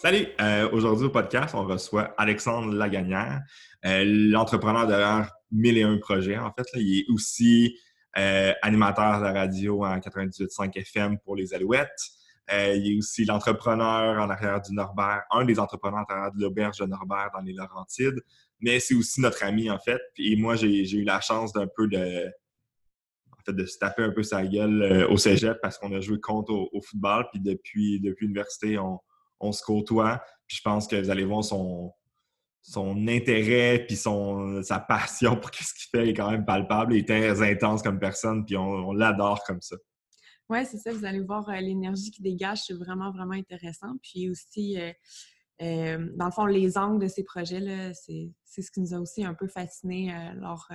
Salut! 0.00 0.28
Euh, 0.40 0.70
aujourd'hui 0.70 1.06
au 1.06 1.10
podcast, 1.10 1.56
on 1.56 1.66
reçoit 1.66 2.14
Alexandre 2.18 2.72
Lagagnère, 2.72 3.42
euh, 3.84 4.04
l'entrepreneur 4.06 4.86
derrière 4.86 5.32
1001 5.50 5.98
projets. 5.98 6.38
En 6.38 6.52
fait, 6.52 6.66
il 6.74 7.00
est 7.00 7.04
aussi 7.12 7.76
euh, 8.16 8.52
animateur 8.62 9.18
de 9.18 9.24
la 9.24 9.32
radio 9.32 9.84
en 9.84 9.98
98.5 9.98 10.78
FM 10.78 11.18
pour 11.18 11.34
les 11.34 11.52
Alouettes. 11.52 11.88
il 12.48 12.92
est 12.92 12.96
aussi 12.96 13.24
l'entrepreneur 13.24 14.22
en 14.22 14.30
arrière 14.30 14.60
du 14.60 14.72
Norbert, 14.72 15.22
un 15.32 15.44
des 15.44 15.58
entrepreneurs 15.58 16.04
en 16.08 16.14
arrière 16.14 16.32
de 16.32 16.40
l'auberge 16.40 16.78
de 16.78 16.86
Norbert 16.86 17.30
dans 17.34 17.40
les 17.40 17.52
Laurentides. 17.52 18.22
Mais 18.60 18.78
c'est 18.78 18.94
aussi 18.94 19.20
notre 19.20 19.42
ami, 19.42 19.68
en 19.68 19.80
fait. 19.80 20.00
Et 20.16 20.36
moi, 20.36 20.54
j'ai 20.54 20.88
eu 20.92 21.04
la 21.04 21.20
chance 21.20 21.52
d'un 21.52 21.66
peu 21.66 21.88
de, 21.88 22.30
de 23.52 23.66
se 23.66 23.78
taper 23.78 24.02
un 24.02 24.10
peu 24.10 24.22
sa 24.22 24.46
gueule 24.46 25.06
au 25.10 25.16
cégep 25.16 25.58
parce 25.60 25.78
qu'on 25.78 25.92
a 25.92 26.00
joué 26.00 26.20
contre 26.20 26.52
au, 26.52 26.80
football. 26.82 27.26
Puis 27.32 27.40
depuis, 27.40 28.00
depuis 28.00 28.26
l'université, 28.26 28.78
on, 28.78 28.98
on 29.40 29.52
se 29.52 29.62
côtoie. 29.62 30.22
Puis 30.46 30.58
je 30.58 30.62
pense 30.62 30.86
que 30.86 30.96
vous 30.96 31.10
allez 31.10 31.24
voir 31.24 31.44
son, 31.44 31.92
son 32.62 33.08
intérêt 33.08 33.84
puis 33.86 33.96
son, 33.96 34.62
sa 34.62 34.78
passion 34.78 35.36
pour 35.36 35.50
ce 35.54 35.74
qu'il 35.74 35.88
fait 35.90 36.08
est 36.10 36.14
quand 36.14 36.30
même 36.30 36.44
palpable. 36.44 36.94
Il 36.94 36.98
est 37.00 37.08
très 37.08 37.50
intense 37.50 37.82
comme 37.82 37.98
personne, 37.98 38.44
puis 38.44 38.56
on, 38.56 38.92
l'adore 38.92 39.42
comme 39.44 39.60
ça. 39.60 39.76
Oui, 40.50 40.64
c'est 40.64 40.78
ça. 40.78 40.92
Vous 40.92 41.04
allez 41.04 41.20
voir 41.20 41.48
euh, 41.48 41.60
l'énergie 41.60 42.10
qui 42.10 42.22
dégage, 42.22 42.62
c'est 42.66 42.74
vraiment, 42.74 43.10
vraiment 43.10 43.34
intéressant. 43.34 43.96
Puis 44.02 44.30
aussi, 44.30 44.80
euh, 44.80 44.92
euh, 45.60 46.08
dans 46.16 46.26
le 46.26 46.30
fond, 46.30 46.46
les 46.46 46.78
angles 46.78 47.02
de 47.02 47.08
ces 47.08 47.22
projets, 47.22 47.92
c'est 47.94 48.62
ce 48.62 48.70
qui 48.70 48.80
nous 48.80 48.94
a 48.94 48.98
aussi 48.98 49.24
un 49.24 49.34
peu 49.34 49.48
fasciné 49.48 50.14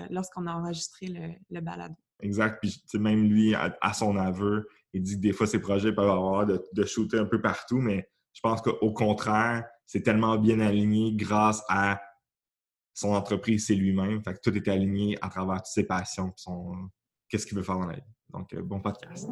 lorsqu'on 0.09 0.45
a 0.45 0.53
enregistré 0.53 1.07
le, 1.07 1.29
le 1.49 1.61
balado. 1.61 1.95
Exact. 2.23 2.59
Puis 2.61 2.81
même 2.95 3.25
lui, 3.25 3.53
à, 3.53 3.93
son 3.93 4.17
aveu, 4.17 4.67
il 4.93 5.03
dit 5.03 5.17
que 5.17 5.21
des 5.21 5.33
fois, 5.33 5.45
ces 5.45 5.59
projets 5.59 5.93
peuvent 5.93 6.09
avoir 6.09 6.45
de, 6.45 6.63
de 6.73 6.85
shooter 6.85 7.19
un 7.19 7.25
peu 7.25 7.41
partout, 7.41 7.79
mais 7.79 8.09
je 8.33 8.39
pense 8.41 8.61
qu'au 8.61 8.91
contraire, 8.93 9.65
c'est 9.85 10.01
tellement 10.01 10.37
bien 10.37 10.59
aligné 10.59 11.13
grâce 11.13 11.61
à 11.69 12.01
son 12.93 13.13
entreprise, 13.13 13.67
c'est 13.67 13.75
lui-même. 13.75 14.23
Fait 14.23 14.33
que 14.33 14.39
tout 14.39 14.55
est 14.55 14.67
aligné 14.67 15.17
à 15.21 15.29
travers 15.29 15.57
toutes 15.57 15.65
ses 15.67 15.85
passions, 15.85 16.31
son 16.35 16.89
qu'est-ce 17.27 17.45
qu'il 17.45 17.57
veut 17.57 17.63
faire 17.63 17.77
dans 17.77 17.87
la 17.87 17.95
vie. 17.95 18.01
Donc, 18.29 18.53
euh, 18.53 18.61
bon 18.61 18.79
podcast. 18.79 19.27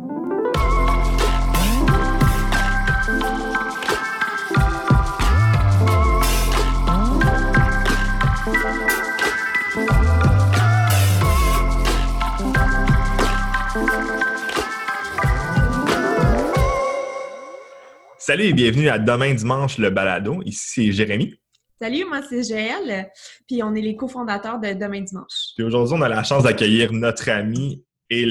Salut 18.31 18.45
et 18.45 18.53
bienvenue 18.53 18.87
à 18.87 18.97
Demain 18.97 19.33
Dimanche, 19.33 19.77
le 19.77 19.89
balado. 19.89 20.41
Ici, 20.45 20.85
c'est 20.85 20.91
Jérémy. 20.93 21.35
Salut, 21.81 22.05
moi, 22.05 22.21
c'est 22.21 22.47
Joël. 22.47 23.11
Puis 23.45 23.61
on 23.61 23.75
est 23.75 23.81
les 23.81 23.97
cofondateurs 23.97 24.57
de 24.57 24.67
Demain 24.67 25.01
Dimanche. 25.01 25.51
Puis 25.57 25.65
aujourd'hui, 25.65 25.97
on 25.99 26.01
a 26.01 26.07
la 26.07 26.23
chance 26.23 26.43
d'accueillir 26.43 26.93
notre 26.93 27.27
ami 27.29 27.83
et, 28.09 28.25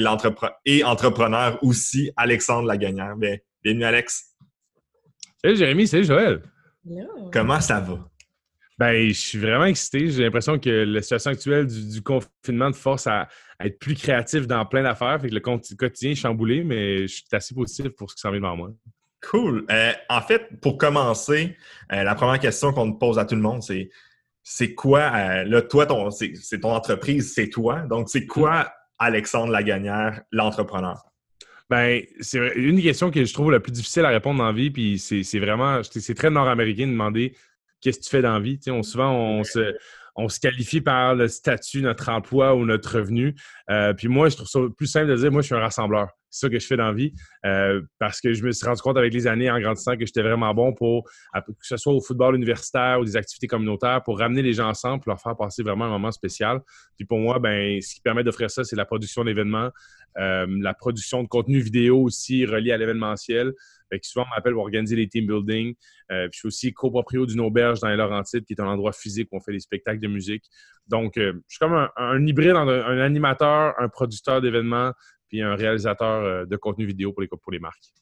et 0.65 0.83
entrepreneur 0.83 1.59
aussi, 1.61 2.09
Alexandre 2.17 2.67
Lagagnère. 2.67 3.15
Bien, 3.15 3.37
bienvenue, 3.63 3.83
Alex. 3.83 4.35
Salut, 5.43 5.57
Jérémy. 5.57 5.85
Salut, 5.85 6.05
Joël. 6.05 6.41
Hello. 6.83 7.29
Comment 7.31 7.61
ça 7.61 7.79
va? 7.79 7.99
Ben, 8.79 9.07
je 9.07 9.13
suis 9.13 9.37
vraiment 9.37 9.65
excité. 9.65 10.09
J'ai 10.09 10.23
l'impression 10.23 10.57
que 10.57 10.71
la 10.71 11.03
situation 11.03 11.29
actuelle 11.29 11.67
du, 11.67 12.01
confinement 12.01 12.71
te 12.71 12.77
force 12.77 13.05
à, 13.05 13.27
être 13.63 13.77
plus 13.77 13.93
créatif 13.93 14.47
dans 14.47 14.65
plein 14.65 14.81
d'affaires. 14.81 15.21
Fait 15.21 15.29
que 15.29 15.35
le 15.35 15.41
quotidien 15.41 16.09
est 16.09 16.15
chamboulé, 16.15 16.63
mais 16.63 17.01
je 17.01 17.17
suis 17.17 17.25
assez 17.33 17.53
positif 17.53 17.89
pour 17.89 18.09
ce 18.09 18.15
qui 18.15 18.21
s'en 18.21 18.31
vient 18.31 18.39
devant 18.39 18.57
moi. 18.57 18.71
Cool. 19.21 19.65
Euh, 19.69 19.91
en 20.09 20.21
fait, 20.21 20.49
pour 20.61 20.77
commencer, 20.77 21.55
euh, 21.91 22.03
la 22.03 22.15
première 22.15 22.39
question 22.39 22.73
qu'on 22.73 22.93
pose 22.93 23.19
à 23.19 23.25
tout 23.25 23.35
le 23.35 23.41
monde, 23.41 23.61
c'est 23.61 23.89
c'est 24.43 24.73
quoi, 24.73 25.01
euh, 25.01 25.43
là, 25.43 25.61
toi, 25.61 25.85
ton, 25.85 26.09
c'est, 26.09 26.33
ton 26.59 26.73
entreprise, 26.73 27.31
c'est 27.35 27.49
toi. 27.49 27.81
Donc, 27.81 28.09
c'est 28.09 28.25
quoi 28.25 28.73
Alexandre 28.97 29.51
Lagagnère, 29.51 30.21
l'entrepreneur? 30.31 31.03
Ben, 31.69 32.01
c'est 32.19 32.55
une 32.55 32.81
question 32.81 33.11
que 33.11 33.23
je 33.23 33.33
trouve 33.33 33.51
la 33.51 33.59
plus 33.59 33.71
difficile 33.71 34.03
à 34.03 34.09
répondre 34.09 34.39
dans 34.39 34.47
la 34.47 34.51
vie, 34.51 34.71
puis 34.71 34.97
c'est, 34.97 35.39
vraiment, 35.39 35.81
c'est 35.83 36.15
très 36.15 36.31
nord-américain 36.31 36.87
de 36.87 36.91
demander 36.91 37.35
qu'est-ce 37.79 37.99
que 37.99 38.03
tu 38.03 38.09
fais 38.09 38.23
dans 38.23 38.33
la 38.33 38.39
vie? 38.39 38.59
on, 38.67 38.81
souvent, 38.81 39.13
on 39.13 39.43
se, 39.43 39.75
on 40.15 40.27
se 40.27 40.39
qualifie 40.39 40.81
par 40.81 41.13
le 41.13 41.27
statut, 41.27 41.81
notre 41.81 42.09
emploi 42.09 42.55
ou 42.55 42.65
notre 42.65 42.97
revenu. 42.97 43.35
puis 43.95 44.07
moi, 44.07 44.29
je 44.29 44.37
trouve 44.37 44.47
ça 44.47 44.59
plus 44.75 44.87
simple 44.87 45.07
de 45.07 45.15
dire, 45.15 45.31
moi, 45.31 45.41
je 45.41 45.45
suis 45.45 45.55
un 45.55 45.59
rassembleur 45.59 46.09
c'est 46.31 46.47
ça 46.47 46.49
que 46.49 46.57
je 46.57 46.65
fais 46.65 46.77
dans 46.77 46.87
la 46.87 46.93
vie. 46.93 47.13
Euh, 47.45 47.81
parce 47.99 48.21
que 48.21 48.33
je 48.33 48.43
me 48.43 48.51
suis 48.51 48.65
rendu 48.65 48.81
compte 48.81 48.97
avec 48.97 49.13
les 49.13 49.27
années 49.27 49.51
en 49.51 49.59
grandissant 49.59 49.95
que 49.97 50.05
j'étais 50.05 50.21
vraiment 50.21 50.53
bon 50.53 50.73
pour, 50.73 51.03
que 51.03 51.51
ce 51.61 51.77
soit 51.77 51.93
au 51.93 52.01
football 52.01 52.35
universitaire 52.35 52.99
ou 52.99 53.05
des 53.05 53.17
activités 53.17 53.47
communautaires, 53.47 54.01
pour 54.03 54.17
ramener 54.17 54.41
les 54.41 54.53
gens 54.53 54.69
ensemble, 54.69 55.03
pour 55.03 55.09
leur 55.09 55.21
faire 55.21 55.35
passer 55.35 55.61
vraiment 55.61 55.85
un 55.85 55.89
moment 55.89 56.11
spécial. 56.11 56.61
Puis 56.97 57.05
pour 57.05 57.19
moi, 57.19 57.39
ben, 57.39 57.81
ce 57.81 57.95
qui 57.95 58.01
permet 58.01 58.23
d'offrir 58.23 58.49
ça, 58.49 58.63
c'est 58.63 58.77
la 58.77 58.85
production 58.85 59.25
d'événements, 59.25 59.69
euh, 60.17 60.47
la 60.61 60.73
production 60.73 61.21
de 61.21 61.27
contenu 61.27 61.59
vidéo 61.59 62.01
aussi 62.01 62.45
relié 62.45 62.71
à 62.71 62.77
l'événementiel. 62.77 63.53
Fait 63.89 63.99
que 63.99 64.07
souvent, 64.07 64.25
on 64.25 64.35
m'appelle 64.35 64.53
pour 64.53 64.63
organiser 64.63 64.95
les 64.95 65.09
team 65.09 65.27
building. 65.27 65.75
Euh, 66.11 66.29
puis 66.29 66.31
je 66.33 66.39
suis 66.39 66.47
aussi 66.47 66.73
coproprio 66.73 67.25
d'une 67.25 67.41
auberge 67.41 67.81
dans 67.81 67.89
les 67.89 67.97
Laurentides, 67.97 68.45
qui 68.45 68.53
est 68.53 68.61
un 68.61 68.67
endroit 68.67 68.93
physique 68.93 69.27
où 69.31 69.35
on 69.35 69.41
fait 69.41 69.51
des 69.51 69.59
spectacles 69.59 69.99
de 69.99 70.07
musique. 70.07 70.45
Donc, 70.87 71.13
je 71.15 71.33
suis 71.47 71.59
comme 71.59 71.89
un, 71.95 72.25
hybride, 72.25 72.55
un, 72.55 72.99
animateur, 72.99 73.73
un 73.77 73.87
producteur 73.87 74.41
d'événements, 74.41 74.91
puis 75.31 75.41
un 75.41 75.55
réalisateur 75.55 76.23
euh, 76.23 76.45
de 76.45 76.57
contenu 76.57 76.85
vidéo 76.85 77.13
pour 77.13 77.21
les, 77.21 77.27
pour 77.29 77.51
les 77.51 77.59
marques. 77.59 77.93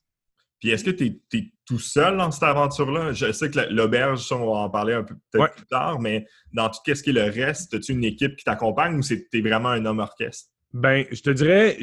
Puis 0.60 0.72
est-ce 0.72 0.84
que 0.84 0.90
tu 0.90 1.22
es, 1.34 1.54
tout 1.66 1.80
seul 1.80 2.18
dans 2.18 2.32
cette 2.32 2.44
aventure-là? 2.44 3.14
Je 3.14 3.32
sais 3.32 3.52
que 3.52 3.60
l'auberge, 3.70 4.30
on 4.32 4.52
va 4.52 4.60
en 4.62 4.70
parler 4.70 4.96
un 4.96 5.04
peu 5.04 5.16
peut-être 5.32 5.54
plus 5.54 5.68
tard, 5.68 6.00
mais 6.02 6.26
dans 6.52 6.68
tout 6.70 6.80
ce 6.84 7.04
qui 7.04 7.12
est 7.12 7.14
le 7.14 7.30
reste, 7.30 7.76
as-tu 7.76 7.94
une 7.94 8.04
équipe 8.04 8.36
qui 8.36 8.44
t'accompagne 8.44 8.98
ou 8.98 9.02
tu 9.02 9.28
es 9.32 9.42
vraiment 9.42 9.70
un 9.70 9.86
homme 9.86 10.00
orchestre? 10.00 10.50
Ben, 10.72 11.04
je 11.12 11.22
te 11.22 11.32
dirais, 11.32 11.78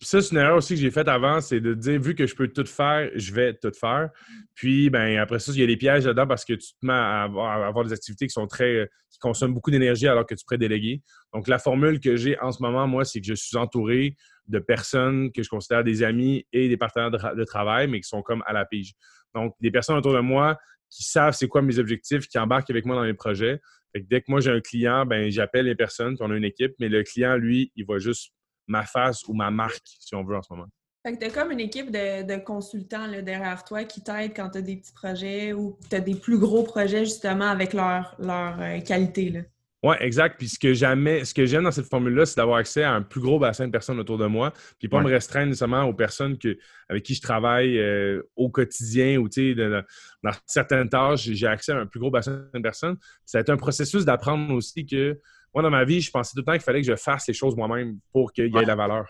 ça, 0.00 0.22
c'est 0.22 0.30
une 0.30 0.38
erreur 0.38 0.56
aussi 0.56 0.74
que 0.74 0.80
j'ai 0.80 0.90
faite 0.90 1.08
avant, 1.08 1.42
c'est 1.42 1.60
de 1.60 1.74
dire, 1.74 2.00
vu 2.00 2.14
que 2.14 2.26
je 2.26 2.34
peux 2.34 2.48
tout 2.48 2.64
faire, 2.64 3.10
je 3.14 3.34
vais 3.34 3.52
tout 3.52 3.72
faire. 3.78 4.08
Puis, 4.54 4.88
ben, 4.88 5.18
après 5.18 5.38
ça, 5.38 5.52
il 5.52 5.60
y 5.60 5.62
a 5.62 5.66
des 5.66 5.76
pièges 5.76 6.06
là-dedans 6.06 6.26
parce 6.26 6.46
que 6.46 6.54
tu 6.54 6.72
te 6.72 6.86
mets 6.86 6.94
à 6.94 7.24
avoir, 7.24 7.84
des 7.84 7.92
activités 7.92 8.26
qui 8.26 8.32
sont 8.32 8.46
très, 8.46 8.88
qui 9.10 9.18
consomment 9.18 9.52
beaucoup 9.52 9.70
d'énergie 9.70 10.08
alors 10.08 10.24
que 10.24 10.34
tu 10.34 10.42
pourrais 10.46 10.56
déléguer. 10.56 11.02
Donc, 11.34 11.48
la 11.48 11.58
formule 11.58 12.00
que 12.00 12.16
j'ai 12.16 12.40
en 12.40 12.50
ce 12.50 12.62
moment, 12.62 12.86
moi, 12.86 13.04
c'est 13.04 13.20
que 13.20 13.26
je 13.26 13.34
suis 13.34 13.58
entouré 13.58 14.16
de 14.46 14.58
personnes 14.58 15.30
que 15.32 15.42
je 15.42 15.48
considère 15.50 15.84
des 15.84 16.02
amis 16.02 16.46
et 16.50 16.70
des 16.70 16.78
partenaires 16.78 17.10
de, 17.10 17.44
travail, 17.44 17.88
mais 17.88 18.00
qui 18.00 18.08
sont 18.08 18.22
comme 18.22 18.42
à 18.46 18.54
la 18.54 18.64
pige. 18.64 18.94
Donc, 19.34 19.54
des 19.60 19.70
personnes 19.70 19.96
autour 19.96 20.14
de 20.14 20.20
moi 20.20 20.58
qui 20.88 21.04
savent 21.04 21.34
c'est 21.34 21.46
quoi 21.46 21.60
mes 21.60 21.78
objectifs, 21.78 22.26
qui 22.26 22.38
embarquent 22.38 22.70
avec 22.70 22.86
moi 22.86 22.96
dans 22.96 23.04
mes 23.04 23.14
projets. 23.14 23.60
Dès 23.94 24.20
que 24.20 24.26
moi 24.28 24.40
j'ai 24.40 24.50
un 24.50 24.60
client, 24.60 25.06
ben 25.06 25.30
j'appelle 25.30 25.66
les 25.66 25.74
personnes, 25.74 26.16
puis 26.16 26.26
on 26.26 26.30
a 26.30 26.36
une 26.36 26.44
équipe, 26.44 26.74
mais 26.78 26.88
le 26.88 27.02
client, 27.02 27.36
lui, 27.36 27.72
il 27.76 27.84
voit 27.84 27.98
juste 27.98 28.32
ma 28.66 28.84
face 28.84 29.26
ou 29.26 29.34
ma 29.34 29.50
marque, 29.50 29.86
si 29.98 30.14
on 30.14 30.24
veut, 30.24 30.36
en 30.36 30.42
ce 30.42 30.52
moment. 30.52 30.66
Fait 31.02 31.14
que 31.14 31.18
tu 31.18 31.24
as 31.24 31.30
comme 31.30 31.50
une 31.50 31.60
équipe 31.60 31.90
de, 31.90 32.38
consultants 32.44 33.08
derrière 33.22 33.64
toi 33.64 33.84
qui 33.84 34.02
t'aident 34.02 34.34
quand 34.36 34.50
tu 34.50 34.58
as 34.58 34.62
des 34.62 34.76
petits 34.76 34.92
projets 34.92 35.52
ou 35.54 35.78
tu 35.88 35.96
as 35.96 36.00
des 36.00 36.14
plus 36.14 36.38
gros 36.38 36.62
projets 36.62 37.06
justement 37.06 37.48
avec 37.48 37.72
leur, 37.72 38.14
leur 38.18 38.60
euh, 38.60 38.80
qualité. 38.80 39.30
Là. 39.30 39.40
Oui, 39.82 39.96
exact. 40.00 40.36
Puis 40.36 40.48
ce 40.48 40.58
que 40.58 40.74
jamais, 40.74 41.24
ce 41.24 41.32
que 41.32 41.46
j'aime 41.46 41.64
dans 41.64 41.70
cette 41.70 41.88
formule-là, 41.88 42.26
c'est 42.26 42.36
d'avoir 42.36 42.58
accès 42.58 42.82
à 42.82 42.92
un 42.92 43.00
plus 43.00 43.20
gros 43.20 43.38
bassin 43.38 43.66
de 43.66 43.72
personnes 43.72 43.98
autour 43.98 44.18
de 44.18 44.26
moi, 44.26 44.52
puis 44.78 44.88
pas 44.88 45.00
me 45.00 45.08
restreindre 45.08 45.46
nécessairement 45.46 45.84
aux 45.84 45.94
personnes 45.94 46.36
que, 46.36 46.58
avec 46.90 47.02
qui 47.02 47.14
je 47.14 47.22
travaille 47.22 47.78
euh, 47.78 48.22
au 48.36 48.50
quotidien 48.50 49.16
ou 49.16 49.28
dans, 49.28 49.82
dans 50.22 50.32
certaines 50.46 50.90
tâches, 50.90 51.22
j'ai 51.22 51.46
accès 51.46 51.72
à 51.72 51.78
un 51.78 51.86
plus 51.86 51.98
gros 51.98 52.10
bassin 52.10 52.44
de 52.52 52.60
personnes. 52.60 52.98
Ça 53.24 53.38
a 53.38 53.40
été 53.40 53.52
un 53.52 53.56
processus 53.56 54.04
d'apprendre 54.04 54.52
aussi 54.52 54.84
que 54.84 55.18
moi, 55.54 55.62
dans 55.62 55.70
ma 55.70 55.84
vie, 55.84 56.00
je 56.00 56.10
pensais 56.10 56.32
tout 56.32 56.40
le 56.40 56.44
temps 56.44 56.52
qu'il 56.52 56.60
fallait 56.60 56.82
que 56.82 56.86
je 56.86 56.96
fasse 56.96 57.26
les 57.26 57.34
choses 57.34 57.56
moi-même 57.56 57.98
pour 58.12 58.32
qu'il 58.32 58.54
y 58.54 58.58
ait 58.58 58.62
de 58.62 58.66
la 58.66 58.76
valeur. 58.76 59.06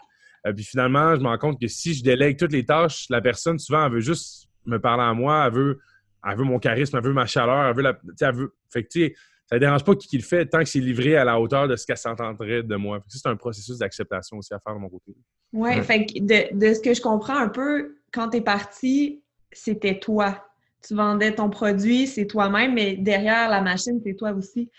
Euh, 0.46 0.52
puis 0.52 0.64
finalement, 0.64 1.16
je 1.16 1.20
me 1.20 1.26
rends 1.26 1.38
compte 1.38 1.60
que 1.60 1.68
si 1.68 1.94
je 1.94 2.02
délègue 2.02 2.38
toutes 2.38 2.52
les 2.52 2.64
tâches, 2.64 3.06
la 3.10 3.20
personne, 3.20 3.58
souvent, 3.58 3.86
elle 3.86 3.92
veut 3.92 4.00
juste 4.00 4.48
me 4.66 4.78
parler 4.78 5.02
à 5.02 5.12
moi, 5.12 5.46
elle 5.46 5.52
veut, 5.52 5.78
elle 6.26 6.38
veut 6.38 6.44
mon 6.44 6.58
charisme, 6.58 6.96
elle 6.96 7.04
veut 7.04 7.12
ma 7.12 7.26
chaleur, 7.26 7.66
elle 7.66 7.76
veut 7.76 7.82
la. 7.82 7.98
Elle 8.20 8.34
veut, 8.34 8.54
fait 8.70 8.84
que, 8.84 9.12
ça 9.50 9.56
ne 9.56 9.60
dérange 9.60 9.82
pas 9.82 9.96
qui 9.96 10.16
le 10.16 10.22
fait 10.22 10.46
tant 10.46 10.60
que 10.60 10.66
c'est 10.66 10.78
livré 10.78 11.16
à 11.16 11.24
la 11.24 11.40
hauteur 11.40 11.66
de 11.66 11.74
ce 11.74 11.84
qu'elle 11.84 11.96
s'entendrait 11.96 12.62
de 12.62 12.76
moi. 12.76 13.00
C'est 13.08 13.26
un 13.26 13.34
processus 13.34 13.78
d'acceptation 13.78 14.38
aussi 14.38 14.54
à 14.54 14.60
faire 14.60 14.74
de 14.74 14.78
mon 14.78 14.88
côté. 14.88 15.12
Oui, 15.52 15.82
fait 15.82 16.06
de, 16.14 16.56
de, 16.56 16.72
ce 16.72 16.78
que 16.78 16.94
je 16.94 17.00
comprends 17.00 17.36
un 17.36 17.48
peu, 17.48 17.96
quand 18.12 18.30
tu 18.30 18.36
es 18.36 18.40
parti, 18.40 19.24
c'était 19.50 19.98
toi. 19.98 20.46
Tu 20.86 20.94
vendais 20.94 21.34
ton 21.34 21.50
produit, 21.50 22.06
c'est 22.06 22.28
toi-même, 22.28 22.74
mais 22.74 22.94
derrière 22.94 23.50
la 23.50 23.60
machine, 23.60 24.00
c'est 24.04 24.14
toi 24.14 24.30
aussi. 24.30 24.70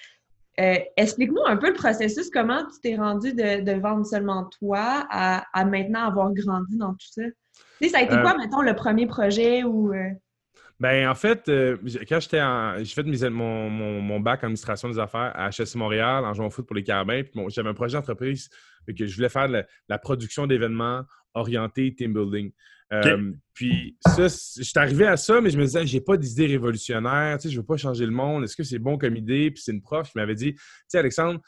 Euh, 0.62 0.76
explique-nous 0.96 1.44
un 1.46 1.58
peu 1.58 1.68
le 1.68 1.74
processus, 1.74 2.30
comment 2.30 2.64
tu 2.64 2.80
t'es 2.82 2.96
rendu 2.96 3.34
de, 3.34 3.78
vendre 3.78 4.06
seulement 4.06 4.46
toi 4.58 5.06
à, 5.10 5.66
maintenant 5.66 6.08
avoir 6.08 6.32
grandi 6.34 6.78
dans 6.78 6.94
tout 6.94 7.08
ça? 7.10 7.24
Tu 7.24 7.88
sais, 7.88 7.90
ça 7.90 7.98
a 7.98 8.04
été 8.04 8.16
euh, 8.16 8.22
quoi, 8.22 8.38
mettons, 8.38 8.62
le 8.62 8.74
premier 8.74 9.06
projet 9.06 9.66
ou. 9.66 9.92
Euh? 10.82 10.88
Ben, 10.88 11.10
en 11.10 11.16
fait, 11.16 11.48
euh, 11.50 11.78
quand 12.08 12.20
j'étais 12.20 12.42
en. 12.42 12.78
J'ai 12.80 12.94
fait 12.94 13.30
mon, 13.30 13.70
mon, 13.70 14.20
bac 14.20 14.44
en 14.44 14.48
administration 14.48 14.90
des 14.90 15.00
affaires 15.00 15.32
à 15.36 15.50
HSC 15.50 15.76
Montréal 15.76 16.26
en 16.26 16.34
jouant 16.34 16.48
au 16.48 16.50
foot 16.50 16.66
pour 16.66 16.76
les 16.76 16.84
carabins. 16.84 17.24
Puis 17.24 17.32
j'avais 17.50 17.70
un 17.70 17.74
projet 17.74 17.98
d'entreprise 17.98 18.50
que 18.88 19.06
je 19.06 19.16
voulais 19.16 19.30
faire 19.30 19.48
de 19.48 19.64
la, 19.88 19.98
production 20.00 20.48
d'événements 20.48 21.04
orientés 21.34 21.94
team 21.94 22.14
building. 22.14 22.52
Euh, 22.94 23.32
puis 23.54 23.96
ça, 24.06 24.24
je 24.24 24.64
suis 24.64 24.80
arrivé 24.80 25.06
à 25.08 25.16
ça, 25.16 25.40
mais 25.40 25.50
je 25.50 25.58
me 25.58 25.64
disais, 25.64 25.86
j'ai 25.86 26.02
pas 26.02 26.18
d'idée 26.18 26.48
révolutionnaire, 26.48 27.38
tu 27.38 27.44
sais, 27.48 27.54
je 27.54 27.58
veux 27.58 27.66
pas 27.66 27.78
changer 27.78 28.06
le 28.06 28.12
monde. 28.12 28.44
Est-ce 28.44 28.58
que 28.58 28.64
c'est 28.64 28.80
bon 28.80 28.98
comme 28.98 29.16
idée? 29.16 29.50
Puis 29.50 29.64
c'est 29.64 29.72
une 29.72 29.82
prof 29.82 30.12
qui 30.12 30.18
m'avait 30.18 30.36
dit, 30.36 30.56
tu 30.56 30.62
sais, 30.90 30.98
Alexandre, 30.98 31.40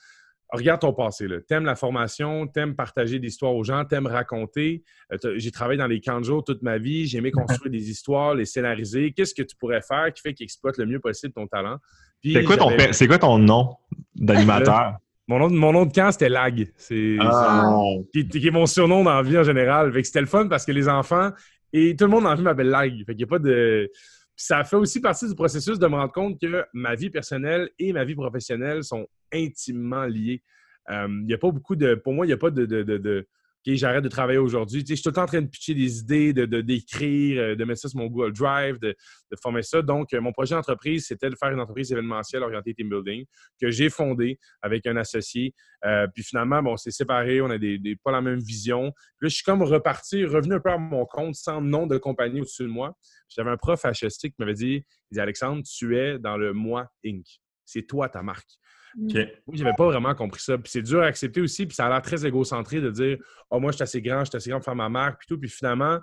regarde 0.53 0.81
ton 0.81 0.94
passé. 0.94 1.27
T'aimes 1.47 1.65
la 1.65 1.75
formation, 1.75 2.47
t'aimes 2.47 2.75
partager 2.75 3.19
des 3.19 3.27
histoires 3.27 3.55
aux 3.55 3.63
gens, 3.63 3.83
t'aimes 3.85 4.07
raconter. 4.07 4.83
Euh, 5.11 5.35
j'ai 5.38 5.51
travaillé 5.51 5.77
dans 5.77 5.88
les 5.88 6.00
camps 6.00 6.19
de 6.19 6.25
jour 6.25 6.44
toute 6.44 6.61
ma 6.61 6.77
vie. 6.77 7.07
J'ai 7.07 7.17
aimé 7.17 7.31
construire 7.31 7.71
des 7.71 7.89
histoires, 7.89 8.35
les 8.35 8.45
scénariser. 8.45 9.11
Qu'est-ce 9.11 9.33
que 9.33 9.44
tu 9.44 9.55
pourrais 9.55 9.81
faire 9.81 10.13
qui 10.13 10.21
fait 10.21 10.33
qu'il 10.33 10.45
exploite 10.45 10.77
le 10.77 10.85
mieux 10.85 11.00
possible 11.00 11.33
ton 11.33 11.47
talent? 11.47 11.77
C'est 12.23 12.44
quoi, 12.44 12.57
quoi, 12.57 13.17
ton 13.19 13.38
nom 13.38 13.75
d'animateur? 14.15 14.97
Mon 15.29 15.39
nom, 15.39 15.50
mon 15.50 15.71
nom 15.71 15.85
de 15.85 15.94
camp, 15.94 16.11
c'était 16.11 16.27
Lag. 16.27 16.69
C'est 16.75 17.15
ah. 17.21 17.79
qui, 18.11 18.45
est 18.45 18.51
mon 18.51 18.65
surnom 18.65 19.06
dans 19.06 19.15
la 19.15 19.21
vie 19.21 19.38
en 19.38 19.44
général. 19.44 19.94
C'était 20.03 20.19
le 20.19 20.27
fun 20.27 20.49
parce 20.49 20.65
que 20.65 20.73
les 20.73 20.89
enfants 20.89 21.31
et 21.71 21.95
tout 21.95 22.03
le 22.03 22.11
monde 22.11 22.27
en 22.27 22.35
vie 22.35 22.41
m'appelle 22.41 22.67
Lag. 22.67 22.91
Fait 23.06 23.15
qu'il 23.15 23.23
a 23.23 23.27
pas 23.27 23.39
de. 23.39 23.89
Ça 24.35 24.63
fait 24.63 24.75
aussi 24.75 25.00
partie 25.00 25.27
du 25.27 25.35
processus 25.35 25.80
de 25.80 25.88
me 25.88 25.95
rendre 25.95 26.12
compte 26.12 26.39
que 26.39 26.65
ma 26.74 26.95
vie 26.95 27.09
personnelle 27.09 27.69
et 27.80 27.94
ma 27.94 28.03
vie 28.03 28.15
professionnelle 28.15 28.83
sont 28.83 29.07
intimement 29.31 30.06
liées. 30.06 30.41
Euh, 30.89 31.07
il 31.24 31.30
y 31.30 31.33
a 31.33 31.38
pas 31.38 31.51
beaucoup 31.51 31.75
de. 31.75 31.95
Pour 31.95 32.13
moi, 32.13 32.25
il 32.25 32.30
n'y 32.30 32.33
a 32.33 32.38
pas 32.38 32.51
de, 32.51 33.27
OK, 33.65 33.75
j'arrête 33.75 34.04
de 34.04 34.10
travailler 34.10 34.39
aujourd'hui. 34.39 34.83
je 34.88 34.94
suis 34.94 35.04
tout 35.04 35.10
le 35.10 35.15
temps 35.15 35.24
en 35.24 35.27
train 35.27 35.42
de 35.42 35.48
pitcher 35.48 35.74
des 35.74 36.00
idées, 36.00 36.33
de, 36.33 36.45
d'écrire, 36.62 37.42
euh, 37.42 37.56
de, 37.56 37.63
mettre 37.63 37.80
ça 37.80 37.88
sur 37.88 37.98
mon 37.98 38.07
Google 38.07 38.33
Drive, 38.33 38.77
de, 38.80 38.95
former 39.42 39.63
ça. 39.63 39.81
Donc, 39.81 40.13
euh, 40.13 40.19
mon 40.19 40.33
projet 40.33 40.54
d'entreprise, 40.54 41.07
c'était 41.07 41.30
de 41.30 41.36
faire 41.36 41.51
une 41.51 41.62
entreprise 41.62 41.92
événementielle 41.92 42.44
orientée 42.44 42.74
team 42.74 42.89
building 42.89 43.25
que 43.62 43.71
j'ai 43.71 43.89
fondée 43.89 44.38
avec 44.62 44.86
un 44.86 44.98
associé. 44.98 45.54
Euh, 45.86 46.07
puis 46.13 46.24
finalement, 46.24 46.62
bon, 46.62 46.74
on 46.74 46.77
s'est 46.77 46.92
séparés, 46.92 47.42
on 47.42 47.50
a 47.50 47.57
des, 47.57 47.80
pas 48.04 48.12
la 48.12 48.21
même 48.21 48.39
vision. 48.39 48.92
Puis 49.18 49.27
là, 49.27 49.30
je 49.30 49.36
suis 49.36 49.44
comme 49.44 49.63
reparti, 49.63 50.25
revenu 50.25 50.56
un 50.56 50.59
peu 50.59 50.71
à 50.71 50.77
mon 50.77 51.06
compte 51.06 51.36
sans 51.36 51.62
nom 51.62 51.88
de 51.88 51.98
compagnie 51.98 52.42
au-dessus 52.42 52.63
de 52.63 52.68
moi. 52.68 52.98
J'avais 53.30 53.50
un 53.50 53.57
prof 53.57 53.81
HST 53.83 54.30
qui 54.30 54.36
m'avait 54.39 54.54
dit, 54.54 54.83
il 55.12 55.16
dit, 55.16 55.19
Alexandre, 55.21 55.63
tu 55.63 55.98
es 55.98 56.19
dans 56.19 56.36
le 56.38 56.54
moi 56.54 56.92
Inc. 57.06 57.25
C'est 57.66 57.83
toi 57.83 58.09
ta 58.09 58.21
marque. 58.24 58.59
Okay. 59.01 59.34
J'avais 59.54 59.74
pas 59.75 59.86
vraiment 59.86 60.13
compris 60.13 60.42
ça. 60.42 60.57
Puis 60.57 60.72
c'est 60.72 60.81
dur 60.81 61.01
à 61.01 61.06
accepter 61.06 61.42
aussi, 61.42 61.66
puis 61.66 61.75
ça 61.75 61.88
a 61.88 61.90
l'air 61.90 62.01
très 62.01 62.25
égocentré 62.25 62.80
de 62.80 62.92
dire 62.92 63.18
Oh, 63.50 63.60
moi, 63.60 63.72
je 63.72 63.78
suis 63.78 63.84
assez 63.84 64.01
grand, 64.01 64.24
je 64.24 64.30
suis 64.30 64.38
assez 64.38 64.50
grand 64.50 64.60
pour 64.60 64.66
faire 64.66 64.75
ma 64.75 64.90
marque, 64.90 65.19
puis 65.19 65.28
tout. 65.28 65.40
Puis 65.40 65.50
finalement, 65.50 66.00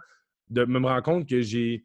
de 0.49 0.65
me 0.65 0.79
rendre 0.87 1.03
compte 1.03 1.29
que 1.29 1.41
j'ai 1.41 1.85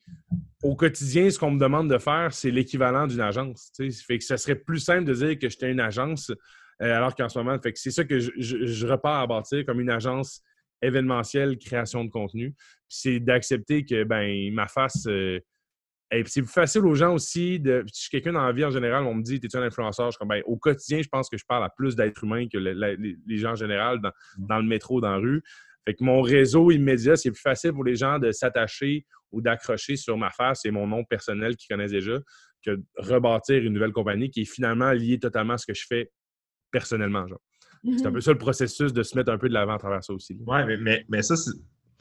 au 0.64 0.76
quotidien, 0.76 1.30
ce 1.30 1.38
qu'on 1.38 1.52
me 1.52 1.60
demande 1.60 1.90
de 1.90 2.00
faire, 2.00 2.34
c'est 2.34 2.50
l'équivalent 2.50 3.06
d'une 3.06 3.22
agence. 3.22 3.70
Ça 3.74 3.84
Fait 4.06 4.18
que 4.18 4.24
ça 4.24 4.38
serait 4.38 4.56
plus 4.56 4.80
simple 4.80 5.06
de 5.06 5.14
dire 5.14 5.40
que 5.40 5.48
j'étais 5.48 5.72
une 5.72 5.80
agence, 5.80 6.32
euh, 6.82 6.96
alors 6.96 7.16
qu'en 7.16 7.30
ce 7.30 7.38
moment, 7.38 7.58
fait 7.62 7.72
que 7.72 7.80
c'est 7.80 7.92
ça 7.92 8.04
que 8.04 8.20
je, 8.20 8.88
repars 8.88 9.22
à 9.22 9.28
bâtir 9.28 9.64
comme 9.66 9.80
une 9.80 9.92
agence 9.92 10.42
événementielle, 10.82 11.58
création 11.58 12.04
de 12.04 12.10
contenu. 12.10 12.56
C'est 12.90 13.20
d'accepter 13.20 13.86
que 13.86 14.04
ben 14.04 14.52
ma 14.54 14.68
face. 14.68 15.06
Euh, 15.08 15.40
et 16.12 16.24
c'est 16.26 16.42
plus 16.42 16.52
facile 16.52 16.86
aux 16.86 16.94
gens 16.94 17.14
aussi 17.14 17.60
de. 17.60 17.84
Si 17.88 17.96
je 17.96 18.02
suis 18.02 18.10
quelqu'un 18.10 18.34
dans 18.34 18.46
la 18.46 18.52
vie 18.52 18.64
en 18.64 18.70
général, 18.70 19.06
on 19.06 19.16
me 19.16 19.24
dit 19.24 19.40
T'es-tu 19.40 19.58
un 19.58 19.64
influenceur? 19.64 20.08
Je 20.08 20.12
suis 20.12 20.20
comme 20.20 20.28
ben, 20.28 20.42
au 20.46 20.56
quotidien, 20.56 21.02
je 21.02 21.08
pense 21.10 21.30
que 21.30 21.38
je 21.38 21.46
parle 21.48 21.64
à 21.64 21.70
plus 21.70 21.96
d'êtres 21.96 22.24
humains 22.24 22.48
que 22.48 22.58
les, 22.58 23.38
gens 23.38 23.52
en 23.52 23.56
général 23.56 24.00
dans, 24.02 24.10
mmh. 24.10 24.48
dans, 24.48 24.58
le 24.58 24.66
métro, 24.66 25.02
dans 25.02 25.12
la 25.12 25.18
rue. 25.18 25.42
Fait 25.86 25.96
que 25.96 26.04
mon 26.04 26.22
réseau 26.22 26.72
immédiat, 26.72 27.16
c'est 27.16 27.32
plus 27.32 27.42
facile 27.42 27.74
pour 27.74 27.84
les 27.84 27.96
gens 27.96 28.20
de 28.20 28.32
s'attacher 28.32 29.06
ou 29.32 29.42
d'accrocher 29.42 29.96
sur 29.96 30.18
ma 30.18 30.30
face 30.30 30.66
et 30.66 30.72
mon 30.72 30.88
nom 30.88 31.04
personnel 31.04 31.56
qu'ils 31.56 31.76
connaissent 31.76 31.92
déjà 31.92 32.20
que 32.64 32.72
de 32.72 32.84
rebâtir 32.98 33.64
une 33.64 33.74
nouvelle 33.74 33.92
compagnie 33.92 34.30
qui 34.30 34.42
est 34.42 34.52
finalement 34.52 34.92
liée 34.92 35.20
totalement 35.20 35.54
à 35.54 35.58
ce 35.58 35.66
que 35.66 35.74
je 35.74 35.86
fais 35.88 36.12
personnellement. 36.72 37.26
C'est 37.84 38.06
un 38.06 38.10
mmh 38.10 38.14
peu 38.14 38.22
ça 38.22 38.32
le 38.32 38.38
processus 38.38 38.94
de 38.94 39.04
se 39.04 39.16
mettre 39.16 39.32
un 39.32 39.38
peu 39.38 39.48
de 39.48 39.54
l'avant 39.54 39.76
à 39.76 39.80
travers 39.80 40.04
ça 40.04 40.14
aussi. 40.14 40.38
Oui, 40.48 40.58
mais, 40.66 40.78
mais, 40.78 41.06
mais 41.10 41.22
ça, 41.22 41.36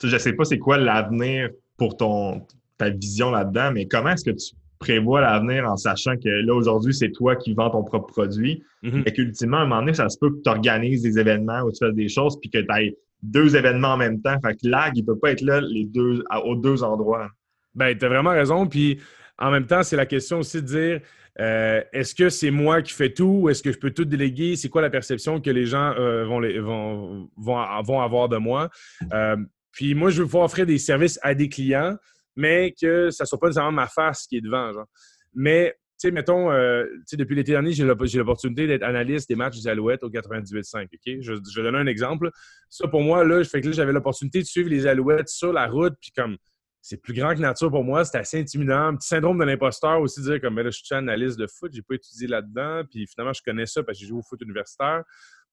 je 0.02 0.16
sais 0.16 0.32
pas 0.32 0.44
c'est 0.44 0.58
quoi 0.58 0.78
l'avenir 0.78 1.50
pour 1.76 1.96
ton, 1.96 2.46
ta 2.78 2.90
vision 2.90 3.30
là-dedans, 3.30 3.72
mais 3.72 3.86
comment 3.86 4.10
est-ce 4.10 4.24
que 4.24 4.30
tu 4.30 4.54
prévois 4.78 5.20
l'avenir 5.20 5.64
en 5.64 5.76
sachant 5.76 6.16
que 6.16 6.28
là, 6.28 6.54
aujourd'hui, 6.54 6.92
c'est 6.92 7.10
toi 7.10 7.36
qui 7.36 7.54
vends 7.54 7.70
ton 7.70 7.84
propre 7.84 8.12
produit, 8.12 8.62
mm 8.82 9.02
mais 9.04 9.12
qu'ultimement, 9.12 9.58
à 9.58 9.60
un 9.60 9.66
moment 9.66 9.80
donné, 9.80 9.94
ça 9.94 10.08
se 10.08 10.18
peut 10.18 10.30
que 10.30 10.42
tu 10.42 10.50
organises 10.50 11.02
des 11.02 11.18
événements 11.18 11.62
ou 11.62 11.72
tu 11.72 11.78
fais 11.84 11.92
des 11.92 12.08
choses, 12.08 12.38
puis 12.40 12.50
que 12.50 12.58
tu 12.58 12.66
aies 12.76 12.96
deux 13.22 13.56
événements 13.56 13.94
en 13.94 13.96
même 13.96 14.20
temps. 14.20 14.36
Fait 14.44 14.54
que 14.54 14.68
lag, 14.68 14.92
il 14.94 15.04
peut 15.04 15.18
pas 15.18 15.32
être 15.32 15.40
là 15.40 15.60
les 15.60 15.86
deux, 15.86 16.22
aux 16.44 16.56
deux 16.56 16.82
endroits. 16.82 17.28
Ben, 17.74 17.96
tu 17.96 18.04
as 18.04 18.08
vraiment 18.08 18.30
raison. 18.30 18.66
Puis 18.66 18.98
en 19.38 19.50
même 19.50 19.66
temps, 19.66 19.82
c'est 19.82 19.96
la 19.96 20.06
question 20.06 20.40
aussi 20.40 20.60
de 20.60 20.66
dire 20.66 21.00
euh, 21.40 21.82
est-ce 21.92 22.14
que 22.14 22.28
c'est 22.28 22.50
moi 22.50 22.82
qui 22.82 22.92
fais 22.92 23.12
tout 23.12 23.40
ou 23.42 23.48
est-ce 23.48 23.62
que 23.62 23.72
je 23.72 23.78
peux 23.78 23.90
tout 23.90 24.04
déléguer? 24.04 24.56
C'est 24.56 24.68
quoi 24.68 24.82
la 24.82 24.90
perception 24.90 25.40
que 25.40 25.50
les 25.50 25.66
gens 25.66 25.94
euh, 25.98 26.24
vont, 26.24 26.38
les, 26.38 26.60
vont, 26.60 27.28
vont, 27.36 28.00
avoir 28.00 28.28
de 28.28 28.36
moi? 28.36 28.70
Euh, 29.12 29.36
puis 29.72 29.94
moi, 29.94 30.10
je 30.10 30.18
veux 30.18 30.26
pouvoir 30.26 30.44
offrir 30.44 30.66
des 30.66 30.78
services 30.78 31.18
à 31.22 31.34
des 31.34 31.48
clients 31.48 31.96
mais 32.36 32.74
que 32.80 33.10
ça 33.10 33.24
soit 33.24 33.38
pas 33.38 33.46
nécessairement 33.46 33.72
ma 33.72 33.86
face 33.86 34.26
qui 34.26 34.36
est 34.36 34.40
devant. 34.40 34.72
Genre. 34.72 34.86
Mais, 35.34 35.74
tu 36.00 36.08
sais, 36.08 36.10
mettons, 36.10 36.50
euh, 36.50 36.84
depuis 37.12 37.34
l'été 37.34 37.52
dernier, 37.52 37.72
j'ai 37.72 37.84
l'opportunité 37.84 38.66
d'être 38.66 38.82
analyste 38.82 39.28
des 39.28 39.36
matchs 39.36 39.60
des 39.60 39.68
Alouettes 39.68 40.02
au 40.02 40.10
98.5. 40.10 40.84
OK? 40.84 41.20
Je, 41.20 41.32
vais 41.32 41.62
donner 41.62 41.78
un 41.78 41.86
exemple. 41.86 42.30
Ça, 42.68 42.88
pour 42.88 43.02
moi, 43.02 43.24
là, 43.24 43.42
fait 43.44 43.60
que 43.60 43.72
j'avais 43.72 43.92
l'opportunité 43.92 44.40
de 44.40 44.46
suivre 44.46 44.70
les 44.70 44.86
Alouettes 44.86 45.28
sur 45.28 45.52
la 45.52 45.66
route, 45.66 45.94
puis 46.00 46.10
comme 46.16 46.36
c'est 46.84 46.98
plus 46.98 47.14
grand 47.14 47.34
que 47.34 47.40
nature 47.40 47.70
pour 47.70 47.82
moi, 47.82 48.04
c'est 48.04 48.18
assez 48.18 48.38
intimidant. 48.38 48.94
Petit 48.94 49.08
syndrome 49.08 49.38
de 49.38 49.44
l'imposteur 49.44 50.02
aussi, 50.02 50.20
dire 50.20 50.38
comme, 50.38 50.54
ben 50.54 50.64
là, 50.64 50.70
je 50.70 50.82
suis 50.82 50.94
analyste 50.94 51.38
de 51.38 51.46
foot, 51.46 51.72
j'ai 51.72 51.80
pas 51.80 51.94
étudié 51.94 52.26
là-dedans, 52.26 52.82
puis 52.90 53.06
finalement, 53.06 53.32
je 53.32 53.40
connais 53.42 53.64
ça 53.64 53.82
parce 53.82 53.96
que 53.96 54.02
j'ai 54.02 54.08
joué 54.08 54.18
au 54.18 54.22
foot 54.22 54.38
universitaire. 54.42 55.02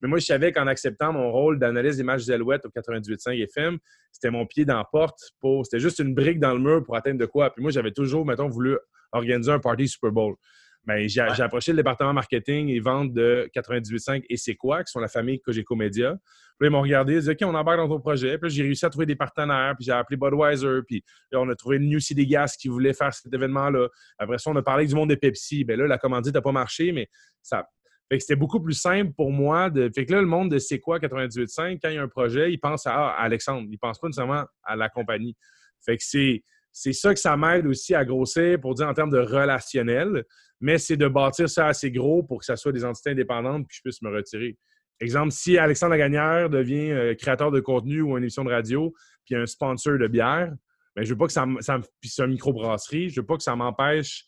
Mais 0.01 0.07
moi, 0.07 0.19
je 0.19 0.25
savais 0.25 0.51
qu'en 0.51 0.67
acceptant 0.67 1.13
mon 1.13 1.31
rôle 1.31 1.59
d'analyse 1.59 1.97
des 1.97 2.03
matchs 2.03 2.25
d'Alouette 2.25 2.65
au 2.65 2.69
98.5 2.69 3.43
FM, 3.43 3.77
c'était 4.11 4.31
mon 4.31 4.45
pied 4.45 4.65
dans 4.65 4.77
la 4.77 4.83
porte 4.83 5.19
pour. 5.39 5.65
C'était 5.65 5.79
juste 5.79 5.99
une 5.99 6.13
brique 6.13 6.39
dans 6.39 6.53
le 6.53 6.59
mur 6.59 6.83
pour 6.83 6.95
atteindre 6.95 7.19
de 7.19 7.25
quoi. 7.25 7.51
Puis 7.53 7.61
moi, 7.61 7.71
j'avais 7.71 7.91
toujours, 7.91 8.25
mettons, 8.25 8.49
voulu 8.49 8.77
organiser 9.11 9.51
un 9.51 9.59
party 9.59 9.87
Super 9.87 10.11
Bowl. 10.11 10.35
Mais 10.87 11.07
j'ai 11.07 11.21
approché 11.21 11.73
le 11.73 11.77
département 11.77 12.11
marketing 12.11 12.69
et 12.69 12.79
vente 12.79 13.13
de 13.13 13.47
98.5 13.55 14.23
et 14.27 14.35
c'est 14.35 14.55
quoi, 14.55 14.83
qui 14.83 14.91
sont 14.91 14.99
la 14.99 15.07
famille 15.07 15.39
Cogeco 15.39 15.75
Media. 15.75 16.17
Puis 16.57 16.69
ils 16.69 16.71
m'ont 16.71 16.81
regardé, 16.81 17.13
ils 17.13 17.29
ont 17.29 17.33
dit 17.33 17.43
OK, 17.43 17.49
on 17.51 17.53
embarque 17.53 17.77
dans 17.77 17.87
ton 17.87 17.99
projet. 17.99 18.39
Puis 18.39 18.49
j'ai 18.49 18.63
réussi 18.63 18.83
à 18.87 18.89
trouver 18.89 19.05
des 19.05 19.15
partenaires, 19.15 19.75
puis 19.77 19.85
j'ai 19.85 19.91
appelé 19.91 20.17
Budweiser, 20.17 20.79
puis 20.87 21.03
on 21.33 21.47
a 21.49 21.55
trouvé 21.55 21.77
New 21.77 21.99
City 21.99 22.25
Gas 22.25 22.55
qui 22.59 22.67
voulait 22.67 22.93
faire 22.93 23.13
cet 23.13 23.31
événement-là. 23.31 23.89
Après 24.17 24.39
ça, 24.39 24.49
on 24.49 24.55
a 24.55 24.63
parlé 24.63 24.87
du 24.87 24.95
monde 24.95 25.11
de 25.11 25.15
Pepsi. 25.15 25.63
Bien 25.63 25.75
là, 25.77 25.85
la 25.85 25.99
commandite 25.99 26.33
n'a 26.33 26.41
pas 26.41 26.51
marché, 26.51 26.91
mais 26.91 27.07
ça, 27.43 27.63
fait 28.11 28.17
que 28.17 28.23
c'était 28.23 28.35
beaucoup 28.35 28.59
plus 28.59 28.73
simple 28.73 29.13
pour 29.13 29.31
moi. 29.31 29.69
De... 29.69 29.89
Fait 29.95 30.05
que 30.05 30.11
là, 30.11 30.19
le 30.19 30.27
monde 30.27 30.51
de 30.51 30.59
C'est 30.59 30.79
quoi 30.79 30.99
98.5, 30.99 31.79
quand 31.81 31.87
il 31.87 31.95
y 31.95 31.97
a 31.97 32.01
un 32.01 32.09
projet, 32.09 32.51
il 32.51 32.57
pense 32.57 32.85
à, 32.85 33.11
Alexandre. 33.11 33.69
Il 33.71 33.79
pense 33.79 33.99
pas 33.99 34.07
nécessairement 34.07 34.43
à 34.63 34.75
la 34.75 34.89
compagnie. 34.89 35.33
Fait 35.85 35.95
que 35.95 36.03
c'est, 36.05 36.43
c'est 36.73 36.91
ça 36.91 37.13
que 37.13 37.21
ça 37.21 37.37
m'aide 37.37 37.65
aussi 37.67 37.95
à 37.95 38.03
grossir 38.03 38.59
pour 38.59 38.75
dire 38.75 38.89
en 38.89 38.93
termes 38.93 39.11
de 39.11 39.19
relationnel, 39.19 40.25
mais 40.59 40.77
c'est 40.77 40.97
de 40.97 41.07
bâtir 41.07 41.49
ça 41.49 41.67
assez 41.67 41.89
gros 41.89 42.21
pour 42.21 42.39
que 42.39 42.45
ça 42.45 42.57
soit 42.57 42.73
des 42.73 42.83
entités 42.83 43.11
indépendantes 43.11 43.65
puis 43.65 43.77
je 43.77 43.81
puisse 43.81 44.01
me 44.01 44.09
retirer. 44.09 44.57
Exemple, 44.99 45.31
si 45.31 45.57
Alexandre 45.57 45.91
Lagagnère 45.91 46.49
devient 46.49 46.91
euh, 46.91 47.15
créateur 47.15 47.49
de 47.49 47.61
contenu 47.61 48.01
ou 48.01 48.17
une 48.17 48.23
émission 48.23 48.43
de 48.43 48.51
radio 48.51 48.93
puis 49.23 49.35
un 49.35 49.45
sponsor 49.45 49.97
de 49.97 50.07
bière, 50.07 50.49
mais 50.97 51.03
ben, 51.03 51.05
je 51.05 51.11
veux 51.11 51.17
pas 51.17 51.27
que 51.27 51.31
ça, 51.31 51.47
ça 51.61 51.79
puis 52.01 52.09
c'est 52.09 52.25
une 52.25 52.31
microbrasserie, 52.31 53.09
je 53.09 53.21
veux 53.21 53.25
pas 53.25 53.37
que 53.37 53.43
ça 53.43 53.55
m'empêche 53.55 54.25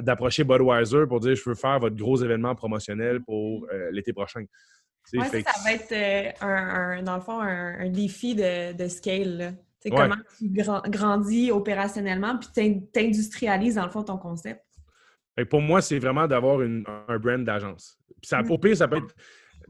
d'approcher 0.00 0.44
Budweiser 0.44 1.06
pour 1.08 1.20
dire 1.20 1.34
je 1.34 1.48
veux 1.48 1.54
faire 1.54 1.78
votre 1.78 1.96
gros 1.96 2.16
événement 2.16 2.54
promotionnel 2.54 3.22
pour 3.22 3.66
euh, 3.72 3.90
l'été 3.92 4.12
prochain. 4.12 4.44
Ça, 5.04 5.24
ça, 5.24 5.38
va 5.64 5.72
être 5.72 5.92
euh, 5.92 6.46
un, 6.46 7.02
dans 7.02 7.16
le 7.16 7.20
fond 7.20 7.40
un, 7.40 7.88
défi 7.90 8.34
de, 8.34 8.72
de 8.72 8.88
scale. 8.88 9.56
C'est 9.80 9.90
Comment 9.90 10.14
tu 10.38 10.48
grandis 10.48 11.50
opérationnellement 11.50 12.38
puis 12.38 12.82
t'industrialises 12.92 13.74
dans 13.74 13.84
le 13.84 13.90
fond 13.90 14.04
ton 14.04 14.16
concept. 14.16 14.62
pour 15.50 15.60
moi, 15.60 15.82
c'est 15.82 15.98
vraiment 15.98 16.28
d'avoir 16.28 16.60
un 16.60 17.18
brand 17.18 17.44
d'agence. 17.44 17.98
ça, 18.22 18.42
Au 18.48 18.58
pire, 18.58 18.76
ça 18.76 18.86
peut 18.86 18.98
être. 18.98 19.14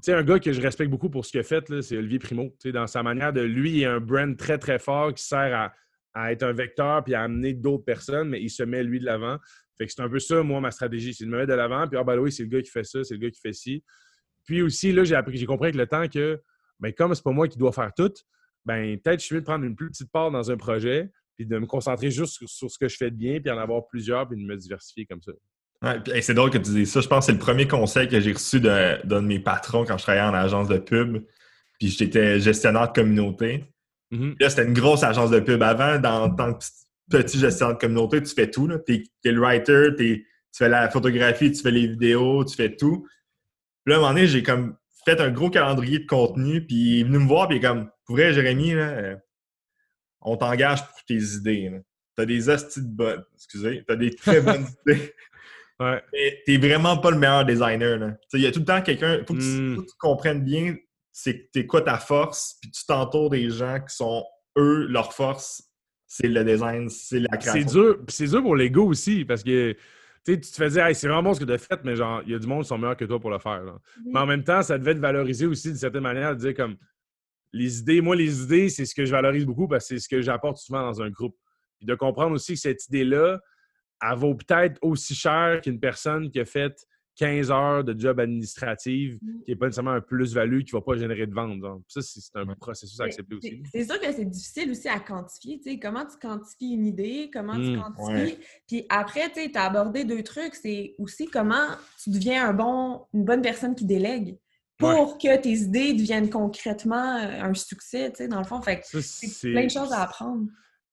Tu 0.02 0.12
un 0.12 0.22
gars 0.22 0.38
que 0.38 0.52
je 0.52 0.60
respecte 0.60 0.90
beaucoup 0.90 1.08
pour 1.08 1.24
ce 1.24 1.30
qu'il 1.30 1.40
a 1.40 1.44
fait, 1.44 1.64
c'est 1.80 1.96
Olivier 1.96 2.18
Primo. 2.18 2.54
dans 2.66 2.86
sa 2.86 3.02
manière 3.02 3.32
de. 3.32 3.40
Lui, 3.40 3.78
il 3.78 3.86
a 3.86 3.94
un 3.94 4.00
brand 4.00 4.36
très, 4.36 4.58
très 4.58 4.78
fort 4.78 5.14
qui 5.14 5.24
sert 5.24 5.54
à, 5.54 5.72
à 6.14 6.32
être 6.32 6.42
un 6.42 6.52
vecteur 6.52 7.02
puis 7.04 7.14
à 7.14 7.22
amener 7.22 7.54
d'autres 7.54 7.84
personnes, 7.84 8.28
mais 8.28 8.42
il 8.42 8.50
se 8.50 8.62
met 8.62 8.82
lui 8.82 9.00
de 9.00 9.06
l'avant. 9.06 9.38
Fait 9.78 9.86
que 9.86 9.92
c'est 9.92 10.02
un 10.02 10.08
peu 10.08 10.18
ça, 10.18 10.42
moi, 10.42 10.60
ma 10.60 10.70
stratégie. 10.70 11.14
C'est 11.14 11.24
de 11.24 11.30
me 11.30 11.38
mettre 11.38 11.50
de 11.50 11.54
l'avant, 11.54 11.86
puis 11.88 11.98
ah 11.98 12.04
ben 12.04 12.18
oui, 12.18 12.30
c'est 12.30 12.42
le 12.42 12.48
gars 12.48 12.62
qui 12.62 12.70
fait 12.70 12.84
ça, 12.84 13.02
c'est 13.04 13.14
le 13.14 13.20
gars 13.20 13.30
qui 13.30 13.40
fait 13.40 13.52
ci. 13.52 13.82
Puis 14.44 14.62
aussi, 14.62 14.92
là, 14.92 15.04
j'ai 15.04 15.14
appris, 15.14 15.36
j'ai 15.36 15.46
compris 15.46 15.66
avec 15.66 15.76
le 15.76 15.86
temps 15.86 16.08
que, 16.08 16.40
ben, 16.80 16.92
comme 16.92 17.14
c'est 17.14 17.22
pas 17.22 17.30
moi 17.30 17.48
qui 17.48 17.58
dois 17.58 17.72
faire 17.72 17.92
tout, 17.94 18.12
ben, 18.64 18.98
peut-être 18.98 19.20
je 19.20 19.26
suis 19.26 19.34
mieux 19.34 19.40
de 19.40 19.46
prendre 19.46 19.64
une 19.64 19.76
plus 19.76 19.88
petite 19.88 20.10
part 20.10 20.30
dans 20.30 20.50
un 20.50 20.56
projet, 20.56 21.10
puis 21.36 21.46
de 21.46 21.58
me 21.58 21.66
concentrer 21.66 22.10
juste 22.10 22.46
sur, 22.46 22.70
ce 22.70 22.78
que 22.78 22.88
je 22.88 22.96
fais 22.96 23.10
de 23.10 23.16
bien, 23.16 23.40
puis 23.40 23.50
en 23.50 23.58
avoir 23.58 23.86
plusieurs, 23.86 24.28
puis 24.28 24.40
de 24.40 24.46
me 24.46 24.56
diversifier 24.56 25.06
comme 25.06 25.22
ça. 25.22 25.32
Ouais, 25.82 26.22
c'est 26.22 26.34
drôle 26.34 26.50
que 26.50 26.58
tu 26.58 26.70
dises 26.70 26.92
ça. 26.92 27.00
Je 27.00 27.08
pense 27.08 27.26
que 27.26 27.32
c'est 27.32 27.38
le 27.38 27.38
premier 27.38 27.66
conseil 27.66 28.08
que 28.08 28.20
j'ai 28.20 28.32
reçu 28.32 28.60
d'un 28.60 29.00
de, 29.02 29.18
mes 29.18 29.40
patrons 29.40 29.84
quand 29.84 29.98
je 29.98 30.04
travaillais 30.04 30.24
en 30.24 30.34
agence 30.34 30.68
de 30.68 30.78
pub. 30.78 31.24
Puis 31.80 31.88
j'étais 31.88 32.38
gestionnaire 32.38 32.88
de 32.88 32.92
communauté. 32.92 33.64
Mm-hmm. 34.12 34.36
Là, 34.38 34.48
c'était 34.48 34.64
une 34.64 34.74
grosse 34.74 35.02
agence 35.02 35.30
de 35.30 35.40
pub. 35.40 35.60
Avant, 35.60 35.98
dans, 35.98 36.30
tant 36.30 36.54
que 36.54 36.64
petit 37.10 37.38
gestionnaire 37.38 37.76
de 37.76 37.80
communauté, 37.80 38.22
tu 38.22 38.34
fais 38.34 38.50
tout. 38.50 38.68
Tu 38.86 39.04
es, 39.24 39.30
le 39.32 39.40
writer, 39.40 39.88
tu 39.96 40.26
fais 40.56 40.68
la 40.68 40.88
photographie, 40.90 41.52
tu 41.52 41.62
fais 41.62 41.70
les 41.70 41.86
vidéos, 41.88 42.44
tu 42.44 42.54
fais 42.56 42.74
tout. 42.76 43.06
Puis 43.84 43.92
là, 43.92 43.94
à 43.94 43.98
un 43.98 44.00
moment 44.02 44.14
donné, 44.14 44.26
j'ai 44.26 44.42
comme 44.42 44.76
fait 45.04 45.20
un 45.20 45.30
gros 45.30 45.50
calendrier 45.50 45.98
de 46.00 46.06
contenu, 46.06 46.64
puis 46.66 46.76
il 46.76 47.00
est 47.00 47.04
venu 47.04 47.18
me 47.18 47.26
voir, 47.26 47.48
puis 47.48 47.56
il 47.56 47.64
est 47.64 47.66
comme, 47.66 47.90
pour 48.04 48.16
vrai, 48.16 48.32
Jérémy, 48.32 48.74
là, 48.74 48.88
euh, 48.90 49.16
on 50.20 50.36
t'engage 50.36 50.86
pour 50.86 51.02
tes 51.06 51.16
idées. 51.18 51.72
Tu 52.16 52.22
as 52.22 52.26
des 52.26 52.48
hosties 52.48 52.82
de 52.82 52.94
bonnes. 52.94 53.24
Excusez, 53.34 53.82
tu 53.86 53.92
as 53.92 53.96
des 53.96 54.14
très 54.14 54.40
bonnes 54.42 54.66
idées. 54.86 55.12
Ouais. 55.80 56.00
Mais 56.12 56.42
t'es 56.46 56.58
vraiment 56.58 56.96
pas 56.98 57.10
le 57.10 57.18
meilleur 57.18 57.44
designer. 57.44 58.14
Il 58.34 58.40
y 58.40 58.46
a 58.46 58.52
tout 58.52 58.60
le 58.60 58.64
temps 58.64 58.82
quelqu'un. 58.82 59.16
Il 59.18 59.24
faut, 59.26 59.34
que 59.34 59.40
tu- 59.40 59.44
Mm. 59.60 59.74
faut 59.76 59.82
que 59.82 59.86
tu 59.88 59.96
comprennes 59.98 60.44
bien 60.44 60.76
c'est 61.14 61.50
t'es 61.52 61.66
quoi 61.66 61.82
ta 61.82 61.98
force, 61.98 62.56
puis 62.62 62.70
tu 62.70 62.86
t'entoures 62.86 63.28
des 63.28 63.50
gens 63.50 63.78
qui 63.80 63.94
sont 63.94 64.24
eux, 64.56 64.86
leur 64.88 65.12
force, 65.12 65.62
c'est 66.14 66.28
le 66.28 66.44
design, 66.44 66.88
c'est 66.90 67.20
la 67.20 67.28
C'est 67.32 67.38
création. 67.38 67.72
dur, 67.82 67.96
puis 68.06 68.14
c'est 68.14 68.26
dur 68.26 68.42
pour 68.42 68.54
l'ego 68.54 68.84
aussi, 68.86 69.24
parce 69.24 69.42
que 69.42 69.72
tu 69.72 69.78
sais, 70.34 70.40
tu 70.40 70.50
te 70.50 70.56
fais 70.56 70.68
dire, 70.68 70.84
Hey, 70.86 70.94
c'est 70.94 71.06
vraiment 71.08 71.22
bon 71.22 71.32
ce 71.34 71.40
que 71.40 71.46
tu 71.46 71.52
as 71.52 71.58
fait, 71.58 71.82
mais 71.84 71.96
genre, 71.96 72.20
il 72.26 72.32
y 72.32 72.34
a 72.34 72.38
du 72.38 72.46
monde 72.46 72.62
qui 72.62 72.68
sont 72.68 72.76
meilleurs 72.76 72.96
que 72.98 73.06
toi 73.06 73.18
pour 73.18 73.30
le 73.30 73.38
faire. 73.38 73.64
là. 73.64 73.78
Mais 74.04 74.20
en 74.20 74.26
même 74.26 74.44
temps, 74.44 74.62
ça 74.62 74.76
devait 74.78 74.94
te 74.94 75.00
valoriser 75.00 75.46
aussi 75.46 75.68
d'une 75.68 75.76
certaine 75.78 76.02
manière, 76.02 76.36
de 76.36 76.40
dire 76.40 76.54
comme 76.54 76.76
les 77.52 77.78
idées, 77.80 78.00
moi, 78.02 78.14
les 78.14 78.42
idées, 78.42 78.68
c'est 78.68 78.84
ce 78.84 78.94
que 78.94 79.04
je 79.06 79.10
valorise 79.10 79.46
beaucoup 79.46 79.66
parce 79.68 79.88
que 79.88 79.94
c'est 79.96 80.00
ce 80.00 80.08
que 80.08 80.20
j'apporte 80.20 80.58
souvent 80.58 80.82
dans 80.82 81.00
un 81.02 81.08
groupe. 81.10 81.36
Puis 81.78 81.86
de 81.86 81.94
comprendre 81.94 82.32
aussi 82.34 82.54
que 82.54 82.60
cette 82.60 82.86
idée-là, 82.88 83.40
elle 84.02 84.18
vaut 84.18 84.34
peut-être 84.34 84.78
aussi 84.82 85.14
cher 85.14 85.60
qu'une 85.62 85.80
personne 85.80 86.30
qui 86.30 86.40
a 86.40 86.44
fait 86.44 86.74
15 87.16 87.50
heures 87.50 87.84
de 87.84 87.98
job 87.98 88.18
administratif, 88.20 89.14
Mm. 89.22 89.42
qui 89.44 89.50
n'est 89.50 89.56
pas 89.56 89.66
nécessairement 89.66 89.90
un 89.92 90.00
plus-value, 90.00 90.62
qui 90.62 90.74
ne 90.74 90.80
va 90.80 90.84
pas 90.84 90.96
générer 90.96 91.26
de 91.26 91.34
vente. 91.34 91.60
Donc, 91.60 91.82
ça, 91.88 92.00
c'est 92.02 92.20
un 92.36 92.46
processus 92.54 92.98
à 93.00 93.04
accepter 93.04 93.34
aussi. 93.34 93.62
C'est 93.72 93.84
sûr 93.84 94.00
que 94.00 94.12
c'est 94.12 94.24
difficile 94.24 94.70
aussi 94.70 94.88
à 94.88 94.98
quantifier. 95.00 95.58
tu 95.60 95.70
sais, 95.70 95.78
Comment 95.78 96.06
tu 96.06 96.16
quantifies 96.20 96.72
une 96.72 96.86
idée, 96.86 97.30
comment 97.32 97.54
tu 97.54 97.70
Mm, 97.76 97.76
quantifies? 97.82 98.12
ouais. 98.32 98.38
Puis 98.66 98.86
après, 98.88 99.30
tu 99.32 99.50
as 99.54 99.64
abordé 99.64 100.04
deux 100.04 100.22
trucs. 100.22 100.54
C'est 100.54 100.94
aussi 100.98 101.26
comment 101.26 101.66
tu 102.02 102.10
deviens 102.10 102.48
un 102.48 102.52
bon, 102.54 103.02
une 103.12 103.24
bonne 103.24 103.42
personne 103.42 103.74
qui 103.74 103.84
délègue 103.84 104.38
pour 104.78 105.16
que 105.18 105.36
tes 105.40 105.52
idées 105.52 105.92
deviennent 105.92 106.30
concrètement 106.30 107.16
euh, 107.18 107.42
un 107.42 107.54
succès, 107.54 108.10
tu 108.10 108.16
sais, 108.18 108.28
dans 108.28 108.38
le 108.38 108.44
fond. 108.44 108.60
Fait 108.62 108.80
c'est 108.84 109.50
plein 109.52 109.64
de 109.66 109.70
choses 109.70 109.92
à 109.92 110.02
apprendre. 110.02 110.46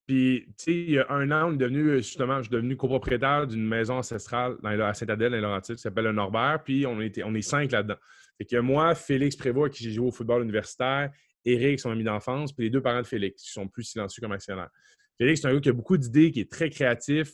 Puis, 0.09 0.45
tu 0.47 0.53
sais, 0.57 0.73
il 0.73 0.89
y 0.89 0.97
a 0.97 1.05
un 1.11 1.29
an, 1.29 1.51
on 1.51 1.53
est 1.53 1.57
devenu, 1.57 1.97
justement, 1.97 2.37
je 2.37 2.47
suis 2.47 2.51
devenu 2.51 2.75
copropriétaire 2.75 3.45
d'une 3.45 3.63
maison 3.63 3.97
ancestrale 3.97 4.55
dans, 4.63 4.71
à 4.71 4.95
Saint-Adèle, 4.95 5.33
dans 5.33 5.39
Laurentides, 5.39 5.75
qui 5.75 5.83
s'appelle 5.83 6.05
le 6.05 6.13
Norbert. 6.13 6.63
Puis, 6.65 6.87
on, 6.87 6.99
était, 6.99 7.21
on 7.23 7.35
est 7.35 7.43
cinq 7.43 7.71
là-dedans. 7.71 7.97
Fait 8.35 8.45
que 8.45 8.57
moi, 8.57 8.95
Félix 8.95 9.35
Prévost, 9.35 9.71
qui 9.71 9.83
j'ai 9.83 9.91
joué 9.91 10.07
au 10.07 10.11
football 10.11 10.41
universitaire, 10.41 11.11
Eric, 11.45 11.79
son 11.79 11.91
ami 11.91 12.03
d'enfance, 12.03 12.51
puis 12.53 12.63
les 12.63 12.69
deux 12.71 12.81
parents 12.81 13.03
de 13.03 13.05
Félix, 13.05 13.43
qui 13.43 13.51
sont 13.51 13.67
plus 13.67 13.83
silencieux 13.83 14.19
comme 14.19 14.31
actionnaires. 14.31 14.71
Félix, 15.19 15.41
c'est 15.41 15.47
un 15.47 15.53
gars 15.53 15.59
qui 15.59 15.69
a 15.69 15.73
beaucoup 15.73 15.95
d'idées, 15.95 16.31
qui 16.31 16.39
est 16.39 16.51
très 16.51 16.71
créatif. 16.71 17.33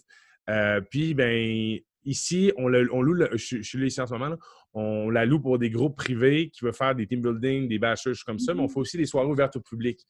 Euh, 0.50 0.82
puis, 0.82 1.13
ben 1.13 1.79
ici, 2.03 2.51
on, 2.58 2.67
le- 2.67 2.94
on 2.94 3.01
loue, 3.01 3.13
le- 3.13 3.29
je, 3.38 3.55
je 3.55 3.62
suis 3.62 3.79
là 3.79 3.86
ici 3.86 4.01
en 4.01 4.08
ce 4.08 4.12
moment, 4.12 4.27
là, 4.27 4.38
on 4.74 5.10
la 5.10 5.25
loue 5.25 5.39
pour 5.39 5.60
des 5.60 5.70
groupes 5.70 5.96
privés 5.96 6.50
qui 6.50 6.65
veulent 6.65 6.74
faire 6.74 6.94
des 6.94 7.08
team 7.08 7.22
building, 7.22 7.70
des 7.70 7.79
bâches 7.79 8.25
comme 8.25 8.38
ça, 8.38 8.53
mais 8.53 8.60
on 8.60 8.67
fait 8.67 8.82
aussi 8.82 8.98
des 8.98 9.05
soirées 9.05 9.29
ouvertes 9.29 9.55
au 9.55 9.62
public. 9.62 10.05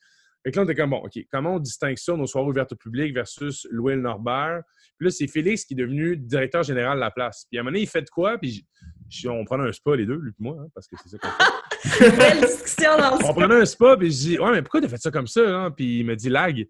Fait 0.45 0.51
que 0.51 0.57
là, 0.57 0.61
on 0.61 0.65
était 0.65 0.75
comme, 0.79 0.91
bon, 0.91 0.97
OK, 1.03 1.17
comment 1.31 1.55
on 1.55 1.59
distingue 1.59 1.97
ça, 1.97 2.15
nos 2.15 2.27
soirées 2.27 2.47
ouvertes 2.47 2.71
au 2.71 2.75
public 2.75 3.11
versus 3.15 3.65
le 3.71 3.95
Norbert? 3.95 4.61
Puis 4.99 5.05
là, 5.07 5.11
c'est 5.11 5.25
Félix 5.25 5.65
qui 5.65 5.73
est 5.73 5.77
devenu 5.77 6.15
directeur 6.17 6.61
général 6.61 6.97
de 6.97 6.99
la 7.01 7.09
place. 7.09 7.47
Puis 7.49 7.57
à 7.57 7.61
un 7.61 7.63
moment 7.63 7.71
donné, 7.71 7.81
il 7.81 7.87
fait 7.87 8.03
de 8.03 8.09
quoi? 8.11 8.37
Puis 8.37 8.63
je- 9.09 9.27
on 9.27 9.43
prenait 9.43 9.67
un 9.67 9.71
spa, 9.71 9.95
les 9.95 10.05
deux, 10.05 10.17
lui 10.17 10.29
et 10.31 10.33
moi, 10.37 10.55
hein, 10.61 10.67
parce 10.75 10.87
que 10.87 10.95
c'est 11.01 11.09
ça 11.09 11.17
qu'on 11.17 11.29
fait. 11.29 12.11
Belle 12.17 12.41
discussion 12.41 12.95
dans 12.95 13.15
On 13.27 13.33
prenait 13.33 13.55
un 13.55 13.65
spa, 13.65 13.97
puis 13.97 14.11
je 14.11 14.17
dis, 14.17 14.39
ouais, 14.39 14.51
mais 14.51 14.61
pourquoi 14.61 14.81
tu 14.81 14.85
as 14.85 14.89
fait 14.89 14.97
ça 15.01 15.09
comme 15.09 15.25
ça? 15.27 15.41
hein? 15.41 15.71
Puis 15.71 16.01
il 16.01 16.05
me 16.05 16.15
dit, 16.15 16.29
lag, 16.29 16.63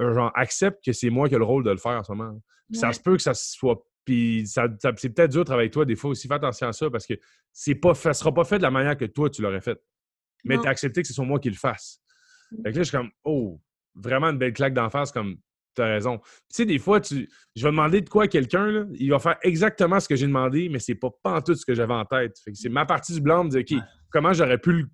euh, 0.00 0.14
genre, 0.14 0.32
accepte 0.34 0.82
que 0.82 0.92
c'est 0.94 1.10
moi 1.10 1.28
qui 1.28 1.34
ai 1.34 1.38
le 1.38 1.44
rôle 1.44 1.64
de 1.64 1.70
le 1.70 1.76
faire 1.78 1.92
en 1.98 2.02
ce 2.02 2.12
moment. 2.12 2.40
Puis 2.70 2.78
ça 2.80 2.92
se 2.94 3.00
peut 3.00 3.16
que 3.16 3.22
ça 3.22 3.34
soit. 3.34 3.76
Puis 4.06 4.46
ça, 4.46 4.68
ça- 4.80 4.92
c'est 4.96 5.10
peut-être 5.10 5.32
dur 5.32 5.40
de 5.40 5.44
travailler 5.44 5.64
avec 5.66 5.72
toi 5.74 5.84
des 5.84 5.96
fois 5.96 6.10
aussi. 6.10 6.28
Fais 6.28 6.34
attention 6.34 6.68
à 6.68 6.72
ça 6.72 6.88
parce 6.90 7.06
que 7.06 7.14
c'est 7.52 7.74
pas, 7.74 7.92
ça 7.94 8.14
sera 8.14 8.32
pas 8.32 8.44
fait 8.44 8.56
de 8.56 8.62
la 8.62 8.70
manière 8.70 8.96
que 8.96 9.04
toi 9.04 9.28
tu 9.28 9.42
l'aurais 9.42 9.60
fait. 9.60 9.78
Mais 10.44 10.56
Non. 10.56 10.62
tu 10.62 10.68
as 10.68 10.70
accepté 10.70 11.02
que 11.02 11.08
ce 11.08 11.12
soit 11.14 11.24
moi 11.26 11.38
qui 11.40 11.50
le 11.50 11.56
fasse. 11.56 12.00
Fait 12.64 12.72
que 12.72 12.76
là, 12.76 12.82
je 12.82 12.88
suis 12.88 12.96
comme, 12.96 13.10
oh, 13.24 13.60
vraiment 13.94 14.28
une 14.28 14.38
belle 14.38 14.52
claque 14.52 14.74
d'en 14.74 14.90
face, 14.90 15.12
comme, 15.12 15.36
tu 15.74 15.82
as 15.82 15.86
raison. 15.86 16.18
Tu 16.18 16.30
sais, 16.50 16.64
des 16.64 16.78
fois, 16.78 17.00
tu, 17.00 17.28
je 17.54 17.62
vais 17.62 17.70
demander 17.70 18.00
de 18.00 18.08
quoi 18.08 18.24
à 18.24 18.28
quelqu'un, 18.28 18.66
là, 18.66 18.84
il 18.94 19.10
va 19.10 19.18
faire 19.18 19.36
exactement 19.42 20.00
ce 20.00 20.08
que 20.08 20.16
j'ai 20.16 20.26
demandé, 20.26 20.68
mais 20.68 20.78
c'est 20.78 20.94
pas, 20.94 21.10
pas 21.22 21.34
en 21.36 21.42
tout 21.42 21.54
ce 21.54 21.66
que 21.66 21.74
j'avais 21.74 21.94
en 21.94 22.04
tête. 22.04 22.38
Fait 22.42 22.52
que 22.52 22.56
c'est 22.56 22.68
ma 22.70 22.86
partie 22.86 23.12
du 23.12 23.20
blanc 23.20 23.44
de 23.44 23.50
dire, 23.60 23.78
OK, 23.78 23.84
comment 24.10 24.32
j'aurais 24.32 24.58
pu 24.58 24.72
le- 24.72 24.88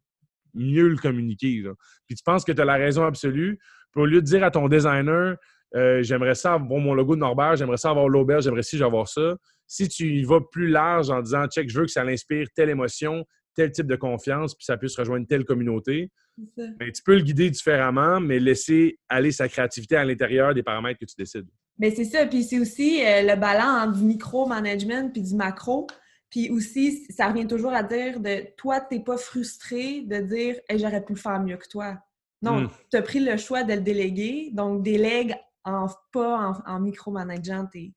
mieux 0.55 0.89
le 0.89 0.97
communiquer. 0.97 1.63
là. 1.63 1.73
Puis 2.07 2.17
tu 2.17 2.23
penses 2.25 2.45
que 2.45 2.53
tu 2.53 2.61
as 2.61 2.65
la 2.65 2.75
raison 2.75 3.05
absolue. 3.05 3.59
Puis 3.93 4.03
au 4.03 4.07
lieu 4.07 4.21
de 4.21 4.27
dire 4.27 4.45
à 4.45 4.51
ton 4.51 4.69
designer, 4.69 5.37
euh, 5.75 6.03
j'aimerais 6.03 6.35
ça 6.35 6.55
avoir 6.55 6.81
mon 6.81 6.95
logo 6.95 7.15
de 7.15 7.21
Norbert, 7.21 7.57
j'aimerais 7.57 7.79
ça 7.79 7.91
avoir 7.91 8.09
l'auberge, 8.09 8.45
j'aimerais 8.45 8.63
si 8.63 8.83
avoir 8.83 9.09
ça. 9.09 9.37
Si 9.67 9.89
tu 9.89 10.07
y 10.09 10.25
vas 10.25 10.41
plus 10.41 10.69
large 10.69 11.09
en 11.09 11.23
disant, 11.23 11.47
check, 11.47 11.71
je 11.71 11.79
veux 11.79 11.87
que 11.87 11.91
ça 11.91 12.05
l'inspire 12.05 12.47
telle 12.55 12.69
émotion, 12.69 13.25
tel 13.55 13.71
type 13.73 13.87
de 13.87 13.97
confiance, 13.97 14.55
puis 14.55 14.65
ça 14.65 14.77
puisse 14.77 14.97
rejoindre 14.97 15.27
telle 15.27 15.45
communauté, 15.45 16.11
ben, 16.57 16.91
tu 16.95 17.03
peux 17.05 17.15
le 17.17 17.23
guider 17.23 17.51
différemment, 17.51 18.19
mais 18.21 18.39
laisser 18.39 18.99
aller 19.09 19.33
sa 19.33 19.49
créativité 19.49 19.97
à 19.97 20.05
l'intérieur 20.05 20.55
des 20.55 20.63
paramètres 20.63 20.99
que 20.99 21.05
tu 21.05 21.15
décides. 21.19 21.47
Mais 21.79 21.91
c'est 21.91 22.05
ça. 22.05 22.27
Puis 22.27 22.45
c'est 22.45 22.59
aussi 22.59 23.05
euh, 23.05 23.23
le 23.23 23.39
ballon 23.39 23.89
entre 23.91 23.99
du 23.99 24.05
micro-management 24.05 25.13
puis 25.13 25.23
du 25.23 25.35
macro. 25.35 25.87
Puis 26.31 26.49
aussi, 26.51 27.05
ça 27.11 27.29
revient 27.29 27.47
toujours 27.47 27.73
à 27.75 27.83
dire 27.83 28.19
de 28.21 28.47
toi, 28.57 28.81
t'es 28.81 29.01
pas 29.01 29.19
frustré 29.19 30.01
de 30.03 30.19
dire 30.21 30.57
Hey, 30.69 30.79
j'aurais 30.79 31.05
pu 31.05 31.13
le 31.13 31.19
faire 31.19 31.39
mieux 31.41 31.57
que 31.59 31.69
toi. 31.69 31.99
Non, 32.41 32.63
Mm. 32.63 32.71
tu 32.91 32.97
as 32.97 33.03
pris 33.03 33.21
le 33.21 33.37
choix 33.37 33.63
de 33.65 33.75
le 33.75 33.81
déléguer. 33.81 34.51
Donc, 34.53 34.83
délègue 34.83 35.35
en, 35.65 35.87
pas 36.13 36.53
en, 36.67 36.73
en 36.75 36.81
micro-manageant 36.81 37.67
tes, 37.67 37.93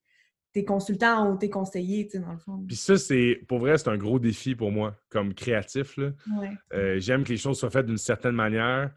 tes 0.55 0.63
consultants 0.63 1.31
ou 1.33 1.37
tes 1.37 1.49
conseillers, 1.49 2.05
tu 2.05 2.11
sais, 2.11 2.19
dans 2.19 2.31
le 2.31 2.37
fond. 2.37 2.63
Puis 2.65 2.77
ça, 2.77 2.97
c'est 2.97 3.41
pour 3.47 3.59
vrai, 3.59 3.77
c'est 3.77 3.89
un 3.89 3.97
gros 3.97 4.19
défi 4.19 4.55
pour 4.55 4.71
moi, 4.71 4.95
comme 5.09 5.33
créatif. 5.33 5.97
Là. 5.97 6.11
Ouais. 6.39 6.49
Euh, 6.73 6.97
J'aime 6.97 7.25
que 7.25 7.29
les 7.29 7.37
choses 7.37 7.59
soient 7.59 7.69
faites 7.69 7.85
d'une 7.85 7.97
certaine 7.97 8.35
manière. 8.35 8.89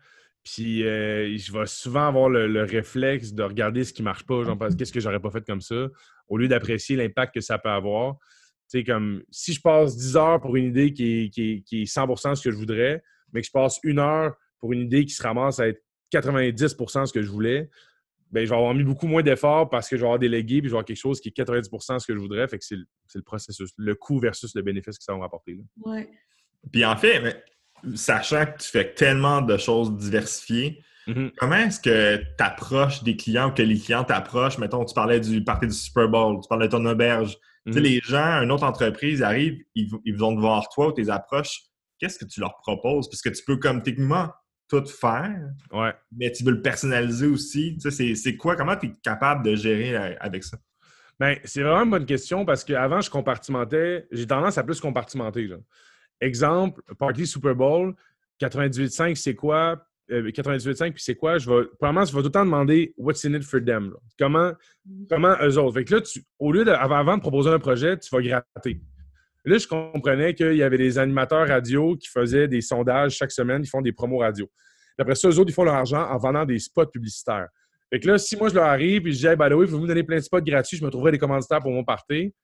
Puis 0.45 0.87
euh, 0.87 1.37
je 1.37 1.53
vais 1.53 1.67
souvent 1.67 2.07
avoir 2.07 2.29
le, 2.29 2.47
le 2.47 2.63
réflexe 2.63 3.33
de 3.35 3.43
regarder 3.43 3.83
ce 3.83 3.93
qui 3.93 4.05
marche 4.05 4.25
pas. 4.25 4.45
Genre, 4.45 4.57
parce- 4.57 4.77
qu'est-ce 4.77 4.93
que 4.93 5.01
j'aurais 5.01 5.19
pas 5.21 5.31
fait 5.33 5.45
comme 5.45 5.61
ça, 5.61 5.89
au 6.29 6.39
lieu 6.39 6.47
d'apprécier 6.47 6.95
l'impact 6.97 7.35
que 7.35 7.41
ça 7.41 7.59
peut 7.59 7.69
avoir. 7.71 8.15
Tu 8.71 8.79
sais, 8.79 8.85
comme 8.85 9.23
si 9.31 9.53
je 9.53 9.61
passe 9.61 9.97
10 9.97 10.17
heures 10.17 10.41
pour 10.41 10.55
une 10.55 10.67
idée 10.67 10.93
qui 10.93 11.25
est, 11.25 11.29
qui 11.31 11.51
est- 11.55 11.61
qui 11.63 11.83
est 11.83 11.87
100 11.87 12.35
ce 12.37 12.43
que 12.45 12.53
je 12.53 12.57
voudrais, 12.57 13.03
mais 13.33 13.41
que 13.41 13.47
je 13.49 13.53
passe 13.53 13.81
une 13.83 13.99
heure 13.99 14.37
pour 14.61 14.73
une 14.73 14.83
idée 14.83 15.05
qui 15.05 15.13
se 15.15 15.23
ramasse 15.25 15.59
à 15.59 15.67
être 15.69 15.83
90% 16.13 17.05
ce 17.07 17.13
que 17.13 17.21
je 17.23 17.31
voulais, 17.31 17.69
ben, 18.31 18.45
je 18.45 18.51
vais 18.51 18.57
avoir 18.57 18.75
mis 18.75 18.85
beaucoup 18.85 19.07
moins 19.07 19.23
d'efforts 19.23 19.71
parce 19.71 19.89
que 19.89 19.97
je 19.97 20.01
vais 20.03 20.07
avoir 20.07 20.19
délégué 20.19 20.61
puis 20.61 20.69
je 20.69 20.73
vais 20.73 20.77
avoir 20.77 20.85
quelque 20.85 20.97
chose 20.97 21.21
qui 21.21 21.29
est 21.29 21.37
90% 21.37 21.99
ce 21.99 22.07
que 22.07 22.15
je 22.15 22.19
voudrais. 22.19 22.47
Fait 22.49 22.59
que 22.59 22.65
c'est 22.65 22.77
le, 22.77 22.85
c'est 23.07 23.19
le 23.19 23.25
processus, 23.25 23.71
le 23.77 23.95
coût 23.95 24.19
versus 24.21 24.55
le 24.55 24.63
bénéfice 24.63 24.99
que 24.99 25.05
ça 25.05 25.13
va 25.13 25.19
me 25.19 25.23
rapporter. 25.23 25.55
là. 25.55 25.63
Ouais. 25.93 26.11
Puis 26.73 26.85
en 26.85 26.97
fait, 26.97 27.21
mais, 27.21 27.97
sachant 27.97 28.45
que 28.47 28.59
tu 28.59 28.69
fais 28.69 28.93
tellement 28.95 29.41
de 29.43 29.57
choses 29.57 29.97
diversifiées, 29.97 30.83
Mhm. 31.07 31.31
comment 31.39 31.57
est-ce 31.57 31.81
que 31.81 32.17
tu 32.19 32.25
approches 32.45 33.03
des 33.03 33.17
clients 33.17 33.49
ou 33.49 33.55
que 33.55 33.63
les 33.63 33.79
clients 33.79 34.05
t'approchent? 34.05 34.59
Mettons, 34.59 34.85
tu 34.85 34.93
parlais 34.93 35.19
du 35.21 35.43
party 35.43 35.67
du 35.69 35.73
Super 35.73 36.07
Bowl, 36.07 36.39
tu 36.43 36.49
parlais 36.51 36.67
de 36.67 36.73
ton 36.73 36.85
auberge. 36.85 37.39
Tu 37.67 37.73
sais, 37.73 37.79
Mhm. 37.79 37.85
les 37.87 38.01
gens, 38.05 38.43
une 38.43 38.51
autre 38.53 38.65
entreprise, 38.65 39.21
ils 39.21 39.25
arrivent, 39.25 39.59
ils, 39.75 39.89
ils 40.05 40.15
vont 40.15 40.35
te 40.35 40.41
voir 40.41 40.69
toi 40.69 40.89
ou 40.89 40.93
tes 40.93 41.09
approches. 41.09 41.63
Qu'est-ce 41.99 42.19
que 42.19 42.27
tu 42.27 42.41
leur 42.41 42.57
proposes? 42.59 43.09
Parce 43.09 43.23
que 43.23 43.31
tu 43.31 43.43
peux, 43.43 43.57
comme 43.57 43.83
techniquement, 43.83 44.29
tout 44.69 44.85
faire, 44.87 45.51
Ouais. 45.73 45.93
mais 46.17 46.31
tu 46.33 46.45
veux 46.45 46.53
le 46.53 46.63
personnaliser 46.63 47.27
aussi. 47.27 47.75
Tu 47.75 47.81
sais, 47.81 47.91
c'est- 47.91 48.15
c'est 48.15 48.37
quoi? 48.37 48.55
Comment 48.57 48.77
tu 48.77 48.87
es 48.87 48.93
capable 49.03 49.45
de 49.45 49.55
gérer 49.55 49.97
euh, 49.97 50.15
avec 50.21 50.45
ça? 50.45 50.59
Ben, 51.19 51.37
c'est 51.45 51.63
vraiment 51.63 51.83
une 51.85 51.91
bonne 51.91 52.07
question 52.07 52.45
parce 52.45 52.63
qu'avant, 52.65 53.01
je 53.01 53.11
compartimentais. 53.11 54.07
J'ai 54.13 54.27
tendance 54.27 54.57
à 54.59 54.63
plus 54.63 54.81
compartimenter. 54.81 55.47
là. 55.49 55.57
Exemple, 56.21 56.81
Party 56.99 57.27
Super 57.27 57.55
Bowl, 57.55 57.95
98.5, 58.41 59.17
c'est 59.17 59.35
quoi? 59.35 59.85
Euh, 60.11 60.31
98.5, 60.31 60.93
puis 60.95 61.03
c'est 61.03 61.17
quoi? 61.17 61.39
Je 61.39 61.51
vais, 61.51 61.67
premièrement, 61.79 62.05
je 62.05 62.13
vais 62.15 62.21
tout 62.21 62.27
le 62.29 62.33
temps 62.33 62.45
demander 62.45 62.95
what's 62.97 63.25
in 63.25 63.35
it 63.35 63.43
for 63.43 63.61
them. 63.63 63.91
là? 63.91 63.97
Comment, 64.19 64.53
comment 65.11 65.35
eux 65.43 65.59
autres? 65.59 65.75
Fait 65.75 65.85
que 65.85 65.95
là, 65.97 66.01
tu, 66.01 66.23
au 66.39 66.51
lieu 66.53 66.65
de, 66.65 66.71
avant, 66.71 66.97
avant 66.97 67.17
de 67.17 67.21
proposer 67.21 67.51
un 67.51 67.59
projet, 67.59 67.99
tu 67.99 68.09
vas 68.15 68.23
gratter. 68.23 68.81
Là, 69.45 69.59
je 69.59 69.67
comprenais 69.67 70.35
qu'il 70.35 70.55
y 70.57 70.63
avait 70.63 70.79
des 70.79 70.99
animateurs 70.99 71.47
radio 71.49 71.97
qui 71.97 72.09
faisaient 72.09 72.49
des 72.49 72.61
sondages 72.61 73.17
chaque 73.17 73.33
semaine, 73.33 73.63
ils 73.65 73.69
font 73.69 73.81
des 73.81 73.93
promos 73.93 74.19
radio. 74.19 74.47
Puis 74.47 75.03
après 75.03 75.15
ça, 75.15 75.29
eux 75.29 75.39
autres, 75.39 75.51
ils 75.51 75.55
font 75.55 75.65
leur 75.65 75.75
argent 75.75 76.03
en 76.03 76.19
vendant 76.19 76.45
des 76.45 76.59
spots 76.59 76.87
publicitaires. 76.87 77.47
Fait 77.91 78.01
que 78.01 78.09
là, 78.09 78.19
si 78.19 78.37
moi 78.37 78.49
je 78.49 78.55
leur 78.55 78.65
arrive 78.65 79.07
et 79.07 79.13
je 79.13 79.19
dis, 79.19 79.27
hey, 79.27 79.37
by 79.37 79.49
the 79.49 79.53
way, 79.55 79.65
vous 79.65 79.79
me 79.81 79.87
donner 79.87 80.03
plein 80.03 80.17
de 80.17 80.23
spots 80.23 80.41
gratuits, 80.43 80.77
je 80.77 80.85
me 80.85 80.91
trouverai 80.91 81.13
des 81.13 81.19
commanditaires 81.19 81.61
pour 81.61 81.71
mon 81.71 81.85
party. 81.85 82.35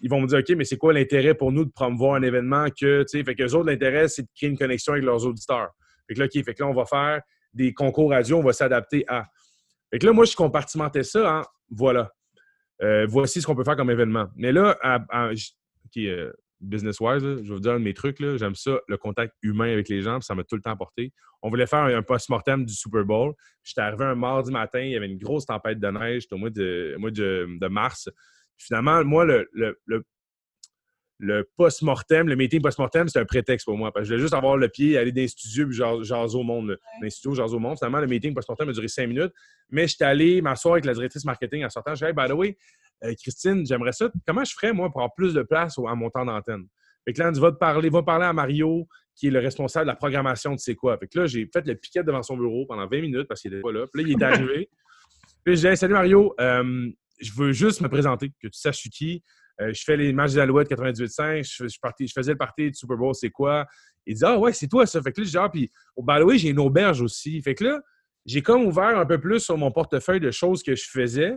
Ils 0.00 0.10
vont 0.10 0.20
me 0.20 0.26
dire, 0.26 0.40
OK, 0.40 0.50
mais 0.56 0.64
c'est 0.64 0.76
quoi 0.76 0.92
l'intérêt 0.92 1.32
pour 1.34 1.52
nous 1.52 1.64
de 1.64 1.70
promouvoir 1.70 2.16
un 2.16 2.22
événement 2.22 2.66
que, 2.66 3.02
tu 3.02 3.18
sais, 3.18 3.24
fait 3.24 3.34
que 3.34 3.44
eux 3.44 3.54
autres, 3.54 3.70
l'intérêt, 3.70 4.08
c'est 4.08 4.22
de 4.22 4.28
créer 4.36 4.50
une 4.50 4.58
connexion 4.58 4.92
avec 4.92 5.04
leurs 5.04 5.24
auditeurs. 5.24 5.70
Fait 6.06 6.14
que 6.14 6.20
là, 6.20 6.26
OK, 6.26 6.44
fait 6.44 6.54
que 6.54 6.62
là, 6.62 6.68
on 6.68 6.74
va 6.74 6.84
faire 6.84 7.22
des 7.54 7.72
concours 7.72 8.10
radio, 8.10 8.36
on 8.36 8.42
va 8.42 8.52
s'adapter 8.52 9.04
à. 9.08 9.24
Fait 9.90 9.98
que 9.98 10.04
là, 10.04 10.12
moi, 10.12 10.26
je 10.26 10.36
compartimentais 10.36 11.04
ça 11.04 11.38
en, 11.38 11.42
voilà, 11.70 12.10
Euh, 12.82 13.06
voici 13.08 13.40
ce 13.40 13.46
qu'on 13.46 13.54
peut 13.54 13.64
faire 13.64 13.76
comme 13.76 13.90
événement. 13.90 14.26
Mais 14.36 14.52
là, 14.52 14.76
à- 14.82 15.30
j- 15.94 16.00
OK, 16.02 16.04
euh, 16.06 16.32
business-wise, 16.60 17.22
je 17.22 17.28
vais 17.34 17.42
vous 17.42 17.60
dire 17.60 17.72
un 17.72 17.78
de 17.78 17.84
mes 17.84 17.92
trucs, 17.94 18.16
j'aime 18.18 18.54
ça, 18.54 18.78
le 18.88 18.96
contact 18.96 19.34
humain 19.42 19.70
avec 19.70 19.88
les 19.90 20.00
gens, 20.02 20.18
puis 20.18 20.24
ça 20.24 20.34
m'a 20.34 20.42
tout 20.42 20.56
le 20.56 20.62
temps 20.62 20.70
apporté. 20.70 21.12
On 21.42 21.50
voulait 21.50 21.66
faire 21.66 21.80
un, 21.80 21.94
un 21.94 22.02
post-mortem 22.02 22.64
du 22.64 22.72
Super 22.72 23.04
Bowl. 23.04 23.34
J'étais 23.62 23.82
arrivé 23.82 24.04
un 24.04 24.14
mardi 24.14 24.50
matin, 24.50 24.80
il 24.80 24.90
y 24.90 24.96
avait 24.96 25.06
une 25.06 25.18
grosse 25.18 25.44
tempête 25.46 25.78
de 25.78 25.88
neige, 25.88 26.22
c'était 26.22 26.34
au 26.34 26.38
mois 26.38 26.50
de, 26.50 26.94
au 26.96 27.00
mois 27.00 27.10
de, 27.10 27.46
de 27.60 27.66
mars. 27.68 28.08
Finalement, 28.56 29.04
moi, 29.04 29.24
le, 29.26 29.46
le- 29.52 29.78
le- 29.84 30.02
le 31.18 31.48
post-mortem, 31.56 32.28
le 32.28 32.36
meeting 32.36 32.60
post-mortem, 32.60 33.08
c'est 33.08 33.18
un 33.18 33.24
prétexte 33.24 33.64
pour 33.64 33.76
moi. 33.78 33.90
Parce 33.90 34.02
que 34.02 34.08
je 34.08 34.12
voulais 34.14 34.22
juste 34.22 34.34
avoir 34.34 34.58
le 34.58 34.68
pied, 34.68 34.98
aller 34.98 35.12
dans 35.12 35.22
les 35.22 35.28
studios, 35.28 35.66
puis 35.66 35.76
jaser 35.76 36.36
au 36.36 36.42
monde. 36.42 36.68
Dans 36.68 37.02
les 37.02 37.08
studios, 37.10 37.34
jaser 37.34 37.54
au 37.54 37.58
monde. 37.58 37.78
Finalement, 37.78 38.00
le 38.00 38.06
meeting 38.06 38.34
post-mortem 38.34 38.68
a 38.68 38.72
duré 38.72 38.86
cinq 38.88 39.06
minutes. 39.06 39.32
Mais 39.70 39.86
j'étais 39.88 40.04
allé 40.04 40.42
m'asseoir 40.42 40.74
avec 40.74 40.84
la 40.84 40.92
directrice 40.92 41.24
marketing 41.24 41.64
en 41.64 41.70
sortant. 41.70 41.94
J'ai 41.94 42.04
dit, 42.04 42.10
hey, 42.10 42.12
by 42.14 42.28
the 42.30 42.36
way, 42.36 42.58
euh, 43.04 43.14
Christine, 43.20 43.64
j'aimerais 43.66 43.92
ça. 43.92 44.10
Comment 44.26 44.44
je 44.44 44.52
ferais, 44.54 44.72
moi, 44.72 44.90
pour 44.90 45.00
avoir 45.00 45.14
plus 45.14 45.34
de 45.34 45.42
place 45.42 45.78
à 45.78 45.94
mon 45.94 46.10
temps 46.10 46.24
d'antenne? 46.24 46.66
Fait 47.04 47.12
que 47.12 47.20
là, 47.20 47.30
on 47.34 47.40
va 47.40 47.52
te 47.52 47.56
parler, 47.56 47.88
va 47.88 48.02
parler 48.02 48.26
à 48.26 48.32
Mario, 48.32 48.88
qui 49.14 49.28
est 49.28 49.30
le 49.30 49.38
responsable 49.38 49.86
de 49.86 49.90
la 49.90 49.96
programmation 49.96 50.54
de 50.54 50.58
c'est 50.58 50.74
quoi. 50.74 50.98
Fait 50.98 51.06
que 51.06 51.20
là, 51.20 51.26
j'ai 51.26 51.48
fait 51.52 51.66
le 51.66 51.74
piquet 51.74 52.02
devant 52.02 52.22
son 52.22 52.36
bureau 52.36 52.66
pendant 52.66 52.86
20 52.86 53.00
minutes 53.00 53.28
parce 53.28 53.40
qu'il 53.40 53.52
était 53.52 53.62
pas 53.62 53.72
là. 53.72 53.86
Puis 53.92 54.02
là, 54.02 54.08
il 54.08 54.20
est 54.20 54.24
arrivé. 54.24 54.70
puis 55.44 55.56
j'ai 55.56 55.70
dit, 55.70 55.76
salut 55.76 55.94
Mario, 55.94 56.34
euh, 56.40 56.90
je 57.20 57.32
veux 57.32 57.52
juste 57.52 57.80
me 57.80 57.88
présenter, 57.88 58.30
que 58.30 58.48
tu 58.48 58.58
saches 58.58 58.88
qui. 58.90 59.22
Euh, 59.60 59.72
je 59.72 59.82
fais 59.84 59.96
les 59.96 60.12
matchs 60.12 60.32
des 60.32 60.40
Alouettes 60.40 60.70
98.5, 60.70 61.42
je, 61.42 61.68
je, 61.68 62.06
je 62.06 62.12
faisais 62.12 62.32
le 62.32 62.38
parti 62.38 62.70
du 62.70 62.74
Super 62.76 62.96
Bowl, 62.96 63.14
c'est 63.14 63.30
quoi? 63.30 63.66
Il 64.04 64.14
dit 64.14 64.24
Ah 64.24 64.38
ouais, 64.38 64.52
c'est 64.52 64.68
toi 64.68 64.84
ça. 64.86 65.00
Fait 65.00 65.12
que 65.12 65.20
là, 65.20 65.26
genre, 65.26 65.50
puis 65.50 65.70
au 65.96 66.04
oui, 66.24 66.38
j'ai 66.38 66.50
une 66.50 66.58
auberge 66.58 67.00
aussi. 67.00 67.40
Fait 67.40 67.54
que 67.54 67.64
là, 67.64 67.80
j'ai 68.26 68.42
comme 68.42 68.66
ouvert 68.66 68.98
un 68.98 69.06
peu 69.06 69.18
plus 69.18 69.40
sur 69.40 69.56
mon 69.56 69.70
portefeuille 69.70 70.20
de 70.20 70.30
choses 70.30 70.62
que 70.62 70.74
je 70.74 70.84
faisais. 70.90 71.36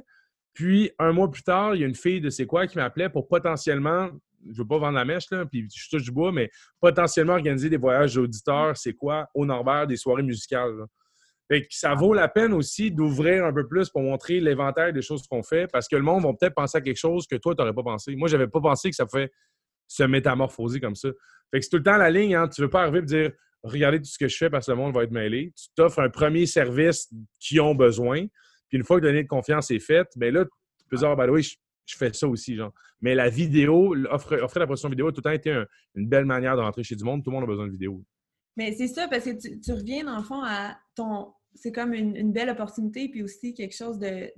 Puis 0.53 0.91
un 0.99 1.11
mois 1.11 1.29
plus 1.29 1.43
tard, 1.43 1.75
il 1.75 1.81
y 1.81 1.83
a 1.83 1.87
une 1.87 1.95
fille 1.95 2.21
de 2.21 2.29
C'est 2.29 2.45
quoi 2.45 2.67
qui 2.67 2.77
m'appelait 2.77 3.09
pour 3.09 3.27
potentiellement, 3.27 4.09
je 4.45 4.51
ne 4.51 4.57
veux 4.57 4.67
pas 4.67 4.77
vendre 4.77 4.95
la 4.95 5.05
mèche, 5.05 5.29
là, 5.31 5.45
puis 5.45 5.67
je 5.73 5.89
touche 5.89 6.03
du 6.03 6.11
bois, 6.11 6.31
mais 6.31 6.49
potentiellement 6.79 7.33
organiser 7.33 7.69
des 7.69 7.77
voyages 7.77 8.15
d'auditeurs, 8.15 8.75
c'est 8.77 8.93
quoi, 8.93 9.27
au 9.33 9.45
Norbert, 9.45 9.87
des 9.87 9.97
soirées 9.97 10.23
musicales. 10.23 10.85
Fait 11.51 11.61
que 11.63 11.67
ça 11.71 11.95
vaut 11.95 12.13
la 12.13 12.27
peine 12.27 12.53
aussi 12.53 12.91
d'ouvrir 12.91 13.43
un 13.43 13.53
peu 13.53 13.67
plus 13.67 13.89
pour 13.89 14.03
montrer 14.03 14.39
l'éventaire 14.39 14.93
des 14.93 15.01
choses 15.01 15.23
qu'on 15.27 15.41
fait 15.41 15.67
parce 15.71 15.87
que 15.87 15.95
le 15.95 16.03
monde 16.03 16.23
va 16.23 16.33
peut-être 16.33 16.53
penser 16.53 16.77
à 16.77 16.81
quelque 16.81 16.99
chose 16.99 17.25
que 17.25 17.37
toi, 17.37 17.55
tu 17.55 17.61
n'aurais 17.61 17.73
pas 17.73 17.81
pensé. 17.81 18.15
Moi, 18.15 18.27
je 18.27 18.37
n'avais 18.37 18.49
pas 18.49 18.61
pensé 18.61 18.91
que 18.91 18.95
ça 18.95 19.07
fait 19.07 19.31
se 19.87 20.03
métamorphoser 20.03 20.79
comme 20.79 20.95
ça. 20.95 21.09
Fait 21.51 21.59
que 21.59 21.65
c'est 21.65 21.71
tout 21.71 21.77
le 21.77 21.83
temps 21.83 21.97
la 21.97 22.11
ligne. 22.11 22.35
Hein. 22.35 22.47
Tu 22.47 22.61
ne 22.61 22.67
veux 22.67 22.69
pas 22.69 22.83
arriver 22.83 22.99
et 22.99 23.01
dire 23.01 23.31
regardez 23.63 23.97
tout 23.97 24.05
ce 24.05 24.19
que 24.19 24.27
je 24.27 24.37
fais 24.37 24.51
parce 24.51 24.67
que 24.67 24.71
le 24.71 24.77
monde 24.77 24.93
va 24.93 25.03
être 25.03 25.11
mêlé. 25.11 25.51
Tu 25.57 25.69
t'offres 25.75 25.99
un 25.99 26.09
premier 26.09 26.45
service 26.45 27.11
qu'ils 27.39 27.61
ont 27.61 27.73
besoin. 27.73 28.27
Puis 28.69 28.77
une 28.77 28.83
fois 28.83 28.99
que 28.99 29.05
donner 29.05 29.23
de 29.23 29.27
confiance 29.27 29.71
est 29.71 29.79
faite, 29.79 30.07
bien 30.15 30.31
là, 30.31 30.45
tu 30.45 30.85
peux 30.89 30.97
dire, 30.97 31.09
ah, 31.09 31.15
ben 31.15 31.29
oui, 31.29 31.43
je, 31.43 31.97
fais 31.97 32.13
ça 32.13 32.27
aussi, 32.27 32.55
genre. 32.55 32.71
Mais 33.01 33.15
la 33.15 33.29
vidéo, 33.29 33.95
offrir, 34.09 34.43
offrir 34.43 34.59
la 34.59 34.67
production 34.67 34.89
vidéo 34.89 35.07
a 35.07 35.11
tout 35.11 35.17
le 35.17 35.23
temps 35.23 35.31
été 35.31 35.63
une 35.95 36.07
belle 36.07 36.25
manière 36.25 36.55
de 36.55 36.61
rentrer 36.61 36.83
chez 36.83 36.95
du 36.95 37.03
monde. 37.03 37.23
Tout 37.23 37.31
le 37.31 37.35
monde 37.35 37.43
a 37.43 37.47
besoin 37.47 37.65
de 37.65 37.71
vidéo. 37.71 38.03
Mais 38.57 38.73
c'est 38.73 38.87
ça, 38.87 39.07
parce 39.07 39.23
que 39.23 39.59
tu, 39.61 39.71
reviens, 39.71 40.03
dans 40.03 40.17
le 40.17 40.23
fond, 40.23 40.43
à 40.43 40.77
ton. 40.95 41.33
C'est 41.55 41.71
comme 41.71 41.93
une, 41.93 42.31
belle 42.31 42.49
opportunité, 42.49 43.09
puis 43.09 43.23
aussi 43.23 43.53
quelque 43.53 43.75
chose 43.75 43.97
de 43.97 44.31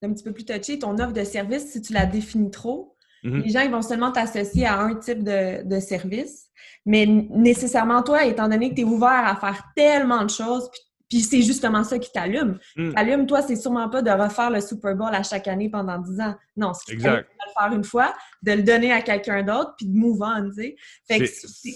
d'un 0.00 0.12
petit 0.12 0.24
peu 0.24 0.32
plus 0.32 0.44
touché. 0.44 0.78
Ton 0.78 0.98
offre 0.98 1.12
de 1.12 1.24
service, 1.24 1.72
si 1.72 1.82
tu 1.82 1.92
la 1.92 2.06
définis 2.06 2.50
trop, 2.50 2.96
mm-hmm. 3.24 3.42
les 3.42 3.50
gens 3.50 3.60
ils 3.60 3.70
vont 3.70 3.82
seulement 3.82 4.12
t'associer 4.12 4.66
à 4.66 4.80
un 4.80 4.94
type 4.94 5.22
de, 5.22 5.66
de, 5.66 5.80
service. 5.80 6.48
Mais 6.86 7.06
nécessairement, 7.06 8.02
toi, 8.02 8.24
étant 8.24 8.48
donné 8.48 8.70
que 8.70 8.76
tu 8.76 8.80
es 8.82 8.84
ouvert 8.84 9.08
à 9.08 9.36
faire 9.36 9.62
tellement 9.76 10.24
de 10.24 10.30
choses, 10.30 10.70
puis 10.70 10.80
puis 11.14 11.22
c'est 11.22 11.42
justement 11.42 11.84
ça 11.84 11.96
qui 11.96 12.10
t'allume. 12.10 12.58
Mm. 12.74 12.92
T'allume, 12.92 13.26
toi, 13.26 13.40
c'est 13.40 13.54
sûrement 13.54 13.88
pas 13.88 14.02
de 14.02 14.10
refaire 14.10 14.50
le 14.50 14.60
Super 14.60 14.96
Bowl 14.96 15.14
à 15.14 15.22
chaque 15.22 15.46
année 15.46 15.68
pendant 15.70 15.96
10 15.96 16.20
ans. 16.20 16.34
Non, 16.56 16.72
c'est 16.74 16.96
de 16.96 17.02
le 17.02 17.02
faire 17.04 17.72
une 17.72 17.84
fois, 17.84 18.12
de 18.42 18.50
le 18.50 18.62
donner 18.64 18.90
à 18.90 19.00
quelqu'un 19.00 19.44
d'autre, 19.44 19.74
puis 19.76 19.86
de 19.86 19.96
move 19.96 20.20
on, 20.20 20.50
tu 20.50 20.74
sais. 21.08 21.26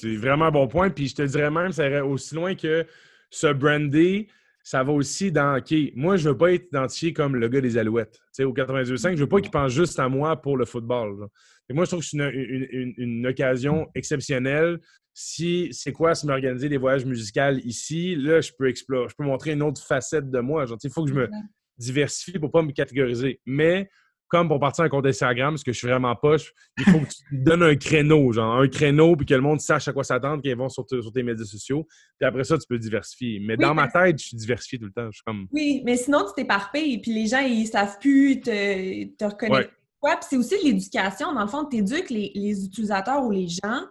C'est 0.01 0.17
vraiment 0.17 0.47
un 0.47 0.51
bon 0.51 0.67
point. 0.67 0.91
Puis 0.91 1.07
je 1.07 1.15
te 1.15 1.23
dirais 1.23 1.53
même, 1.53 1.71
ça 1.71 1.87
irait 1.87 2.01
aussi 2.01 2.35
loin 2.35 2.57
que 2.57 2.85
ce 3.31 3.47
brandy, 3.53 4.27
ça 4.69 4.83
va 4.83 4.93
aussi 4.93 5.33
dans 5.33 5.57
OK, 5.57 5.75
moi, 5.95 6.19
je 6.19 6.29
veux 6.29 6.37
pas 6.37 6.53
être 6.53 6.67
identifié 6.67 7.15
comme 7.15 7.37
le 7.37 7.49
gars 7.49 7.63
des 7.63 7.79
Alouettes. 7.79 8.13
Tu 8.13 8.21
sais, 8.33 8.45
au 8.45 8.53
92.5, 8.53 9.15
je 9.15 9.21
veux 9.21 9.27
pas 9.27 9.41
qu'il 9.41 9.51
pense 9.51 9.73
juste 9.73 9.99
à 9.99 10.11
moi 10.11 10.37
pour 10.37 10.59
le 10.59 10.67
football. 10.67 11.27
Et 11.71 11.73
moi, 11.73 11.87
je 11.87 11.93
trouve 11.93 12.01
que 12.01 12.07
c'est 12.07 12.19
une, 12.19 12.93
une, 12.99 13.27
occasion 13.27 13.89
exceptionnelle 13.95 14.79
si 15.15 15.71
c'est 15.73 15.93
quoi 15.93 16.15
si 16.15 16.27
m'organiser 16.27 16.69
des 16.69 16.77
voyages 16.77 17.07
musicaux 17.07 17.57
ici, 17.65 18.15
là, 18.15 18.43
je 18.43 18.53
peux 18.59 18.69
explorer, 18.69 19.09
je 19.09 19.15
peux 19.17 19.25
montrer 19.25 19.53
une 19.53 19.63
autre 19.63 19.83
facette 19.83 20.29
de 20.29 20.41
moi. 20.41 20.67
il 20.85 20.91
faut 20.91 21.05
que 21.05 21.11
je 21.13 21.15
me 21.15 21.31
diversifie 21.79 22.39
pour 22.39 22.51
pas 22.51 22.61
me 22.61 22.73
catégoriser. 22.73 23.41
Mais 23.47 23.89
comme 24.29 24.49
pour 24.49 24.61
partir 24.61 24.85
un 24.85 24.89
compte 24.89 25.07
Instagram, 25.07 25.57
ce 25.57 25.65
que 25.65 25.73
je 25.73 25.79
suis 25.79 25.89
vraiment 25.89 26.15
poche, 26.15 26.53
il 26.79 26.85
faut 26.85 27.01
que 27.01 27.09
tu 27.09 27.23
donnes 27.33 27.63
un 27.63 27.77
créneau, 27.77 28.33
genre 28.33 28.57
un 28.57 28.69
créneau, 28.69 29.17
puis 29.17 29.27
que 29.27 29.35
le 29.35 29.41
monde 29.41 29.61
sache 29.61 29.89
à 29.89 29.93
quoi 29.93 30.05
s'attendre 30.05 30.43
quand 30.43 30.49
ils 30.49 30.57
vont 30.57 30.69
sur, 30.69 30.85
tes 30.87 31.23
médias 31.23 31.45
sociaux. 31.45 31.87
Puis 32.19 32.27
après 32.27 32.45
ça, 32.45 32.59
tu 32.59 32.67
peux 32.69 32.79
diversifier. 32.79 33.41
Mais 33.41 33.57
dans 33.57 33.75
ma 33.75 33.89
tête, 33.89 34.19
je 34.19 34.27
suis 34.29 34.37
diversifié 34.37 34.79
tout 34.79 34.87
le 34.87 34.93
temps. 34.93 35.09
comme... 35.27 35.47
Oui, 35.53 35.83
mais 35.85 35.97
sinon, 35.97 36.25
tu 36.27 36.35
t'éparpilles, 36.37 37.01
puis 37.01 37.13
les 37.13 37.27
gens, 37.27 37.41
ils 37.41 37.67
savent 37.67 37.99
plus 37.99 38.41
te, 38.41 39.05
te 39.17 39.25
reconnaître. 39.25 39.71
Ouais. 40.03 40.15
puis 40.17 40.27
c'est 40.29 40.37
aussi 40.37 40.55
l'éducation. 40.63 41.33
Dans 41.33 41.43
le 41.43 41.49
fond, 41.49 41.65
tu 41.65 41.79
éduques 41.79 42.11
les, 42.11 42.31
les 42.35 42.65
utilisateurs 42.65 43.25
ou 43.25 43.31
les 43.31 43.49
gens 43.49 43.83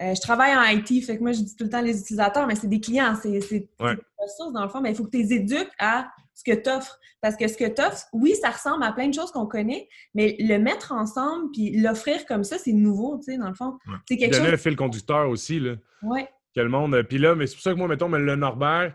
euh, 0.00 0.14
je 0.14 0.20
travaille 0.20 0.54
en 0.54 0.62
IT, 0.78 1.04
fait 1.04 1.18
que 1.18 1.22
moi, 1.22 1.32
je 1.32 1.40
dis 1.40 1.56
tout 1.56 1.64
le 1.64 1.70
temps 1.70 1.80
les 1.80 1.98
utilisateurs, 1.98 2.46
mais 2.46 2.54
c'est 2.54 2.68
des 2.68 2.78
clients, 2.78 3.16
c'est 3.20 3.30
des 3.30 3.68
ressources 3.80 4.52
dans 4.52 4.62
le 4.62 4.68
fond, 4.68 4.80
mais 4.80 4.90
il 4.90 4.96
faut 4.96 5.04
que 5.04 5.10
tu 5.10 5.18
les 5.18 5.32
éduques 5.32 5.72
à 5.78 6.08
ce 6.38 6.44
que 6.44 6.56
tu 6.56 6.70
offres. 6.70 6.98
Parce 7.20 7.36
que 7.36 7.48
ce 7.48 7.56
que 7.56 7.68
tu 7.68 7.82
offres, 7.82 8.06
oui, 8.12 8.34
ça 8.40 8.50
ressemble 8.50 8.84
à 8.84 8.92
plein 8.92 9.08
de 9.08 9.14
choses 9.14 9.32
qu'on 9.32 9.46
connaît, 9.46 9.88
mais 10.14 10.36
le 10.38 10.58
mettre 10.58 10.92
ensemble 10.92 11.50
puis 11.52 11.76
l'offrir 11.80 12.24
comme 12.26 12.44
ça, 12.44 12.58
c'est 12.58 12.72
nouveau, 12.72 13.18
tu 13.18 13.32
sais, 13.32 13.38
dans 13.38 13.48
le 13.48 13.54
fond. 13.54 13.76
C'est 14.08 14.16
quelque 14.16 14.32
Donner 14.32 14.44
chose... 14.44 14.54
un 14.54 14.58
fil 14.58 14.76
conducteur 14.76 15.28
aussi, 15.28 15.58
là. 15.58 15.74
Oui. 16.02 16.24
Que 16.54 16.60
le 16.60 16.68
monde... 16.68 17.02
Puis 17.08 17.18
là, 17.18 17.34
mais 17.34 17.46
c'est 17.48 17.54
pour 17.54 17.62
ça 17.62 17.72
que 17.72 17.78
moi, 17.78 17.88
mettons, 17.88 18.08
mais 18.08 18.20
le 18.20 18.36
Norbert, 18.36 18.94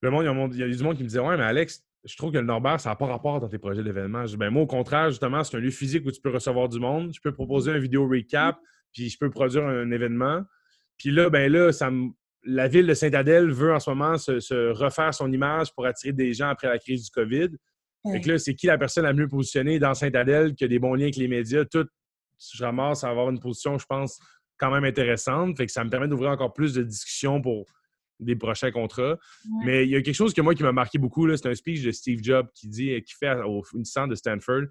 le 0.00 0.10
monde, 0.10 0.52
il 0.54 0.60
y 0.60 0.62
a 0.64 0.68
du 0.68 0.82
monde 0.82 0.96
qui 0.96 1.04
me 1.04 1.08
disait 1.08 1.20
«Ouais, 1.20 1.36
mais 1.36 1.44
Alex, 1.44 1.84
je 2.04 2.16
trouve 2.16 2.32
que 2.32 2.38
le 2.38 2.44
Norbert, 2.44 2.80
ça 2.80 2.90
n'a 2.90 2.96
pas 2.96 3.06
rapport 3.06 3.40
dans 3.40 3.48
tes 3.48 3.58
projets 3.58 3.84
d'événements.» 3.84 4.24
Ben 4.36 4.50
moi, 4.50 4.62
au 4.62 4.66
contraire, 4.66 5.10
justement, 5.10 5.44
c'est 5.44 5.56
un 5.56 5.60
lieu 5.60 5.70
physique 5.70 6.04
où 6.04 6.10
tu 6.10 6.20
peux 6.20 6.30
recevoir 6.30 6.68
du 6.68 6.80
monde. 6.80 7.12
Je 7.14 7.20
peux 7.20 7.32
proposer 7.32 7.70
une 7.70 7.78
vidéo 7.78 8.08
recap 8.08 8.58
puis 8.92 9.10
je 9.10 9.18
peux 9.18 9.30
produire 9.30 9.64
un, 9.64 9.90
événement. 9.90 10.42
Puis 10.96 11.10
là, 11.10 11.28
ben 11.28 11.50
là, 11.52 11.72
ça 11.72 11.90
la 12.44 12.68
ville 12.68 12.86
de 12.86 12.94
Saint-Adèle 12.94 13.50
veut 13.50 13.74
en 13.74 13.80
ce 13.80 13.90
moment 13.90 14.16
se, 14.18 14.72
refaire 14.72 15.14
son 15.14 15.32
image 15.32 15.72
pour 15.74 15.86
attirer 15.86 16.12
des 16.12 16.32
gens 16.32 16.48
après 16.48 16.68
la 16.68 16.78
crise 16.78 17.04
du 17.04 17.10
COVID. 17.10 17.48
Fait 18.10 18.20
que 18.20 18.32
là, 18.32 18.38
c'est 18.38 18.54
qui 18.54 18.66
la 18.66 18.76
personne 18.76 19.04
la 19.04 19.14
mieux 19.14 19.28
positionnée 19.28 19.78
dans 19.78 19.94
Saint-Adèle 19.94 20.54
qui 20.54 20.64
a 20.64 20.68
des 20.68 20.78
bons 20.78 20.94
liens 20.94 21.04
avec 21.04 21.16
les 21.16 21.28
médias? 21.28 21.64
Tout, 21.64 21.86
je 22.38 22.62
ramasse 22.62 23.02
à 23.02 23.08
avoir 23.08 23.30
une 23.30 23.40
position, 23.40 23.78
je 23.78 23.86
pense, 23.86 24.18
quand 24.58 24.70
même 24.70 24.84
intéressante. 24.84 25.56
Fait 25.56 25.64
que 25.64 25.72
ça 25.72 25.82
me 25.84 25.88
permet 25.88 26.06
d'ouvrir 26.06 26.30
encore 26.30 26.52
plus 26.52 26.74
de 26.74 26.82
discussions 26.82 27.40
pour 27.40 27.64
des 28.20 28.36
prochains 28.36 28.70
contrats. 28.70 29.16
Mais 29.64 29.84
il 29.84 29.90
y 29.90 29.96
a 29.96 30.02
quelque 30.02 30.14
chose 30.14 30.34
que 30.34 30.40
moi 30.42 30.54
qui 30.54 30.62
m'a 30.62 30.72
marqué 30.72 30.98
beaucoup, 30.98 31.34
c'est 31.34 31.48
un 31.48 31.54
speech 31.54 31.82
de 31.82 31.90
Steve 31.92 32.20
Jobs 32.22 32.46
qui 32.54 32.68
dit, 32.68 33.02
qui 33.02 33.14
fait 33.14 33.34
au 33.42 33.62
Unissan 33.74 34.06
de 34.06 34.14
Stanford. 34.14 34.64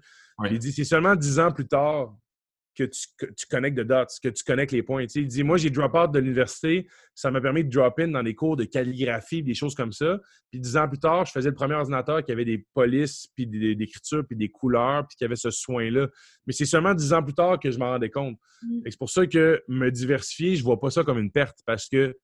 Il 0.48 0.58
dit 0.58 0.72
c'est 0.72 0.84
seulement 0.84 1.16
dix 1.16 1.38
ans 1.38 1.52
plus 1.52 1.66
tard 1.66 2.16
que 2.74 2.84
tu, 2.84 3.06
tu 3.36 3.46
connectes 3.46 3.76
de 3.76 3.82
dots, 3.82 4.06
que 4.22 4.28
tu 4.28 4.44
connectes 4.44 4.72
les 4.72 4.82
points. 4.82 5.04
il 5.14 5.26
dit 5.26 5.42
Moi, 5.44 5.56
j'ai 5.56 5.70
drop 5.70 5.94
out 5.94 6.12
de 6.12 6.18
l'université, 6.18 6.86
ça 7.14 7.30
m'a 7.30 7.40
permis 7.40 7.64
de 7.64 7.70
drop 7.70 7.98
in 7.98 8.08
dans 8.08 8.22
des 8.22 8.34
cours 8.34 8.56
de 8.56 8.64
calligraphie, 8.64 9.42
des 9.42 9.54
choses 9.54 9.74
comme 9.74 9.92
ça. 9.92 10.18
Puis 10.50 10.60
dix 10.60 10.76
ans 10.76 10.88
plus 10.88 10.98
tard, 10.98 11.24
je 11.26 11.32
faisais 11.32 11.48
le 11.48 11.54
premier 11.54 11.74
ordinateur 11.74 12.24
qui 12.24 12.32
avait 12.32 12.44
des 12.44 12.66
polices, 12.74 13.28
puis 13.34 13.46
des, 13.46 13.74
d'écriture, 13.74 14.24
puis 14.26 14.36
des 14.36 14.48
couleurs, 14.48 15.06
puis 15.06 15.16
qui 15.16 15.24
avait 15.24 15.36
ce 15.36 15.50
soin-là. 15.50 16.08
Mais 16.46 16.52
c'est 16.52 16.66
seulement 16.66 16.94
dix 16.94 17.12
ans 17.12 17.22
plus 17.22 17.34
tard 17.34 17.58
que 17.58 17.70
je 17.70 17.78
m'en 17.78 17.90
rendais 17.90 18.10
compte. 18.10 18.36
Mm. 18.62 18.80
C'est 18.86 18.98
pour 18.98 19.10
ça 19.10 19.26
que 19.26 19.62
me 19.68 19.90
diversifier, 19.90 20.56
je 20.56 20.64
vois 20.64 20.80
pas 20.80 20.90
ça 20.90 21.04
comme 21.04 21.18
une 21.18 21.30
perte 21.30 21.60
parce 21.66 21.88
que 21.88 22.16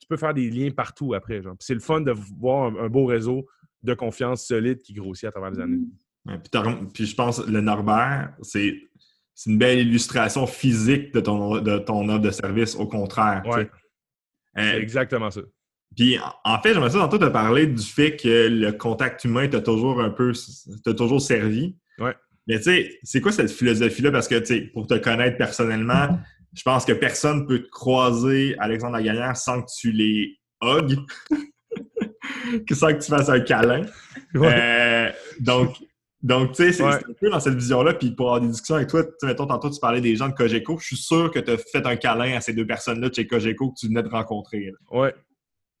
tu 0.00 0.06
peux 0.08 0.16
faire 0.16 0.34
des 0.34 0.50
liens 0.50 0.70
partout 0.70 1.14
après. 1.14 1.40
C'est 1.60 1.74
le 1.74 1.80
fun 1.80 2.00
de 2.00 2.12
voir 2.12 2.74
un, 2.78 2.88
beau 2.88 3.06
réseau 3.06 3.46
de 3.82 3.94
confiance 3.94 4.46
solide 4.46 4.78
qui 4.78 4.92
grossit 4.92 5.24
à 5.24 5.30
travers 5.30 5.50
les 5.50 5.60
années. 5.60 5.80
Mm. 6.24 6.38
puis, 6.38 6.60
puis, 6.92 7.06
je 7.06 7.14
pense 7.14 7.46
le 7.46 7.60
Norbert, 7.60 8.34
c'est 8.42 8.74
c'est 9.34 9.50
une 9.50 9.58
belle 9.58 9.80
illustration 9.80 10.46
physique 10.46 11.12
de 11.12 11.20
ton, 11.20 11.60
de 11.60 11.78
ton 11.78 12.08
offre 12.08 12.20
de 12.20 12.30
service, 12.30 12.74
au 12.76 12.86
contraire. 12.86 13.42
Ouais. 13.46 13.68
Euh, 14.58 14.78
exactement 14.78 15.30
ça. 15.30 15.40
Puis, 15.96 16.18
en 16.44 16.60
fait, 16.60 16.74
j'aimerais 16.74 16.90
ça 16.90 16.98
tantôt 16.98 17.18
te 17.18 17.26
parler 17.26 17.66
du 17.66 17.82
fait 17.82 18.16
que 18.16 18.48
le 18.48 18.72
contact 18.72 19.24
humain 19.24 19.48
t'a 19.48 19.60
toujours 19.60 20.00
un 20.00 20.10
peu, 20.10 20.32
t'a 20.84 20.94
toujours 20.94 21.20
servi. 21.20 21.76
Ouais. 21.98 22.14
Mais 22.46 22.56
tu 22.58 22.64
sais, 22.64 22.98
c'est 23.02 23.20
quoi 23.20 23.32
cette 23.32 23.50
philosophie-là? 23.50 24.10
Parce 24.10 24.28
que, 24.28 24.36
tu 24.36 24.46
sais, 24.46 24.60
pour 24.72 24.86
te 24.86 24.94
connaître 24.94 25.36
personnellement, 25.36 26.18
je 26.52 26.62
pense 26.62 26.84
que 26.84 26.92
personne 26.92 27.40
ne 27.40 27.46
peut 27.46 27.62
te 27.62 27.70
croiser, 27.70 28.56
Alexandre 28.58 28.96
Lagagnère, 28.96 29.36
sans 29.36 29.62
que 29.62 29.68
tu 29.78 29.92
les 29.92 30.38
hugs, 30.62 30.98
sans 32.72 32.88
que 32.88 33.02
tu 33.02 33.10
fasses 33.10 33.28
un 33.28 33.40
câlin. 33.40 33.82
Euh, 34.36 35.10
donc, 35.40 35.76
donc, 36.24 36.52
tu 36.52 36.64
sais, 36.64 36.72
c'est 36.72 36.82
un 36.82 36.98
peu 37.20 37.28
dans 37.28 37.38
cette 37.38 37.54
vision-là. 37.54 37.92
Puis 37.92 38.10
pour 38.10 38.28
avoir 38.28 38.40
des 38.40 38.48
discussions 38.48 38.76
avec 38.76 38.88
toi, 38.88 39.04
mettons, 39.24 39.46
tantôt, 39.46 39.68
tu 39.68 39.78
parlais 39.78 40.00
des 40.00 40.16
gens 40.16 40.28
de 40.28 40.32
Cogeco. 40.32 40.78
Je 40.78 40.86
suis 40.86 40.96
sûr 40.96 41.30
que 41.30 41.38
tu 41.38 41.50
as 41.50 41.58
fait 41.58 41.84
un 41.84 41.96
câlin 41.96 42.34
à 42.34 42.40
ces 42.40 42.54
deux 42.54 42.66
personnes-là 42.66 43.10
de 43.10 43.14
chez 43.14 43.26
Cogeco 43.26 43.72
que 43.72 43.78
tu 43.78 43.88
venais 43.88 44.02
de 44.02 44.08
rencontrer. 44.08 44.72
Oui. 44.90 45.08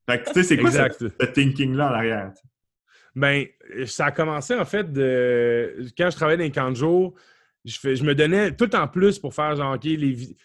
Fait 0.06 0.22
que, 0.22 0.26
tu 0.28 0.34
sais, 0.34 0.42
c'est 0.42 0.58
quoi 0.58 0.70
ce, 0.70 1.24
thinking-là 1.32 1.90
en 1.90 1.94
arrière? 1.94 2.32
Ben, 3.16 3.46
ça 3.86 4.06
a 4.06 4.10
commencé, 4.10 4.54
en 4.54 4.66
fait, 4.66 4.92
de... 4.92 5.86
quand 5.96 6.10
je 6.10 6.16
travaillais 6.16 6.36
dans 6.36 6.44
les 6.44 6.50
camps 6.50 6.70
de 6.70 6.76
jour, 6.76 7.14
je, 7.64 7.78
fais... 7.78 7.96
je 7.96 8.04
me 8.04 8.14
donnais 8.14 8.54
tout 8.54 8.76
en 8.76 8.86
plus 8.86 9.18
pour 9.18 9.32
faire, 9.32 9.56
genre, 9.56 9.76
OK, 9.76 9.84
les 9.84 10.36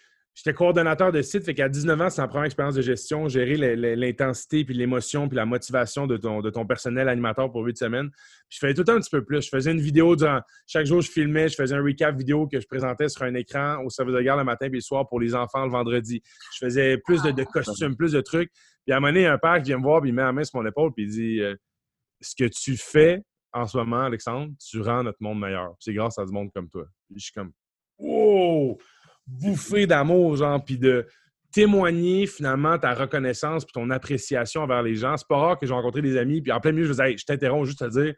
J'étais 0.42 0.54
coordonnateur 0.54 1.12
de 1.12 1.20
site, 1.20 1.44
fait 1.44 1.52
qu'à 1.52 1.68
19 1.68 2.00
ans, 2.00 2.08
c'est 2.08 2.22
ma 2.22 2.26
première 2.26 2.46
expérience 2.46 2.74
de 2.74 2.80
gestion, 2.80 3.28
gérer 3.28 3.58
l'intensité, 3.76 4.64
puis 4.64 4.72
l'émotion, 4.72 5.28
puis 5.28 5.36
la 5.36 5.44
motivation 5.44 6.06
de 6.06 6.16
ton, 6.16 6.40
de 6.40 6.48
ton 6.48 6.64
personnel 6.64 7.10
animateur 7.10 7.52
pour 7.52 7.62
huit 7.62 7.76
semaines. 7.76 8.08
Puis 8.48 8.56
je 8.56 8.58
faisais 8.60 8.72
tout 8.72 8.80
le 8.80 8.84
temps 8.86 8.94
un 8.94 9.00
petit 9.00 9.10
peu 9.10 9.22
plus. 9.22 9.42
Je 9.44 9.50
faisais 9.50 9.70
une 9.70 9.82
vidéo 9.82 10.16
durant. 10.16 10.40
Chaque 10.66 10.86
jour, 10.86 11.02
je 11.02 11.10
filmais, 11.10 11.50
je 11.50 11.56
faisais 11.56 11.74
un 11.74 11.82
recap 11.82 12.16
vidéo 12.16 12.46
que 12.46 12.58
je 12.58 12.66
présentais 12.66 13.10
sur 13.10 13.24
un 13.24 13.34
écran 13.34 13.84
au 13.84 13.90
service 13.90 14.14
de 14.14 14.20
garde 14.22 14.38
le 14.38 14.46
matin 14.46 14.70
puis 14.70 14.78
le 14.78 14.80
soir 14.80 15.06
pour 15.10 15.20
les 15.20 15.34
enfants 15.34 15.66
le 15.66 15.70
vendredi. 15.70 16.22
Je 16.54 16.64
faisais 16.64 16.96
plus 16.96 17.20
de, 17.20 17.44
costumes, 17.44 17.94
plus 17.94 18.12
de 18.12 18.22
trucs. 18.22 18.50
Puis 18.86 18.94
à 18.94 18.96
un 18.96 19.00
moment 19.00 19.12
donné, 19.12 19.26
un 19.26 19.36
père 19.36 19.58
qui 19.58 19.64
vient 19.64 19.76
me 19.76 19.82
voir, 19.82 20.00
puis 20.00 20.08
il 20.08 20.14
met 20.14 20.22
la 20.22 20.32
main 20.32 20.44
sur 20.44 20.58
mon 20.58 20.66
épaule, 20.66 20.94
puis 20.94 21.04
il 21.04 21.10
dit 21.10 21.40
euh, 21.42 21.54
Ce 22.22 22.34
que 22.34 22.48
tu 22.48 22.78
fais 22.78 23.20
en 23.52 23.66
ce 23.66 23.76
moment, 23.76 24.04
Alexandre, 24.04 24.54
tu 24.58 24.80
rends 24.80 25.02
notre 25.02 25.18
monde 25.20 25.38
meilleur. 25.38 25.74
C'est 25.80 25.92
grâce 25.92 26.18
à 26.18 26.24
du 26.24 26.32
monde 26.32 26.48
comme 26.54 26.70
toi. 26.70 26.86
Puis 27.10 27.18
je 27.18 27.24
suis 27.24 27.32
comme 27.34 27.52
Wow! 27.98 28.78
Bouffé 29.40 29.86
d'amour, 29.86 30.36
genre, 30.36 30.62
puis 30.64 30.78
de 30.78 31.06
témoigner 31.52 32.26
finalement 32.26 32.78
ta 32.78 32.94
reconnaissance 32.94 33.64
puis 33.64 33.72
ton 33.72 33.90
appréciation 33.90 34.62
envers 34.62 34.82
les 34.82 34.94
gens. 34.94 35.16
C'est 35.16 35.26
pas 35.28 35.36
rare 35.36 35.58
que 35.58 35.66
j'ai 35.66 35.72
rencontré 35.72 36.02
des 36.02 36.16
amis, 36.16 36.40
puis 36.40 36.52
en 36.52 36.60
plein 36.60 36.72
milieu, 36.72 36.86
je 36.86 36.92
disais, 36.92 37.16
je 37.16 37.24
t'interromps 37.24 37.66
juste 37.66 37.82
à 37.82 37.88
dire, 37.88 38.14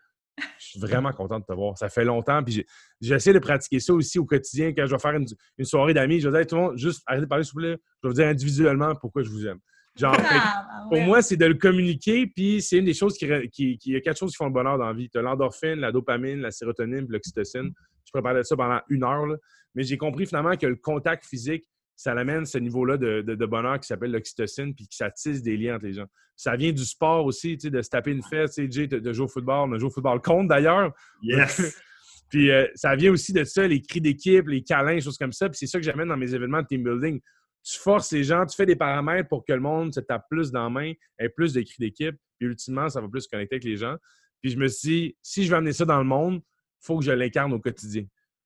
je 0.58 0.66
suis 0.66 0.80
vraiment 0.80 1.12
content 1.12 1.38
de 1.38 1.44
te 1.44 1.52
voir. 1.52 1.76
Ça 1.76 1.88
fait 1.88 2.04
longtemps, 2.04 2.42
puis 2.42 2.64
j'essaie 3.00 3.32
de 3.32 3.38
pratiquer 3.38 3.80
ça 3.80 3.92
aussi 3.92 4.18
au 4.18 4.24
quotidien. 4.24 4.72
Quand 4.72 4.86
je 4.86 4.92
vais 4.92 4.98
faire 4.98 5.14
une, 5.14 5.64
soirée 5.64 5.94
d'amis, 5.94 6.20
je 6.20 6.28
vais 6.28 6.38
dire, 6.38 6.46
tout 6.46 6.56
le 6.56 6.60
monde, 6.62 6.78
juste 6.78 7.02
arrêtez 7.06 7.22
de 7.22 7.28
parler, 7.28 7.44
s'il 7.44 7.52
vous 7.52 7.60
plaît. 7.60 7.76
Je 8.02 8.08
vais 8.08 8.12
vous 8.12 8.14
dire 8.14 8.26
individuellement 8.26 8.94
pourquoi 8.94 9.22
je 9.22 9.30
vous 9.30 9.46
aime. 9.46 9.58
Genre, 9.98 10.16
ah, 10.18 10.86
ben 10.90 10.96
pour 10.96 11.06
moi, 11.06 11.20
c'est 11.20 11.36
de 11.36 11.44
le 11.44 11.54
communiquer, 11.54 12.26
puis 12.26 12.62
c'est 12.62 12.78
une 12.78 12.86
des 12.86 12.94
choses 12.94 13.14
qui, 13.18 13.26
qui, 13.50 13.78
Il 13.84 13.92
y 13.92 13.96
a 13.96 14.00
quatre 14.00 14.18
choses 14.18 14.30
qui 14.30 14.36
font 14.36 14.46
le 14.46 14.52
bonheur 14.52 14.78
dans 14.78 14.86
la 14.86 14.94
vie. 14.94 15.10
Tu 15.10 15.18
as 15.18 15.22
l'endorphine, 15.22 15.74
la 15.74 15.92
dopamine, 15.92 16.40
la 16.40 16.50
sérotonine, 16.50 17.06
l'oxytocine. 17.08 17.72
Je 18.14 18.38
de 18.38 18.42
ça 18.42 18.56
pendant 18.56 18.80
une 18.88 19.04
heure, 19.04 19.26
là. 19.26 19.36
Mais 19.74 19.84
j'ai 19.84 19.96
compris 19.96 20.26
finalement 20.26 20.56
que 20.56 20.66
le 20.66 20.76
contact 20.76 21.24
physique, 21.24 21.64
ça 21.96 22.12
amène 22.12 22.44
ce 22.46 22.58
niveau-là 22.58 22.96
de, 22.96 23.46
bonheur 23.46 23.78
qui 23.78 23.86
s'appelle 23.86 24.10
l'oxytocine, 24.10 24.74
puis 24.74 24.88
que 24.88 24.94
ça 24.94 25.10
tisse 25.10 25.42
des 25.42 25.56
liens 25.56 25.76
entre 25.76 25.86
les 25.86 25.92
gens. 25.94 26.06
Ça 26.36 26.56
vient 26.56 26.72
du 26.72 26.84
sport 26.84 27.24
aussi, 27.24 27.56
tu 27.56 27.66
sais, 27.66 27.70
de 27.70 27.80
se 27.80 27.90
taper 27.90 28.10
une 28.10 28.22
fête, 28.22 28.50
tu 28.50 28.70
sais, 28.70 28.86
de, 28.86 29.12
jouer 29.12 29.24
au 29.24 29.28
football. 29.28 29.74
A 29.74 29.78
joué 29.78 29.86
au 29.86 29.90
football 29.90 30.20
contre 30.20 30.48
d'ailleurs. 30.48 30.92
Yes! 31.22 31.80
puis 32.30 32.50
euh, 32.50 32.66
ça 32.74 32.96
vient 32.96 33.12
aussi 33.12 33.32
de 33.32 33.44
ça, 33.44 33.66
les 33.66 33.80
cris 33.80 34.00
d'équipe, 34.00 34.48
les 34.48 34.62
câlins, 34.62 34.98
choses 35.00 35.18
comme 35.18 35.32
ça. 35.32 35.48
Puis 35.48 35.58
c'est 35.58 35.66
ça 35.66 35.78
que 35.78 35.84
j'amène 35.84 36.08
dans 36.08 36.16
mes 36.16 36.34
événements 36.34 36.62
de 36.62 36.66
team 36.66 36.82
building. 36.82 37.20
Tu 37.64 37.78
forces 37.78 38.10
les 38.12 38.24
gens, 38.24 38.44
tu 38.46 38.56
fais 38.56 38.66
des 38.66 38.74
paramètres 38.74 39.28
pour 39.28 39.44
que 39.44 39.52
le 39.52 39.60
monde 39.60 39.94
se 39.94 40.00
tape 40.00 40.24
plus 40.28 40.50
dans 40.50 40.64
la 40.64 40.70
main, 40.70 40.92
ait 41.18 41.28
plus 41.28 41.52
de 41.52 41.60
cris 41.60 41.76
d'équipe. 41.78 42.16
Puis 42.38 42.48
ultimement, 42.48 42.88
ça 42.88 43.00
va 43.00 43.08
plus 43.08 43.22
se 43.22 43.28
connecter 43.28 43.56
avec 43.56 43.64
les 43.64 43.76
gens. 43.76 43.96
Puis 44.40 44.50
je 44.50 44.58
me 44.58 44.66
suis 44.66 44.88
dit, 44.88 45.16
si 45.22 45.44
je 45.44 45.50
veux 45.50 45.56
amener 45.56 45.72
ça 45.72 45.84
dans 45.84 45.98
le 45.98 46.04
monde, 46.04 46.42
faut 46.82 46.98
que 46.98 47.04
je 47.04 47.12
l'incarne 47.12 47.52
au 47.52 47.58
quotidien. 47.58 48.04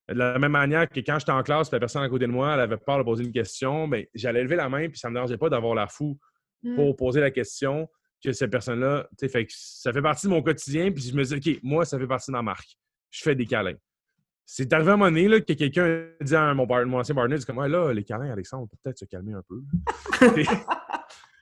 De 0.09 0.13
la 0.13 0.39
même 0.39 0.51
manière 0.51 0.87
que 0.87 1.01
quand 1.01 1.19
j'étais 1.19 1.33
en 1.33 1.43
classe, 1.43 1.71
la 1.71 1.79
personne 1.79 2.01
à 2.01 2.09
côté 2.09 2.27
de 2.27 2.31
moi, 2.31 2.53
elle 2.53 2.61
avait 2.61 2.77
peur 2.77 2.99
de 2.99 3.03
poser 3.03 3.25
une 3.25 3.33
question, 3.33 3.87
bien, 3.87 4.03
j'allais 4.13 4.43
lever 4.43 4.55
la 4.55 4.69
main, 4.69 4.87
puis 4.87 4.97
ça 4.97 5.09
ne 5.09 5.11
me 5.11 5.15
dérangeait 5.17 5.37
pas 5.37 5.49
d'avoir 5.49 5.75
la 5.75 5.87
fou 5.87 6.17
mm. 6.63 6.75
pour 6.75 6.95
poser 6.95 7.19
la 7.19 7.31
question 7.31 7.89
que 8.23 8.31
cette 8.31 8.51
personne-là. 8.51 9.09
Fait 9.19 9.45
ça 9.49 9.91
fait 9.91 10.01
partie 10.01 10.27
de 10.27 10.31
mon 10.31 10.41
quotidien, 10.41 10.91
puis 10.91 11.03
je 11.03 11.15
me 11.15 11.23
dis, 11.23 11.35
OK, 11.35 11.59
moi, 11.61 11.83
ça 11.83 11.99
fait 11.99 12.07
partie 12.07 12.31
de 12.31 12.37
ma 12.37 12.41
marque. 12.41 12.77
Je 13.09 13.21
fais 13.21 13.35
des 13.35 13.45
câlins. 13.45 13.75
C'est 14.45 14.71
arrivé 14.71 14.91
à 14.91 14.93
un 14.93 14.97
moment 14.97 15.11
donné 15.11 15.27
là, 15.27 15.41
que 15.41 15.51
quelqu'un 15.51 16.07
dit 16.21 16.35
à 16.35 16.53
mon, 16.53 16.65
mon 16.85 16.99
ancien 16.99 17.13
partner, 17.13 17.35
comme, 17.45 17.65
là, 17.65 17.91
les 17.91 18.05
câlins, 18.05 18.31
Alexandre, 18.31 18.69
peut-être 18.81 18.97
se 18.97 19.05
calmer 19.05 19.33
un 19.33 19.43
peu. 19.45 19.61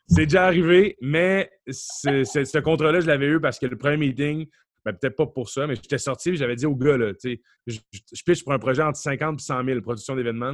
c'est 0.08 0.26
déjà 0.26 0.46
arrivé, 0.46 0.98
mais 1.02 1.52
ce 1.68 2.60
contrat-là, 2.60 3.02
je 3.02 3.08
l'avais 3.08 3.28
eu 3.28 3.40
parce 3.40 3.60
que 3.60 3.68
le 3.68 3.78
premier 3.78 3.98
meeting, 3.98 4.48
ben, 4.86 4.94
peut-être 4.94 5.16
pas 5.16 5.26
pour 5.26 5.50
ça, 5.50 5.66
mais 5.66 5.76
j'étais 5.76 5.98
sorti 5.98 6.30
et 6.30 6.36
j'avais 6.36 6.56
dit 6.56 6.68
au 6.68 6.76
gars, 6.76 6.96
là, 6.96 7.12
je, 7.24 7.32
je 7.68 8.24
pitch 8.24 8.44
pour 8.44 8.54
un 8.54 8.60
projet 8.60 8.84
entre 8.84 9.00
50 9.00 9.42
et 9.42 9.44
100 9.44 9.66
000, 9.66 9.82
production 9.82 10.16
d'événements. 10.16 10.54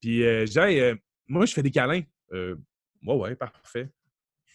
Puis 0.00 0.24
euh, 0.24 0.40
je 0.40 0.46
disais, 0.46 0.80
euh, 0.80 0.94
moi, 1.28 1.44
je 1.44 1.52
fais 1.52 1.62
des 1.62 1.70
câlins. 1.70 2.02
Euh, 2.32 2.56
ouais, 3.06 3.14
ouais, 3.14 3.36
parfait. 3.36 3.90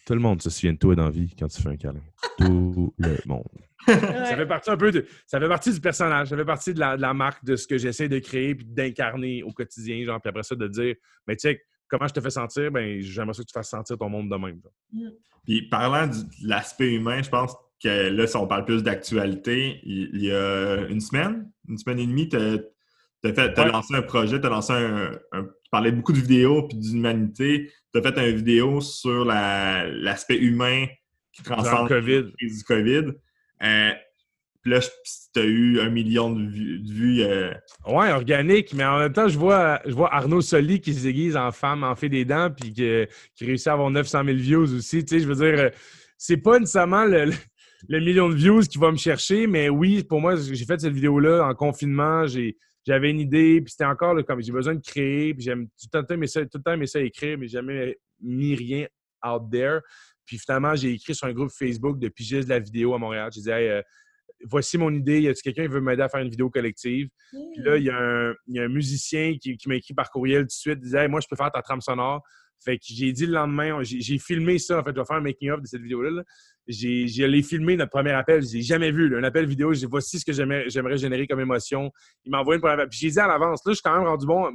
Tout 0.04 0.14
le 0.14 0.20
monde 0.20 0.42
se 0.42 0.50
souvient 0.50 0.72
de 0.72 0.78
toi 0.78 0.96
dans 0.96 1.04
la 1.04 1.10
vie 1.10 1.32
quand 1.38 1.46
tu 1.46 1.62
fais 1.62 1.68
un 1.68 1.76
câlin. 1.76 2.02
Tout 2.38 2.92
le 2.98 3.18
monde. 3.26 3.44
ça 3.86 4.36
fait 4.36 4.46
partie 4.46 4.70
un 4.70 4.76
peu 4.76 4.90
de. 4.90 5.06
Ça 5.26 5.38
fait 5.38 5.48
partie 5.48 5.72
du 5.72 5.80
personnage, 5.80 6.28
ça 6.28 6.36
fait 6.36 6.44
partie 6.44 6.74
de 6.74 6.80
la, 6.80 7.14
marque, 7.14 7.44
de 7.44 7.54
ce 7.54 7.68
que 7.68 7.78
j'essaie 7.78 8.08
de 8.08 8.18
créer 8.18 8.50
et 8.50 8.54
d'incarner 8.54 9.42
au 9.44 9.52
quotidien, 9.52 10.04
genre, 10.04 10.20
puis 10.20 10.28
après 10.28 10.42
ça, 10.42 10.56
de 10.56 10.66
dire, 10.66 10.94
mais 11.26 11.36
tu 11.36 11.48
sais, 11.48 11.62
comment 11.88 12.08
je 12.08 12.14
te 12.14 12.20
fais 12.20 12.30
sentir, 12.30 12.70
ben 12.72 13.00
j'aimerais 13.00 13.34
ça 13.34 13.42
que 13.42 13.48
tu 13.48 13.52
fasses 13.52 13.70
sentir 13.70 13.98
ton 13.98 14.08
monde 14.08 14.30
de 14.30 14.36
même. 14.36 14.60
Mm. 14.92 15.10
Puis 15.44 15.68
parlant 15.68 16.06
de 16.06 16.16
l'aspect 16.44 16.94
humain, 16.94 17.22
je 17.22 17.28
pense 17.28 17.54
que 17.82 18.08
là, 18.10 18.26
si 18.26 18.36
on 18.36 18.46
parle 18.46 18.64
plus 18.64 18.82
d'actualité, 18.82 19.80
il, 19.84 20.22
y 20.22 20.32
a 20.32 20.86
une 20.88 21.00
semaine, 21.00 21.50
une 21.68 21.78
semaine 21.78 21.98
et 21.98 22.06
demie, 22.06 22.28
tu 22.28 22.36
as, 22.36 23.64
lancé 23.66 23.94
un 23.94 24.02
projet, 24.02 24.40
tu 24.40 24.46
as 24.46 24.50
lancé 24.50 24.72
un, 24.72 25.10
Tu 25.32 25.70
parlais 25.70 25.92
beaucoup 25.92 26.12
de 26.12 26.20
vidéos 26.20 26.62
puis 26.62 26.78
d'humanité. 26.78 27.70
Tu 27.92 27.98
as 27.98 28.02
fait 28.02 28.18
une 28.18 28.36
vidéo 28.36 28.80
sur 28.80 29.24
l'aspect 29.24 30.38
humain 30.38 30.86
qui 31.32 31.42
transcende 31.42 31.88
la 31.88 32.00
crise 32.00 32.58
du 32.58 32.64
COVID. 32.64 33.12
Euh, 33.62 33.90
puis 34.62 34.70
là, 34.70 34.78
tu 35.34 35.40
as 35.40 35.44
eu 35.44 35.80
un 35.80 35.90
million 35.90 36.30
de 36.30 36.48
vues. 36.48 37.22
Euh... 37.22 37.52
Ouais, 37.86 38.12
organique, 38.12 38.74
mais 38.74 38.84
en 38.84 38.98
même 38.98 39.12
temps, 39.12 39.28
je 39.28 39.36
vois, 39.36 39.80
je 39.84 39.92
vois 39.92 40.14
Arnaud 40.14 40.40
Soli 40.40 40.80
qui 40.80 40.94
se 40.94 41.02
déguise 41.02 41.36
en 41.36 41.50
femme, 41.50 41.82
en 41.82 41.96
fait 41.96 42.08
des 42.08 42.24
dents, 42.24 42.48
puis 42.50 42.72
qui, 42.72 43.44
réussit 43.44 43.66
à 43.66 43.72
avoir 43.72 43.90
900 43.90 44.24
000 44.24 44.36
views 44.36 44.74
aussi. 44.74 45.04
Tu 45.04 45.16
sais, 45.16 45.20
je 45.20 45.26
veux 45.26 45.34
dire, 45.34 45.58
euh, 45.58 45.70
c'est 46.16 46.36
pas 46.36 46.60
nécessairement 46.60 47.04
le, 47.04 47.24
le 47.24 47.32
million 47.88 48.28
de 48.28 48.34
views 48.34 48.62
qui 48.62 48.78
va 48.78 48.90
me 48.90 48.96
chercher. 48.96 49.46
Mais 49.46 49.68
oui, 49.68 50.02
pour 50.04 50.20
moi, 50.20 50.36
j'ai 50.36 50.64
fait 50.64 50.80
cette 50.80 50.92
vidéo-là 50.92 51.46
en 51.46 51.54
confinement. 51.54 52.24
J'avais 52.86 53.10
une 53.10 53.20
idée, 53.20 53.60
puis 53.60 53.70
c'était 53.72 53.84
encore 53.84 54.16
comme 54.24 54.42
j'ai 54.42 54.52
besoin 54.52 54.74
de 54.74 54.80
créer, 54.80 55.34
puis 55.34 55.44
j'aime 55.44 55.66
tout 55.66 55.88
le 55.92 56.02
temps 56.02 56.14
aimer 56.14 56.26
ça, 56.26 56.40
tout 56.42 56.58
le 56.58 56.62
temps 56.62 56.72
aimer 56.72 56.86
ça 56.86 57.00
écrire, 57.00 57.38
mais 57.38 57.48
jamais 57.48 57.96
mis 58.20 58.54
rien 58.54 58.86
out 59.24 59.42
there. 59.50 59.80
Puis 60.24 60.38
finalement, 60.38 60.74
j'ai 60.74 60.92
écrit 60.92 61.14
sur 61.14 61.26
un 61.26 61.32
groupe 61.32 61.50
Facebook 61.50 61.98
de 61.98 62.08
pigistes 62.08 62.48
de 62.48 62.54
la 62.54 62.58
vidéo 62.58 62.94
à 62.94 62.98
Montréal. 62.98 63.30
J'ai 63.34 63.42
dit 63.42 63.50
euh, 63.50 63.82
voici 64.44 64.78
mon 64.78 64.92
idée, 64.92 65.20
y 65.22 65.28
a 65.28 65.34
quelqu'un 65.34 65.62
qui 65.62 65.68
veut 65.68 65.80
m'aider 65.80 66.02
à 66.02 66.08
faire 66.08 66.20
une 66.20 66.30
vidéo 66.30 66.50
collective? 66.50 67.08
Puis 67.30 67.62
là, 67.62 67.76
il 67.76 67.84
y, 67.84 67.90
a 67.90 68.64
un, 68.64 68.68
musicien 68.68 69.36
qui, 69.38 69.58
m'a 69.66 69.76
écrit 69.76 69.94
par 69.94 70.10
courriel 70.10 70.42
tout 70.42 70.46
de 70.46 70.52
suite, 70.52 70.78
il 70.78 70.84
disait 70.84 71.08
moi, 71.08 71.20
je 71.20 71.26
peux 71.28 71.36
faire 71.36 71.50
ta 71.50 71.62
trame 71.62 71.80
sonore. 71.80 72.22
Fait 72.64 72.78
que 72.78 72.84
j'ai 72.86 73.12
dit 73.12 73.26
le 73.26 73.32
lendemain, 73.32 73.82
j'ai 73.82 74.18
filmé 74.18 74.58
ça, 74.58 74.78
en 74.78 74.84
fait, 74.84 74.90
je 74.94 75.00
vais 75.00 75.04
faire 75.04 75.16
un 75.16 75.22
making-of 75.22 75.60
de 75.60 75.66
cette 75.66 75.82
vidéo-là. 75.82 76.22
J'ai 76.66 77.24
allé 77.24 77.42
filmer 77.42 77.76
notre 77.76 77.90
premier 77.90 78.12
appel, 78.12 78.42
je 78.42 78.54
l'ai 78.54 78.62
jamais 78.62 78.92
vu, 78.92 79.16
un 79.16 79.24
appel 79.24 79.46
vidéo, 79.46 79.72
j'ai 79.72 79.86
voici 79.86 80.20
ce 80.20 80.24
que 80.24 80.32
j'aimerais 80.32 80.96
générer 80.96 81.26
comme 81.26 81.40
émotion. 81.40 81.90
Il 82.24 82.30
m'a 82.30 82.40
envoyé 82.40 82.56
une 82.56 82.62
première 82.62 82.88
Puis 82.88 83.00
j'ai 83.00 83.10
dit 83.10 83.20
à 83.20 83.26
l'avance, 83.26 83.62
là, 83.66 83.72
je 83.72 83.74
suis 83.74 83.82
quand 83.82 83.96
même 83.96 84.06
rendu 84.06 84.26
bon. 84.26 84.48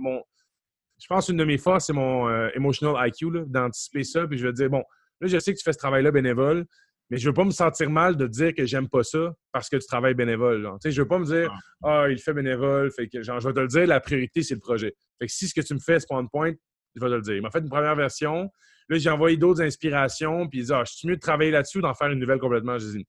je 0.99 1.07
pense 1.07 1.27
une 1.29 1.37
de 1.37 1.43
mes 1.43 1.57
forces, 1.57 1.87
c'est 1.87 1.93
mon 1.93 2.29
euh, 2.29 2.49
emotional 2.55 2.95
IQ, 3.07 3.45
d'anticiper 3.47 4.03
ça. 4.03 4.25
Puis 4.25 4.37
je 4.37 4.47
vais 4.47 4.53
dire, 4.53 4.69
bon, 4.69 4.83
là, 5.19 5.27
je 5.27 5.37
sais 5.37 5.53
que 5.53 5.57
tu 5.57 5.63
fais 5.63 5.73
ce 5.73 5.77
travail-là 5.77 6.11
bénévole, 6.11 6.65
mais 7.09 7.17
je 7.17 7.27
veux 7.27 7.33
pas 7.33 7.45
me 7.45 7.51
sentir 7.51 7.89
mal 7.89 8.15
de 8.17 8.27
dire 8.27 8.53
que 8.53 8.65
j'aime 8.65 8.89
pas 8.89 9.03
ça 9.03 9.33
parce 9.51 9.69
que 9.69 9.77
tu 9.77 9.85
travailles 9.85 10.13
bénévole. 10.13 10.61
Genre. 10.61 10.77
Je 10.83 11.01
veux 11.01 11.07
pas 11.07 11.19
me 11.19 11.25
dire 11.25 11.53
Ah, 11.83 12.05
il 12.09 12.19
fait 12.19 12.33
bénévole, 12.33 12.91
fait 12.91 13.07
que 13.07 13.21
genre, 13.21 13.39
je 13.39 13.47
vais 13.47 13.53
te 13.53 13.59
le 13.59 13.67
dire, 13.67 13.87
la 13.87 13.99
priorité, 13.99 14.43
c'est 14.43 14.55
le 14.55 14.59
projet. 14.59 14.93
Fait 15.19 15.27
que 15.27 15.31
si 15.31 15.47
ce 15.47 15.53
que 15.53 15.65
tu 15.65 15.73
me 15.73 15.79
fais, 15.79 15.99
c'est 15.99 16.07
point 16.07 16.25
point, 16.25 16.53
je 16.95 17.01
vais 17.01 17.07
te 17.07 17.15
le 17.15 17.21
dire. 17.21 17.35
Il 17.35 17.41
m'a 17.41 17.51
fait 17.51 17.59
une 17.59 17.69
première 17.69 17.95
version. 17.95 18.49
Là, 18.89 18.97
j'ai 18.97 19.09
envoyé 19.09 19.37
d'autres 19.37 19.61
inspirations. 19.61 20.47
Puis 20.47 20.59
il 20.59 20.65
dit 20.65 20.73
Ah, 20.73 20.83
je 20.85 20.93
suis 20.93 21.07
mieux 21.07 21.15
de 21.15 21.21
travailler 21.21 21.51
là-dessus 21.51 21.79
ou 21.79 21.81
d'en 21.81 21.93
faire 21.93 22.09
une 22.09 22.19
nouvelle 22.19 22.39
complètement? 22.39 22.77
J'ai 22.77 22.91
dit 22.91 23.07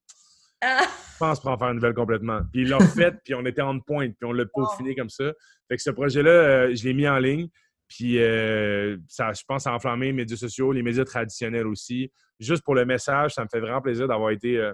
ah. 0.61 0.83
Je 1.13 1.19
pense 1.19 1.41
pour 1.41 1.51
en 1.51 1.59
faire 1.59 1.69
une 1.69 1.77
nouvelle 1.77 1.95
complètement. 1.95 2.41
Puis 2.53 2.63
il 2.63 2.69
l'a 2.69 2.79
fait, 2.97 3.15
puis 3.25 3.35
on 3.35 3.45
était 3.47 3.63
en 3.63 3.79
point, 3.81 4.09
puis 4.09 4.25
on 4.25 4.33
l'a 4.33 4.45
peaufiné 4.47 4.95
comme 4.95 5.11
ça. 5.11 5.33
Fait 5.69 5.77
que 5.77 5.83
ce 5.83 5.91
projet-là, 5.91 6.31
euh, 6.31 6.75
je 6.75 6.85
l'ai 6.85 6.95
mis 6.95 7.09
en 7.09 7.19
ligne. 7.19 7.49
Puis 7.89 8.19
euh, 8.23 8.97
ça, 9.09 9.33
je 9.33 9.43
pense, 9.47 9.67
a 9.67 9.73
enflammé 9.73 10.07
les 10.07 10.13
médias 10.13 10.37
sociaux, 10.37 10.73
les 10.73 10.83
médias 10.83 11.05
traditionnels 11.05 11.67
aussi. 11.67 12.13
Juste 12.39 12.63
pour 12.63 12.75
le 12.75 12.85
message, 12.85 13.35
ça 13.35 13.43
me 13.43 13.49
fait 13.51 13.61
vraiment 13.61 13.81
plaisir 13.81 14.07
d'avoir 14.07 14.31
été 14.31 14.59
euh, 14.59 14.73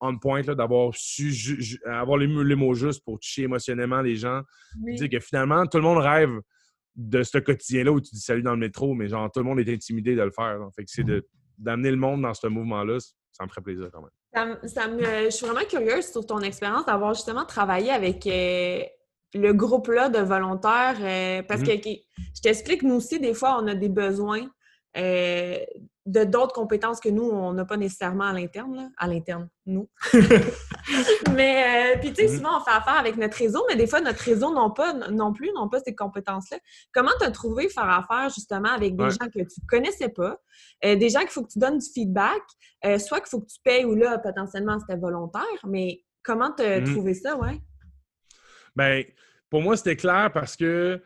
on 0.00 0.18
point, 0.18 0.42
d'avoir 0.42 0.92
su 0.94 1.32
avoir 1.86 2.18
les, 2.18 2.26
mots 2.26 2.74
justes 2.74 3.04
pour 3.04 3.20
toucher 3.20 3.42
émotionnellement 3.42 4.02
les 4.02 4.16
gens. 4.16 4.42
Dire 4.74 5.08
que 5.08 5.20
finalement, 5.20 5.64
tout 5.66 5.78
le 5.78 5.84
monde 5.84 5.98
rêve 5.98 6.40
de 6.96 7.22
ce 7.22 7.38
quotidien-là 7.38 7.92
où 7.92 8.00
tu 8.00 8.14
dis 8.14 8.20
salut 8.20 8.42
dans 8.42 8.52
le 8.52 8.58
métro, 8.58 8.94
mais 8.94 9.08
genre 9.08 9.30
tout 9.30 9.40
le 9.40 9.46
monde 9.46 9.60
est 9.60 9.72
intimidé 9.72 10.14
de 10.14 10.22
le 10.22 10.30
faire. 10.30 10.58
Fait 10.76 10.84
que 10.84 10.90
c'est 10.90 11.04
d'amener 11.58 11.90
le 11.90 11.96
monde 11.96 12.22
dans 12.22 12.34
ce 12.34 12.46
mouvement-là, 12.46 12.98
ça 13.32 13.44
me 13.44 13.48
ferait 13.48 13.62
plaisir 13.62 13.88
quand 13.92 14.02
même. 14.02 14.58
Ça, 14.64 14.88
me, 14.88 15.24
je 15.24 15.30
suis 15.30 15.46
vraiment 15.46 15.66
curieuse 15.66 16.10
sur 16.10 16.24
ton 16.26 16.40
expérience 16.40 16.86
d'avoir 16.86 17.14
justement 17.14 17.44
travaillé 17.44 17.90
avec 17.90 18.26
euh, 18.26 18.82
le 19.34 19.52
groupe-là 19.52 20.08
de 20.08 20.20
volontaires. 20.20 20.96
Euh, 21.00 21.42
parce 21.42 21.62
mm-hmm. 21.62 21.82
que 21.82 21.90
je 22.36 22.40
t'explique, 22.40 22.82
nous 22.82 22.96
aussi, 22.96 23.20
des 23.20 23.34
fois, 23.34 23.58
on 23.62 23.66
a 23.66 23.74
des 23.74 23.88
besoins 23.88 24.48
euh, 24.96 25.58
de 26.04 26.24
d'autres 26.24 26.52
compétences 26.52 26.98
que 26.98 27.08
nous, 27.08 27.22
on 27.22 27.52
n'a 27.52 27.64
pas 27.64 27.76
nécessairement 27.76 28.24
à 28.24 28.32
l'interne, 28.32 28.92
à 28.96 29.06
l'interne, 29.06 29.48
nous. 29.66 29.88
mais, 31.34 31.94
euh, 31.94 31.98
puis 32.00 32.12
tu 32.12 32.16
sais, 32.16 32.26
mm-hmm. 32.26 32.36
souvent, 32.36 32.60
on 32.60 32.64
fait 32.64 32.72
affaire 32.72 32.98
avec 32.98 33.16
notre 33.16 33.36
réseau, 33.36 33.64
mais 33.68 33.76
des 33.76 33.86
fois, 33.86 34.00
notre 34.00 34.22
réseau 34.22 34.52
non, 34.52 34.70
pas, 34.70 34.92
non 34.92 35.32
plus, 35.32 35.50
n'ont 35.54 35.68
pas 35.68 35.78
ces 35.80 35.94
compétences-là. 35.94 36.58
Comment 36.92 37.12
tu 37.20 37.26
as 37.26 37.30
trouvé 37.30 37.68
faire 37.68 37.88
affaire, 37.88 38.30
justement, 38.30 38.70
avec 38.70 38.96
des 38.96 39.10
gens 39.10 39.28
que 39.32 39.40
tu 39.40 39.60
connaissais 39.68 40.08
pas, 40.08 40.40
euh, 40.84 40.96
des 40.96 41.08
gens 41.08 41.20
qu'il 41.20 41.30
faut 41.30 41.42
que 41.42 41.52
tu 41.52 41.60
donnes 41.60 41.78
du 41.78 41.88
feedback, 41.88 42.42
soit 42.98 43.20
qu'il 43.20 43.28
faut 43.28 43.40
que 43.40 43.46
tu 43.46 43.60
payes 43.62 43.84
ou 43.84 43.94
là, 43.94 44.18
potentiellement, 44.18 44.78
c'était 44.80 44.98
volontaire, 44.98 45.42
mais 45.66 46.02
comment 46.24 46.52
tu 46.52 46.64
as 46.64 46.80
mm-hmm. 46.80 46.92
trouvé 46.92 47.14
ça, 47.14 47.36
ouais? 47.36 47.60
Bien, 48.74 49.02
pour 49.50 49.60
moi, 49.60 49.76
c'était 49.76 49.96
clair 49.96 50.30
parce 50.32 50.56
que 50.56 51.00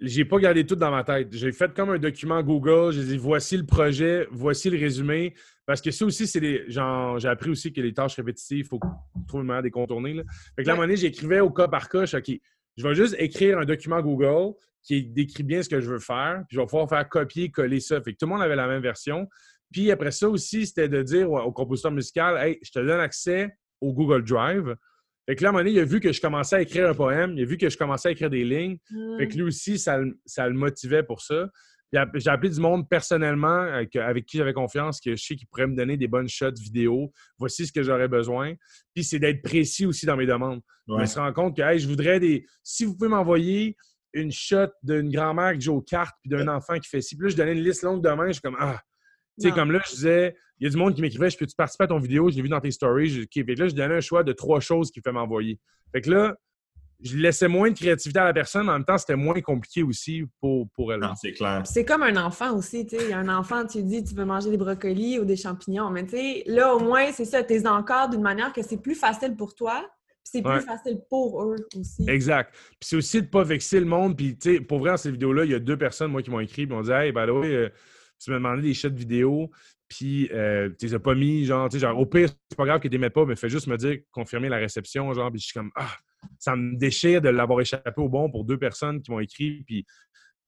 j'ai 0.00 0.24
pas 0.24 0.38
gardé 0.38 0.64
tout 0.64 0.76
dans 0.76 0.90
ma 0.90 1.04
tête. 1.04 1.28
J'ai 1.32 1.52
fait 1.52 1.72
comme 1.74 1.90
un 1.90 1.98
document 1.98 2.42
Google. 2.42 2.92
J'ai 2.92 3.04
dit 3.04 3.18
voici 3.18 3.56
le 3.56 3.64
projet, 3.64 4.26
voici 4.30 4.70
le 4.70 4.78
résumé. 4.78 5.34
Parce 5.66 5.80
que 5.80 5.90
ça 5.90 6.04
aussi, 6.04 6.26
c'est 6.26 6.40
des. 6.40 6.64
J'ai 6.68 7.28
appris 7.28 7.50
aussi 7.50 7.72
que 7.72 7.80
les 7.80 7.92
tâches 7.92 8.16
répétitives, 8.16 8.58
il 8.60 8.64
faut 8.64 8.80
trouver 9.28 9.42
une 9.42 9.46
manière 9.46 9.62
de 9.62 9.66
les 9.66 9.70
contourner. 9.70 10.14
Là. 10.14 10.22
Fait 10.56 10.62
que 10.62 10.66
là, 10.66 10.72
à 10.72 10.74
un 10.74 10.76
moment 10.76 10.86
donné, 10.86 10.96
j'écrivais 10.96 11.40
au 11.40 11.50
cas 11.50 11.68
par 11.68 11.88
cas. 11.88 12.06
Je 12.06 12.16
OK, 12.16 12.30
je 12.76 12.88
vais 12.88 12.94
juste 12.94 13.14
écrire 13.18 13.58
un 13.58 13.64
document 13.64 14.00
Google 14.00 14.54
qui 14.82 15.04
décrit 15.04 15.42
bien 15.42 15.62
ce 15.62 15.68
que 15.68 15.80
je 15.80 15.90
veux 15.90 15.98
faire. 15.98 16.44
Puis 16.48 16.56
je 16.56 16.60
vais 16.60 16.66
pouvoir 16.66 16.88
faire 16.88 17.08
copier, 17.08 17.50
coller 17.50 17.80
ça. 17.80 18.00
Fait 18.00 18.12
que 18.12 18.18
tout 18.18 18.26
le 18.26 18.32
monde 18.32 18.42
avait 18.42 18.56
la 18.56 18.66
même 18.66 18.82
version. 18.82 19.28
Puis 19.70 19.90
après 19.90 20.10
ça 20.10 20.28
aussi, 20.28 20.66
c'était 20.66 20.88
de 20.88 21.02
dire 21.02 21.30
au 21.30 21.52
compositeur 21.52 21.92
musical 21.92 22.36
Hey, 22.38 22.58
je 22.62 22.70
te 22.70 22.78
donne 22.78 23.00
accès 23.00 23.50
au 23.80 23.92
Google 23.92 24.24
Drive. 24.24 24.74
Fait 25.30 25.36
que 25.36 25.44
là, 25.44 25.50
à 25.50 25.50
un 25.50 25.52
moment 25.52 25.62
donné, 25.62 25.76
il 25.76 25.78
a 25.78 25.84
vu 25.84 26.00
que 26.00 26.10
je 26.10 26.20
commençais 26.20 26.56
à 26.56 26.60
écrire 26.60 26.88
un 26.88 26.94
poème, 26.94 27.34
il 27.36 27.42
a 27.44 27.46
vu 27.46 27.56
que 27.56 27.70
je 27.70 27.78
commençais 27.78 28.08
à 28.08 28.10
écrire 28.10 28.30
des 28.30 28.42
lignes. 28.42 28.78
Fait 29.16 29.28
que 29.28 29.34
lui 29.36 29.44
aussi, 29.44 29.78
ça, 29.78 29.96
le 29.96 30.52
motivait 30.54 31.04
pour 31.04 31.20
ça. 31.20 31.48
J'ai 31.92 32.30
appelé 32.30 32.50
du 32.50 32.58
monde 32.58 32.88
personnellement 32.88 33.60
avec, 33.60 34.26
qui 34.26 34.38
j'avais 34.38 34.52
confiance, 34.52 35.00
que 35.00 35.14
je 35.14 35.22
sais 35.22 35.36
qu'il 35.36 35.46
pourrait 35.46 35.68
me 35.68 35.76
donner 35.76 35.96
des 35.96 36.08
bonnes 36.08 36.28
shots 36.28 36.54
vidéo. 36.60 37.12
Voici 37.38 37.64
ce 37.64 37.70
que 37.70 37.84
j'aurais 37.84 38.08
besoin. 38.08 38.54
Puis 38.92 39.04
c'est 39.04 39.20
d'être 39.20 39.40
précis 39.40 39.86
aussi 39.86 40.04
dans 40.04 40.16
mes 40.16 40.26
demandes. 40.26 40.62
Je 40.88 40.94
me 40.94 41.06
suis 41.06 41.20
rendu 41.20 41.34
compte 41.34 41.56
que 41.56 41.78
je 41.78 41.86
voudrais 41.86 42.18
des. 42.18 42.44
Si 42.64 42.84
vous 42.84 42.96
pouvez 42.96 43.10
m'envoyer 43.10 43.76
une 44.12 44.32
shot 44.32 44.66
d'une 44.82 45.12
grand-mère 45.12 45.52
qui 45.54 45.60
joue 45.60 45.76
aux 45.76 45.80
cartes 45.80 46.16
puis 46.22 46.30
d'un 46.30 46.48
enfant 46.48 46.76
qui 46.80 46.88
fait 46.88 47.02
ci. 47.02 47.16
Puis 47.16 47.28
là, 47.28 47.30
je 47.30 47.36
donnais 47.36 47.52
une 47.52 47.62
liste 47.62 47.84
longue 47.84 48.02
de 48.02 48.10
main. 48.10 48.26
Je 48.26 48.32
suis 48.32 48.42
comme 48.42 48.56
Ah, 48.58 48.80
tu 49.38 49.48
sais, 49.48 49.54
comme 49.54 49.70
là, 49.70 49.80
je 49.86 49.90
disais, 49.90 50.36
il 50.58 50.64
y 50.64 50.66
a 50.66 50.70
du 50.70 50.76
monde 50.76 50.94
qui 50.94 51.00
m'écrivait, 51.00 51.30
je 51.30 51.38
peux-tu 51.38 51.54
participer 51.54 51.84
à 51.84 51.88
ton 51.88 51.98
vidéo? 51.98 52.30
Je 52.30 52.36
l'ai 52.36 52.42
vu 52.42 52.48
dans 52.48 52.60
tes 52.60 52.70
stories. 52.70 53.08
Je, 53.08 53.20
Fait 53.32 53.44
que 53.44 53.60
là, 53.60 53.68
je 53.68 53.74
donnais 53.74 53.94
un 53.94 54.00
choix 54.00 54.22
de 54.22 54.32
trois 54.32 54.60
choses 54.60 54.90
qu'il 54.90 55.02
fait 55.02 55.12
m'envoyer. 55.12 55.58
Fait 55.92 56.02
que 56.02 56.10
là, 56.10 56.36
je 57.02 57.16
laissais 57.16 57.48
moins 57.48 57.70
de 57.70 57.74
créativité 57.76 58.18
à 58.20 58.24
la 58.24 58.32
personne, 58.32 58.66
mais 58.66 58.72
en 58.72 58.74
même 58.74 58.84
temps, 58.84 58.98
c'était 58.98 59.16
moins 59.16 59.40
compliqué 59.40 59.82
aussi 59.82 60.24
pour, 60.40 60.68
pour 60.74 60.92
elle. 60.92 61.00
c'est 61.20 61.32
clair. 61.32 61.62
C'est 61.64 61.84
comme 61.84 62.02
un 62.02 62.16
enfant 62.16 62.54
aussi, 62.56 62.86
tu 62.86 62.96
sais. 62.96 63.04
Il 63.04 63.10
y 63.10 63.12
a 63.12 63.18
un 63.18 63.28
enfant, 63.28 63.64
tu 63.66 63.82
dis, 63.82 64.04
tu 64.04 64.14
veux 64.14 64.24
manger 64.24 64.50
des 64.50 64.58
brocolis 64.58 65.18
ou 65.18 65.24
des 65.24 65.36
champignons, 65.36 65.90
mais 65.90 66.04
tu 66.04 66.10
sais, 66.10 66.42
là, 66.46 66.74
au 66.74 66.80
moins, 66.80 67.10
c'est 67.12 67.24
ça, 67.24 67.42
tu 67.42 67.54
es 67.54 67.66
encore 67.66 68.10
d'une 68.10 68.22
manière 68.22 68.52
que 68.52 68.62
c'est 68.62 68.76
plus 68.76 68.94
facile 68.94 69.34
pour 69.36 69.54
toi, 69.54 69.88
c'est 70.22 70.42
plus 70.42 70.60
facile 70.60 71.00
pour 71.08 71.42
eux 71.42 71.56
aussi. 71.74 72.08
Exact. 72.08 72.52
Puis 72.52 72.88
c'est 72.90 72.96
aussi 72.96 73.16
de 73.20 73.26
ne 73.26 73.30
pas 73.30 73.42
vexer 73.42 73.80
le 73.80 73.86
monde. 73.86 74.16
Puis, 74.16 74.36
tu 74.36 74.56
sais, 74.56 74.60
pour 74.60 74.78
vrai, 74.78 74.90
dans 74.90 74.96
cette 74.96 75.12
vidéo-là, 75.12 75.44
il 75.44 75.50
y 75.50 75.54
a 75.54 75.58
deux 75.58 75.78
personnes, 75.78 76.12
moi, 76.12 76.22
qui 76.22 76.30
m'ont 76.30 76.40
écrit, 76.40 76.62
et 76.62 76.66
m'ont 76.66 76.82
dit, 76.82 76.92
hey, 76.92 77.12
by 77.12 77.26
the 77.26 77.30
way, 77.30 77.72
tu 78.20 78.30
m'as 78.30 78.36
demandé 78.36 78.62
des 78.62 78.74
shots 78.74 78.90
vidéo, 78.90 79.50
puis 79.88 80.28
euh, 80.32 80.70
tu 80.78 80.86
les 80.86 80.94
as 80.94 80.98
pas 80.98 81.14
mis, 81.14 81.44
genre, 81.44 81.68
tu 81.68 81.78
sais, 81.78 81.80
genre, 81.80 81.98
au 81.98 82.06
pire, 82.06 82.28
c'est 82.48 82.56
pas 82.56 82.64
grave 82.64 82.80
que 82.80 82.88
tu 82.88 82.98
mets 82.98 83.10
pas, 83.10 83.24
mais 83.24 83.36
fais 83.36 83.48
juste 83.48 83.66
me 83.66 83.76
dire, 83.76 83.98
confirmer 84.12 84.48
la 84.48 84.58
réception, 84.58 85.12
genre, 85.12 85.30
puis 85.30 85.40
je 85.40 85.46
suis 85.46 85.54
comme, 85.54 85.70
ah, 85.74 85.96
ça 86.38 86.54
me 86.54 86.76
déchire 86.76 87.20
de 87.20 87.28
l'avoir 87.28 87.60
échappé 87.60 87.92
au 87.96 88.08
bon 88.08 88.30
pour 88.30 88.44
deux 88.44 88.58
personnes 88.58 89.02
qui 89.02 89.10
m'ont 89.10 89.20
écrit, 89.20 89.62
puis, 89.64 89.84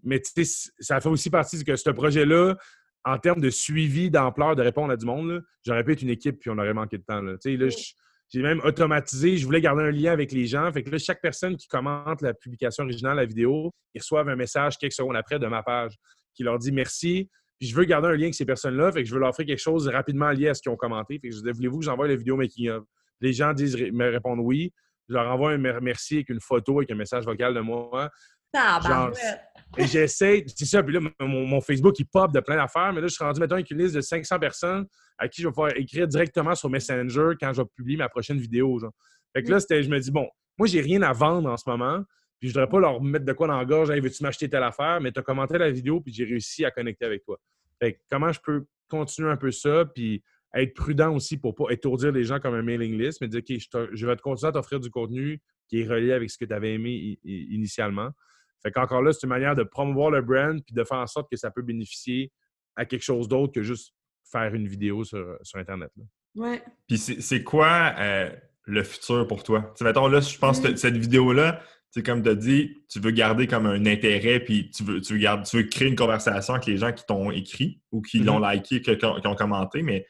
mais 0.04 0.20
tu 0.20 0.44
sais, 0.44 0.70
ça 0.80 1.00
fait 1.00 1.08
aussi 1.08 1.30
partie 1.30 1.58
de 1.58 1.64
que 1.64 1.76
ce 1.76 1.90
projet-là, 1.90 2.56
en 3.04 3.18
termes 3.18 3.40
de 3.40 3.50
suivi, 3.50 4.10
d'ampleur, 4.10 4.54
de 4.54 4.62
répondre 4.62 4.92
à 4.92 4.96
du 4.96 5.06
monde, 5.06 5.42
j'aurais 5.64 5.82
pu 5.82 5.92
être 5.92 6.02
une 6.02 6.10
équipe, 6.10 6.38
puis 6.38 6.50
on 6.50 6.58
aurait 6.58 6.74
manqué 6.74 6.98
de 6.98 7.02
temps, 7.02 7.20
Tu 7.20 7.36
sais, 7.40 7.56
là, 7.56 7.68
j'ai 8.32 8.40
même 8.40 8.60
automatisé, 8.64 9.36
je 9.36 9.44
voulais 9.44 9.60
garder 9.60 9.82
un 9.82 9.90
lien 9.90 10.10
avec 10.10 10.32
les 10.32 10.46
gens. 10.46 10.72
Fait 10.72 10.82
que 10.82 10.90
là, 10.90 10.98
chaque 10.98 11.20
personne 11.20 11.56
qui 11.56 11.68
commente 11.68 12.22
la 12.22 12.32
publication 12.32 12.84
originale, 12.84 13.16
la 13.16 13.26
vidéo, 13.26 13.70
ils 13.94 14.00
reçoivent 14.00 14.28
un 14.28 14.36
message 14.36 14.78
quelques 14.78 14.94
secondes 14.94 15.16
après 15.16 15.38
de 15.38 15.46
ma 15.46 15.62
page 15.62 15.94
qui 16.34 16.42
leur 16.42 16.58
dit 16.58 16.72
merci, 16.72 17.28
puis 17.62 17.70
je 17.70 17.76
veux 17.76 17.84
garder 17.84 18.08
un 18.08 18.16
lien 18.16 18.22
avec 18.22 18.34
ces 18.34 18.44
personnes-là, 18.44 18.90
fait 18.90 19.04
que 19.04 19.08
je 19.08 19.14
veux 19.14 19.20
leur 19.20 19.28
offrir 19.28 19.46
quelque 19.46 19.60
chose 19.60 19.86
rapidement 19.86 20.32
lié 20.32 20.48
à 20.48 20.54
ce 20.54 20.60
qu'ils 20.60 20.72
ont 20.72 20.76
commenté. 20.76 21.20
Fait 21.20 21.28
que 21.28 21.36
je 21.36 21.40
dis, 21.42 21.50
voulez-vous 21.52 21.78
que 21.78 21.84
j'envoie 21.84 22.08
la 22.08 22.16
vidéo 22.16 22.36
making 22.36 22.70
of? 22.70 22.82
Les 23.20 23.32
gens 23.32 23.52
disent, 23.52 23.76
me 23.76 24.10
répondent 24.10 24.40
oui. 24.40 24.72
Je 25.08 25.14
leur 25.14 25.28
envoie 25.28 25.52
un 25.52 25.58
merci 25.58 26.14
avec 26.16 26.30
une 26.30 26.40
photo, 26.40 26.78
avec 26.78 26.90
un 26.90 26.96
message 26.96 27.24
vocal 27.24 27.54
de 27.54 27.60
moi. 27.60 28.10
Genre, 28.52 29.12
et 29.78 29.86
j'essaie, 29.86 30.44
c'est 30.48 30.64
ça, 30.64 30.82
puis 30.82 30.92
là, 30.92 31.08
mon, 31.20 31.60
Facebook, 31.60 31.96
il 32.00 32.04
pop 32.04 32.32
de 32.32 32.40
plein 32.40 32.56
d'affaires, 32.56 32.92
mais 32.92 33.00
là, 33.00 33.06
je 33.06 33.14
suis 33.14 33.22
rendu, 33.22 33.38
mettons, 33.38 33.54
avec 33.54 33.70
une 33.70 33.78
liste 33.78 33.94
de 33.94 34.00
500 34.00 34.40
personnes 34.40 34.84
à 35.16 35.28
qui 35.28 35.40
je 35.40 35.46
vais 35.46 35.52
pouvoir 35.52 35.70
écrire 35.76 36.08
directement 36.08 36.56
sur 36.56 36.68
Messenger 36.68 37.36
quand 37.40 37.52
je 37.52 37.62
vais 37.62 37.68
publier 37.76 37.98
ma 37.98 38.08
prochaine 38.08 38.38
vidéo. 38.38 38.80
Genre. 38.80 38.90
Fait 39.36 39.44
que 39.44 39.50
là, 39.52 39.58
je 39.60 39.88
me 39.88 40.00
dis, 40.00 40.10
bon, 40.10 40.26
moi, 40.58 40.66
j'ai 40.66 40.80
rien 40.80 41.02
à 41.02 41.12
vendre 41.12 41.48
en 41.48 41.56
ce 41.56 41.70
moment, 41.70 42.02
puis 42.40 42.48
je 42.48 42.54
voudrais 42.54 42.68
pas 42.68 42.80
leur 42.80 43.00
mettre 43.00 43.24
de 43.24 43.32
quoi 43.32 43.46
dans 43.46 43.56
la 43.56 43.64
gorge, 43.64 43.88
hey, 43.92 44.00
veux-tu 44.00 44.20
m'acheter 44.24 44.50
telle 44.50 44.64
affaire, 44.64 45.00
mais 45.00 45.12
tu 45.12 45.20
as 45.20 45.22
commenté 45.22 45.58
la 45.58 45.70
vidéo, 45.70 46.00
puis 46.00 46.12
j'ai 46.12 46.24
réussi 46.24 46.64
à 46.64 46.72
connecter 46.72 47.04
avec 47.04 47.22
toi. 47.22 47.38
Fait 47.82 47.94
que 47.94 47.98
comment 48.08 48.30
je 48.30 48.38
peux 48.40 48.64
continuer 48.88 49.28
un 49.28 49.36
peu 49.36 49.50
ça, 49.50 49.84
puis 49.92 50.22
être 50.54 50.72
prudent 50.74 51.12
aussi 51.16 51.36
pour 51.36 51.56
pas 51.56 51.64
étourdir 51.70 52.12
les 52.12 52.22
gens 52.22 52.38
comme 52.38 52.54
un 52.54 52.62
mailing 52.62 52.96
list, 52.96 53.20
mais 53.20 53.26
dire, 53.26 53.40
OK, 53.40 53.88
je, 53.92 54.06
vais 54.06 54.14
te 54.14 54.22
continuer 54.22 54.50
à 54.50 54.52
t'offrir 54.52 54.78
du 54.78 54.88
contenu 54.88 55.40
qui 55.66 55.80
est 55.80 55.86
relié 55.88 56.12
avec 56.12 56.30
ce 56.30 56.38
que 56.38 56.44
tu 56.44 56.54
avais 56.54 56.74
aimé 56.74 57.18
initialement. 57.24 58.10
Fait 58.62 58.70
qu'encore 58.70 59.02
là, 59.02 59.12
c'est 59.12 59.24
une 59.24 59.30
manière 59.30 59.56
de 59.56 59.64
promouvoir 59.64 60.12
le 60.12 60.22
brand 60.22 60.62
puis 60.64 60.76
de 60.76 60.84
faire 60.84 60.98
en 60.98 61.08
sorte 61.08 61.28
que 61.28 61.36
ça 61.36 61.50
peut 61.50 61.62
bénéficier 61.62 62.30
à 62.76 62.84
quelque 62.84 63.02
chose 63.02 63.26
d'autre 63.26 63.52
que 63.52 63.64
juste 63.64 63.92
faire 64.30 64.54
une 64.54 64.68
vidéo 64.68 65.02
sur, 65.02 65.36
Internet. 65.54 65.90
Ouais. 66.36 66.62
Puis 66.86 66.98
c'est 66.98 67.42
quoi 67.42 67.94
euh, 67.98 68.30
le 68.64 68.84
futur 68.84 69.26
pour 69.26 69.42
toi? 69.42 69.74
mettons, 69.80 70.06
là, 70.06 70.20
je 70.20 70.38
pense 70.38 70.60
que 70.60 70.76
cette 70.76 70.96
vidéo-là, 70.96 71.60
c'est 71.92 72.02
comme 72.02 72.22
tu 72.22 72.30
as 72.30 72.34
dit, 72.34 72.82
tu 72.88 73.00
veux 73.00 73.10
garder 73.10 73.46
comme 73.46 73.66
un 73.66 73.84
intérêt, 73.84 74.40
puis 74.40 74.70
tu 74.70 74.82
veux, 74.82 75.02
tu 75.02 75.18
veux, 75.18 75.42
tu 75.42 75.56
veux 75.58 75.62
créer 75.64 75.88
une 75.88 75.94
conversation 75.94 76.54
avec 76.54 76.66
les 76.66 76.78
gens 76.78 76.90
qui 76.90 77.04
t'ont 77.04 77.30
écrit 77.30 77.82
ou 77.92 78.00
qui 78.00 78.20
l'ont 78.20 78.40
mm-hmm. 78.40 78.54
liké, 78.54 78.80
qui, 78.80 79.04
ont 79.04 79.34
commenté, 79.34 79.82
mais 79.82 80.06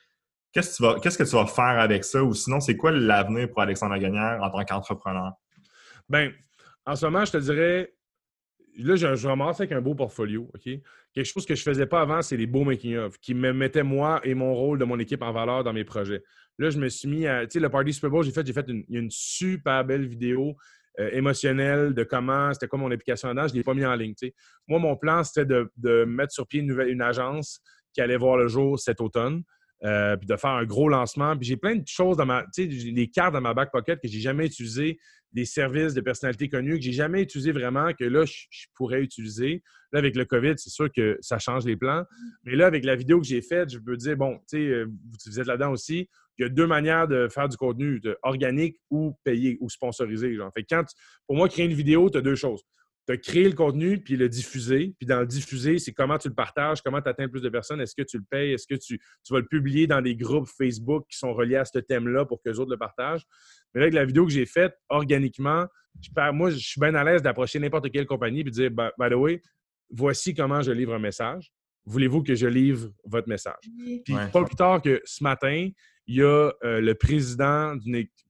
qu'est-ce 0.52 0.70
que, 0.70 0.76
tu 0.76 0.82
vas, 0.84 1.00
qu'est-ce 1.00 1.18
que 1.18 1.24
tu 1.24 1.34
vas 1.34 1.46
faire 1.46 1.80
avec 1.80 2.04
ça? 2.04 2.22
Ou 2.22 2.34
sinon, 2.34 2.60
c'est 2.60 2.76
quoi 2.76 2.92
l'avenir 2.92 3.50
pour 3.50 3.62
Alexandre 3.62 3.98
Gagnère 3.98 4.38
en 4.40 4.48
tant 4.50 4.64
qu'entrepreneur? 4.64 5.32
Bien, 6.08 6.30
en 6.86 6.94
ce 6.94 7.04
moment, 7.04 7.24
je 7.24 7.32
te 7.32 7.38
dirais, 7.38 7.92
là, 8.78 8.94
je, 8.94 9.16
je 9.16 9.26
ramasse 9.26 9.58
avec 9.58 9.72
un 9.72 9.80
beau 9.80 9.96
portfolio, 9.96 10.48
OK? 10.54 10.70
Quelque 11.12 11.26
chose 11.26 11.44
que 11.44 11.56
je 11.56 11.68
ne 11.68 11.74
faisais 11.74 11.86
pas 11.86 12.02
avant, 12.02 12.22
c'est 12.22 12.36
les 12.36 12.46
beaux 12.46 12.62
making-of 12.62 13.18
qui 13.18 13.34
me 13.34 13.52
mettaient 13.52 13.82
moi 13.82 14.20
et 14.22 14.34
mon 14.34 14.54
rôle 14.54 14.78
de 14.78 14.84
mon 14.84 15.00
équipe 15.00 15.22
en 15.22 15.32
valeur 15.32 15.64
dans 15.64 15.72
mes 15.72 15.84
projets. 15.84 16.22
Là, 16.58 16.70
je 16.70 16.78
me 16.78 16.88
suis 16.88 17.08
mis 17.08 17.26
à, 17.26 17.44
tu 17.44 17.54
sais, 17.54 17.60
le 17.60 17.70
Party 17.70 17.92
Super 17.92 18.10
Bowl, 18.10 18.22
j'ai 18.22 18.30
fait, 18.30 18.46
j'ai 18.46 18.52
fait 18.52 18.68
une, 18.68 18.84
une 18.88 19.10
super 19.10 19.84
belle 19.84 20.06
vidéo 20.06 20.56
euh, 21.00 21.10
émotionnel 21.12 21.94
de 21.94 22.04
comment, 22.04 22.52
c'était 22.52 22.68
quoi 22.68 22.78
mon 22.78 22.90
application 22.90 23.30
dedans, 23.30 23.46
je 23.46 23.52
ne 23.52 23.58
l'ai 23.58 23.64
pas 23.64 23.74
mis 23.74 23.86
en 23.86 23.94
ligne. 23.94 24.14
Moi, 24.68 24.78
mon 24.78 24.96
plan, 24.96 25.24
c'était 25.24 25.46
de, 25.46 26.04
mettre 26.04 26.32
sur 26.32 26.46
pied 26.46 26.60
une, 26.60 27.02
agence 27.02 27.60
qui 27.92 28.00
allait 28.00 28.16
voir 28.16 28.36
le 28.36 28.48
jour 28.48 28.78
cet 28.78 29.00
automne. 29.00 29.42
Euh, 29.84 30.16
puis 30.16 30.28
de 30.28 30.36
faire 30.36 30.50
un 30.50 30.64
gros 30.64 30.88
lancement. 30.88 31.36
Puis 31.36 31.48
j'ai 31.48 31.56
plein 31.56 31.74
de 31.74 31.86
choses 31.88 32.16
dans 32.16 32.24
ma, 32.24 32.44
tu 32.54 32.70
sais, 32.70 32.92
des 32.92 33.08
cartes 33.08 33.32
dans 33.32 33.40
ma 33.40 33.52
back 33.52 33.72
pocket 33.72 34.00
que 34.00 34.06
j'ai 34.06 34.20
jamais 34.20 34.46
utilisées, 34.46 34.96
des 35.32 35.44
services 35.44 35.92
de 35.92 36.00
personnalités 36.00 36.48
connues 36.48 36.76
que 36.76 36.82
j'ai 36.82 36.92
jamais 36.92 37.22
utilisés 37.22 37.50
vraiment, 37.50 37.92
que 37.92 38.04
là, 38.04 38.24
je, 38.24 38.66
pourrais 38.76 39.02
utiliser. 39.02 39.60
Là, 39.90 39.98
avec 39.98 40.14
le 40.14 40.24
COVID, 40.24 40.54
c'est 40.56 40.70
sûr 40.70 40.88
que 40.92 41.18
ça 41.20 41.40
change 41.40 41.64
les 41.64 41.76
plans. 41.76 42.04
Mais 42.44 42.54
là, 42.54 42.66
avec 42.66 42.84
la 42.84 42.94
vidéo 42.94 43.20
que 43.20 43.26
j'ai 43.26 43.42
faite, 43.42 43.70
je 43.70 43.78
peux 43.78 43.96
dire, 43.96 44.16
bon, 44.16 44.38
tu 44.48 44.58
sais, 44.58 44.58
euh, 44.58 44.86
vous 45.26 45.40
êtes 45.40 45.46
là-dedans 45.48 45.72
aussi, 45.72 46.08
il 46.38 46.42
y 46.42 46.44
a 46.44 46.48
deux 46.48 46.68
manières 46.68 47.08
de 47.08 47.26
faire 47.28 47.48
du 47.48 47.56
contenu, 47.56 48.00
organique 48.22 48.76
ou 48.88 49.18
payé 49.24 49.58
ou 49.60 49.68
sponsorisé. 49.68 50.34
Genre. 50.36 50.50
Fait 50.54 50.62
quand, 50.62 50.84
pour 51.26 51.36
moi, 51.36 51.48
créer 51.48 51.66
une 51.66 51.74
vidéo, 51.74 52.08
tu 52.08 52.18
as 52.18 52.22
deux 52.22 52.36
choses. 52.36 52.62
Tu 53.06 53.12
as 53.12 53.16
créé 53.16 53.44
le 53.44 53.54
contenu 53.54 53.98
puis 53.98 54.16
le 54.16 54.28
diffuser. 54.28 54.94
Puis 54.98 55.06
dans 55.06 55.20
le 55.20 55.26
diffuser, 55.26 55.78
c'est 55.78 55.92
comment 55.92 56.18
tu 56.18 56.28
le 56.28 56.34
partages, 56.34 56.82
comment 56.82 57.00
tu 57.00 57.08
atteins 57.08 57.28
plus 57.28 57.42
de 57.42 57.48
personnes. 57.48 57.80
Est-ce 57.80 57.94
que 57.96 58.02
tu 58.02 58.18
le 58.18 58.24
payes? 58.28 58.52
Est-ce 58.52 58.66
que 58.66 58.74
tu, 58.74 59.00
vas 59.30 59.40
le 59.40 59.46
publier 59.46 59.86
dans 59.86 60.00
des 60.00 60.14
groupes 60.14 60.46
Facebook 60.46 61.04
qui 61.10 61.18
sont 61.18 61.34
reliés 61.34 61.56
à 61.56 61.64
ce 61.64 61.78
thème-là 61.78 62.24
pour 62.24 62.40
que 62.42 62.50
les 62.50 62.60
autres 62.60 62.70
le 62.70 62.78
partagent? 62.78 63.24
Mais 63.74 63.80
là, 63.80 63.84
avec 63.86 63.94
la 63.94 64.04
vidéo 64.04 64.24
que 64.24 64.32
j'ai 64.32 64.46
faite, 64.46 64.74
organiquement, 64.88 65.66
moi, 66.32 66.50
je 66.50 66.58
suis 66.58 66.80
bien 66.80 66.94
à 66.94 67.04
l'aise 67.04 67.22
d'approcher 67.22 67.58
n'importe 67.58 67.90
quelle 67.90 68.06
compagnie 68.06 68.40
et 68.40 68.44
de 68.44 68.50
dire, 68.50 68.70
by 68.70 69.10
the 69.10 69.14
way, 69.14 69.42
voici 69.90 70.34
comment 70.34 70.62
je 70.62 70.72
livre 70.72 70.94
un 70.94 70.98
message. 70.98 71.52
Voulez-vous 71.84 72.22
que 72.22 72.34
je 72.34 72.46
livre 72.46 72.90
votre 73.04 73.28
message? 73.28 73.64
Puis 74.04 74.14
pas 74.32 74.44
plus 74.44 74.56
tard 74.56 74.80
que 74.80 75.00
ce 75.04 75.24
matin, 75.24 75.68
il 76.06 76.16
y 76.16 76.22
a 76.22 76.52
euh, 76.64 76.80
le 76.80 76.94
président 76.94 77.76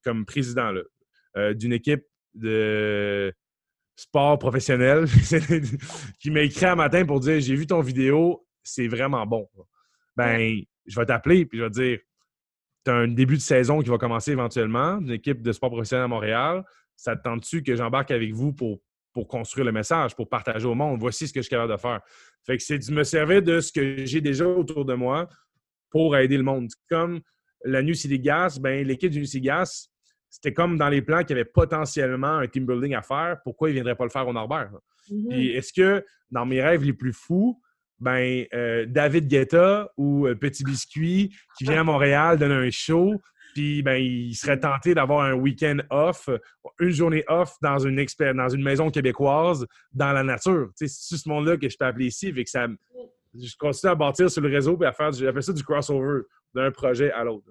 comme 0.03 0.25
président 0.25 0.73
euh, 1.37 1.55
d'une 1.55 1.73
équipe 1.73 2.05
de 2.35 3.33
sport 3.97 4.39
professionnel 4.39 5.07
qui 6.21 6.31
m'a 6.31 6.41
écrit 6.41 6.67
un 6.67 6.75
matin 6.75 7.05
pour 7.05 7.21
dire 7.21 7.41
J'ai 7.41 7.55
vu 7.55 7.67
ton 7.67 7.81
vidéo, 7.81 8.47
c'est 8.63 8.89
vraiment 8.89 9.27
bon. 9.27 9.49
Ben, 10.17 10.61
je 10.87 10.99
vais 10.99 11.07
t'appeler 11.07 11.47
puis 11.47 11.59
je 11.59 11.65
vais 11.65 11.71
te 11.71 11.81
dire 11.81 11.99
Tu 12.85 12.91
as 12.91 12.95
un 12.95 13.09
début 13.09 13.37
de 13.37 13.43
saison 13.43 13.81
qui 13.81 13.89
va 13.89 13.99
commencer 13.99 14.33
éventuellement, 14.33 14.99
d'une 14.99 15.13
équipe 15.13 15.43
de 15.43 15.53
sport 15.53 15.71
professionnel 15.71 16.05
à 16.05 16.09
Montréal. 16.09 16.65
Ça 16.97 17.17
te 17.17 17.23
tente-tu 17.23 17.63
que 17.63 17.75
j'embarque 17.75 18.11
avec 18.11 18.33
vous 18.33 18.53
pour, 18.53 18.81
pour 19.13 19.27
construire 19.27 19.65
le 19.65 19.73
message, 19.73 20.15
pour 20.15 20.29
partager 20.29 20.67
au 20.67 20.75
monde? 20.75 21.01
Voici 21.01 21.27
ce 21.27 21.33
que 21.33 21.41
je 21.41 21.45
suis 21.45 21.51
capable 21.51 21.73
de 21.73 21.79
faire. 21.79 22.01
Fait 22.45 22.57
que 22.57 22.63
c'est 22.63 22.79
de 22.79 22.93
me 22.93 23.05
servir 23.05 23.43
de 23.43 23.61
ce 23.61 23.73
que 23.73 24.05
j'ai 24.05 24.21
déjà 24.21 24.47
autour 24.47 24.85
de 24.85 24.95
moi 24.95 25.29
pour 25.91 26.17
aider 26.17 26.37
le 26.37 26.43
monde. 26.43 26.69
Comme 26.89 27.21
la 27.65 27.83
New 27.83 27.95
City 27.95 28.19
Gas, 28.19 28.59
ben, 28.61 28.85
l'équipe 28.87 29.11
du 29.11 29.21
New 29.21 29.27
City 29.27 29.43
Gas, 29.43 29.89
c'était 30.33 30.55
comme 30.55 30.79
dans 30.79 30.89
les 30.89 31.03
plans 31.03 31.21
qu'il 31.21 31.37
y 31.37 31.41
avait 31.41 31.45
potentiellement 31.45 32.39
un 32.39 32.47
team 32.49 32.65
building 32.65 32.95
à 32.95 33.03
faire. 33.03 33.37
Pourquoi 33.45 33.69
ils 33.69 33.73
ne 33.73 33.75
viendraient 33.77 33.95
pas 33.95 34.05
le 34.05 34.11
faire 34.11 34.27
au 34.27 34.33
Norbert? 34.33 34.73
Mm-hmm. 35.11 35.57
est-ce 35.57 35.73
que 35.73 36.05
dans 36.31 36.47
mes 36.47 36.63
rêves 36.63 36.85
les 36.85 36.93
plus 36.93 37.13
fous, 37.13 37.61
ben, 38.01 38.47
euh, 38.55 38.87
David 38.87 39.29
Guetta 39.29 39.91
ou 39.97 40.27
euh, 40.27 40.35
Petit 40.35 40.65
Biscuit 40.65 41.35
qui 41.59 41.65
vient 41.65 41.81
à 41.81 41.85
Montréal 41.85 42.39
donner 42.39 42.55
un 42.55 42.71
show 42.71 43.21
puis 43.53 43.83
ben, 43.83 43.97
il 43.97 44.35
serait 44.35 44.59
tenté 44.59 44.95
d'avoir 44.95 45.27
un 45.27 45.35
week-end 45.35 45.77
off, 45.91 46.31
une 46.81 46.91
journée 46.91 47.23
off 47.29 47.57
dans 47.61 47.79
une, 47.79 48.03
dans 48.35 48.49
une 48.49 48.63
maison 48.63 48.91
québécoise, 48.91 49.67
dans 49.93 50.13
la 50.13 50.23
nature. 50.23 50.71
C'est 50.75 50.89
ce 50.89 51.29
monde-là 51.29 51.59
que 51.59 51.69
je 51.69 51.77
peux 51.77 51.85
appeler 51.85 52.07
ici, 52.07 52.33
fait 52.33 52.45
que 52.45 52.51
ça, 52.51 52.67
je 53.35 53.57
continue 53.59 53.93
à 53.93 53.95
bâtir 53.95 54.31
sur 54.31 54.41
le 54.41 54.49
réseau 54.49 54.79
et 54.83 54.87
à 54.87 54.93
faire, 54.93 55.11
du- 55.11 55.21
j'appelle 55.21 55.43
ça 55.43 55.53
du 55.53 55.63
crossover 55.63 56.23
d'un 56.55 56.71
projet 56.71 57.13
à 57.13 57.25
l'autre. 57.25 57.51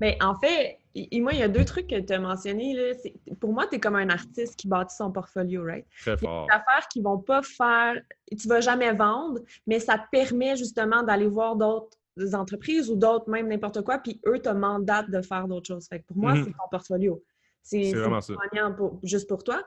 Ben, 0.00 0.14
en 0.20 0.34
fait, 0.38 0.78
et, 0.96 1.20
moi, 1.20 1.32
il 1.32 1.40
y 1.40 1.42
a 1.42 1.48
deux 1.48 1.64
trucs 1.64 1.86
que 1.88 1.98
tu 2.00 2.12
as 2.12 2.18
mentionnés. 2.18 2.74
Là. 2.74 2.94
Pour 3.40 3.52
moi, 3.52 3.66
tu 3.66 3.76
es 3.76 3.80
comme 3.80 3.96
un 3.96 4.08
artiste 4.10 4.56
qui 4.56 4.68
bâtit 4.68 4.94
son 4.96 5.10
portfolio, 5.10 5.64
right? 5.64 5.86
Très 6.00 6.12
Il 6.14 6.24
y 6.24 6.26
a 6.26 6.28
fort. 6.28 6.46
des 6.46 6.52
affaires 6.54 6.88
qui 6.88 7.00
vont 7.00 7.18
pas 7.18 7.42
faire, 7.42 8.00
tu 8.36 8.48
vas 8.48 8.60
jamais 8.60 8.92
vendre, 8.92 9.40
mais 9.66 9.80
ça 9.80 9.98
te 9.98 10.04
permet 10.10 10.56
justement 10.56 11.02
d'aller 11.02 11.26
voir 11.26 11.56
d'autres 11.56 11.96
entreprises 12.34 12.90
ou 12.90 12.96
d'autres, 12.96 13.28
même 13.28 13.48
n'importe 13.48 13.82
quoi, 13.82 13.98
puis 13.98 14.20
eux 14.26 14.38
te 14.38 14.48
mandatent 14.48 15.10
de 15.10 15.20
faire 15.22 15.48
d'autres 15.48 15.66
choses. 15.68 15.86
Fait 15.88 16.00
que 16.00 16.06
pour 16.06 16.16
moi, 16.16 16.34
Mhm. 16.34 16.44
c'est 16.44 16.50
ton 16.52 16.68
portfolio. 16.70 17.22
C'est 17.62 17.92
vraiment 17.94 18.20
ça. 18.20 18.34
gagnant 18.52 18.72
pour- 18.74 18.98
juste 19.02 19.28
pour 19.28 19.42
toi. 19.42 19.64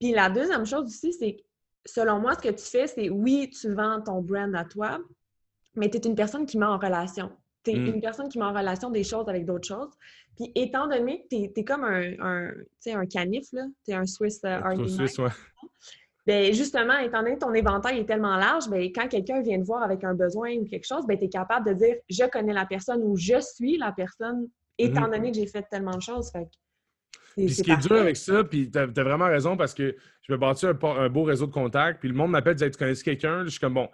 Puis 0.00 0.12
la 0.12 0.30
deuxième 0.30 0.64
chose 0.66 0.84
aussi, 0.86 1.12
c'est 1.12 1.34
que 1.36 1.42
selon 1.84 2.18
moi, 2.18 2.34
ce 2.34 2.38
que 2.48 2.48
tu 2.54 2.64
fais, 2.64 2.86
c'est 2.86 3.10
oui, 3.10 3.50
tu 3.50 3.72
vends 3.72 4.00
ton 4.00 4.22
brand 4.22 4.54
à 4.56 4.64
toi, 4.64 4.98
mais 5.76 5.88
tu 5.90 5.98
es 5.98 6.00
une 6.00 6.14
personne 6.14 6.46
qui 6.46 6.58
met 6.58 6.64
en 6.66 6.78
relation. 6.78 7.30
Tu 7.64 7.70
es 7.70 7.74
Mm. 7.76 7.94
une 7.94 8.00
personne 8.00 8.28
qui 8.28 8.38
met 8.38 8.44
en 8.44 8.52
relation 8.52 8.90
des 8.90 9.04
choses 9.04 9.28
avec 9.28 9.46
d'autres 9.46 9.66
choses. 9.66 9.92
Puis 10.36 10.52
étant 10.54 10.86
donné 10.86 11.22
que 11.22 11.36
tu 11.36 11.60
es, 11.60 11.64
comme 11.64 11.84
un, 11.84 12.12
un, 12.20 12.50
un 12.86 13.06
canif, 13.06 13.46
tu 13.50 13.90
es 13.90 13.94
un 13.94 14.06
Swiss 14.06 14.40
euh, 14.44 14.60
Army 14.62 14.96
ouais. 14.98 15.28
ben, 16.26 16.52
justement, 16.52 16.98
étant 16.98 17.22
donné 17.22 17.34
que 17.34 17.40
ton 17.40 17.54
éventail 17.54 18.00
est 18.00 18.04
tellement 18.04 18.36
large, 18.36 18.68
ben, 18.68 18.82
quand 18.94 19.08
quelqu'un 19.08 19.40
vient 19.42 19.60
te 19.60 19.64
voir 19.64 19.82
avec 19.82 20.04
un 20.04 20.14
besoin 20.14 20.54
ou 20.56 20.64
quelque 20.64 20.86
chose, 20.86 21.06
ben, 21.06 21.18
tu 21.18 21.24
es 21.24 21.28
capable 21.28 21.68
de 21.68 21.74
dire 21.74 21.96
je 22.08 22.24
connais 22.28 22.52
la 22.52 22.66
personne 22.66 23.02
ou 23.02 23.16
je 23.16 23.40
suis 23.40 23.78
la 23.78 23.92
personne, 23.92 24.48
étant 24.78 25.02
Mhm. 25.02 25.10
donné 25.10 25.30
que 25.30 25.36
j'ai 25.38 25.46
fait 25.46 25.64
tellement 25.70 25.96
de 25.96 26.02
choses. 26.02 26.30
Fait 26.30 26.48
Puis 27.36 27.50
ce 27.50 27.62
qui 27.62 27.70
est 27.70 27.76
dur 27.76 27.96
avec 27.96 28.16
ça, 28.16 28.44
puis 28.44 28.70
tu 28.70 28.78
as, 28.78 28.86
vraiment 28.86 29.26
raison 29.26 29.56
parce 29.56 29.74
que 29.74 29.96
je 30.22 30.32
me 30.32 30.38
bâtis 30.38 30.66
un, 30.66 31.08
beau 31.08 31.24
réseau 31.24 31.46
de 31.46 31.52
contacts, 31.52 32.00
puis 32.00 32.08
le 32.08 32.14
monde 32.14 32.30
m'appelle, 32.30 32.54
dit 32.54 32.70
Tu 32.70 32.78
connais 32.78 32.94
quelqu'un 32.94 33.44
Je 33.44 33.50
suis 33.50 33.60
comme 33.60 33.74
bon, 33.74 33.88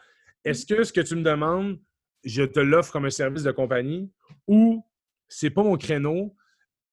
est-ce 0.45 0.67
que 0.67 0.85
ce 0.85 0.93
que 0.93 1.01
tu 1.01 1.17
me 1.17 1.23
demandes, 1.23 1.79
je 2.25 2.43
te 2.43 2.61
l'offre 2.61 2.93
comme 2.93 3.07
un 3.07 3.11
service 3.11 3.43
de 3.43 3.51
compagnie 3.51 4.11
ou 4.47 4.85
c'est 5.29 5.51
pas 5.51 5.63
mon 5.63 5.77
créneau, 5.77 6.35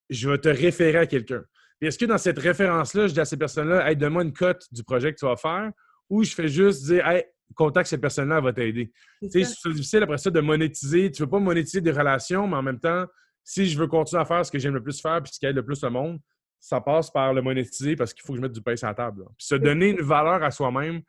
je 0.10 0.30
vais 0.30 0.38
te 0.38 0.50
référer 0.50 1.00
à 1.00 1.06
quelqu'un. 1.06 1.44
Est-ce 1.82 1.98
que 1.98 2.06
dans 2.06 2.18
cette 2.18 2.40
référence-là, 2.40 3.08
je 3.08 3.14
dis 3.14 3.20
à 3.20 3.26
ces 3.26 3.38
personnes-là, 3.38 3.90
hey, 3.90 3.96
donne-moi 3.96 4.24
une 4.24 4.34
cote 4.34 4.66
du 4.72 4.84
projet 4.84 5.14
que 5.14 5.20
tu 5.20 5.26
vas 5.26 5.36
faire, 5.36 5.72
ou 6.10 6.24
je 6.24 6.34
fais 6.34 6.48
juste 6.48 6.86
dire, 6.86 7.06
hey, 7.08 7.24
contacte 7.56 7.90
cette 7.90 8.02
personne-là, 8.02 8.38
elle 8.38 8.44
va 8.44 8.54
t'aider. 8.54 8.92
C'est 9.30 9.44
difficile 9.72 10.04
après 10.04 10.18
ça 10.18 10.30
de 10.30 10.40
monétiser. 10.40 11.12
Tu 11.12 11.22
veux 11.24 11.30
pas 11.30 11.40
monétiser 11.40 11.82
des 11.82 11.92
relations, 11.92 12.48
mais 12.48 12.56
en 12.56 12.64
même 12.64 12.80
temps, 12.80 13.06
si 13.44 13.66
je 13.68 13.78
veux 13.78 13.88
continuer 13.88 14.22
à 14.22 14.26
faire 14.26 14.46
ce 14.46 14.52
que 14.52 14.60
j'aime 14.60 14.74
le 14.74 14.84
plus 14.84 15.00
faire 15.02 15.22
puis 15.22 15.32
ce 15.34 15.40
qui 15.40 15.46
aide 15.46 15.56
le 15.56 15.66
plus 15.66 15.82
le 15.84 15.90
monde, 15.90 16.20
ça 16.60 16.82
passe 16.82 17.12
par 17.12 17.34
le 17.34 17.42
monétiser 17.42 17.96
parce 17.96 18.14
qu'il 18.14 18.26
faut 18.26 18.34
que 18.34 18.38
je 18.38 18.42
mette 18.42 18.52
du 18.52 18.62
pain 18.62 18.76
sur 18.76 18.88
la 18.88 18.94
table. 18.94 19.22
là. 19.22 19.28
Puis 19.38 19.48
se 19.48 19.56
donner 19.56 19.90
une 19.90 20.02
valeur 20.02 20.44
à 20.44 20.52
soi-même, 20.52 21.02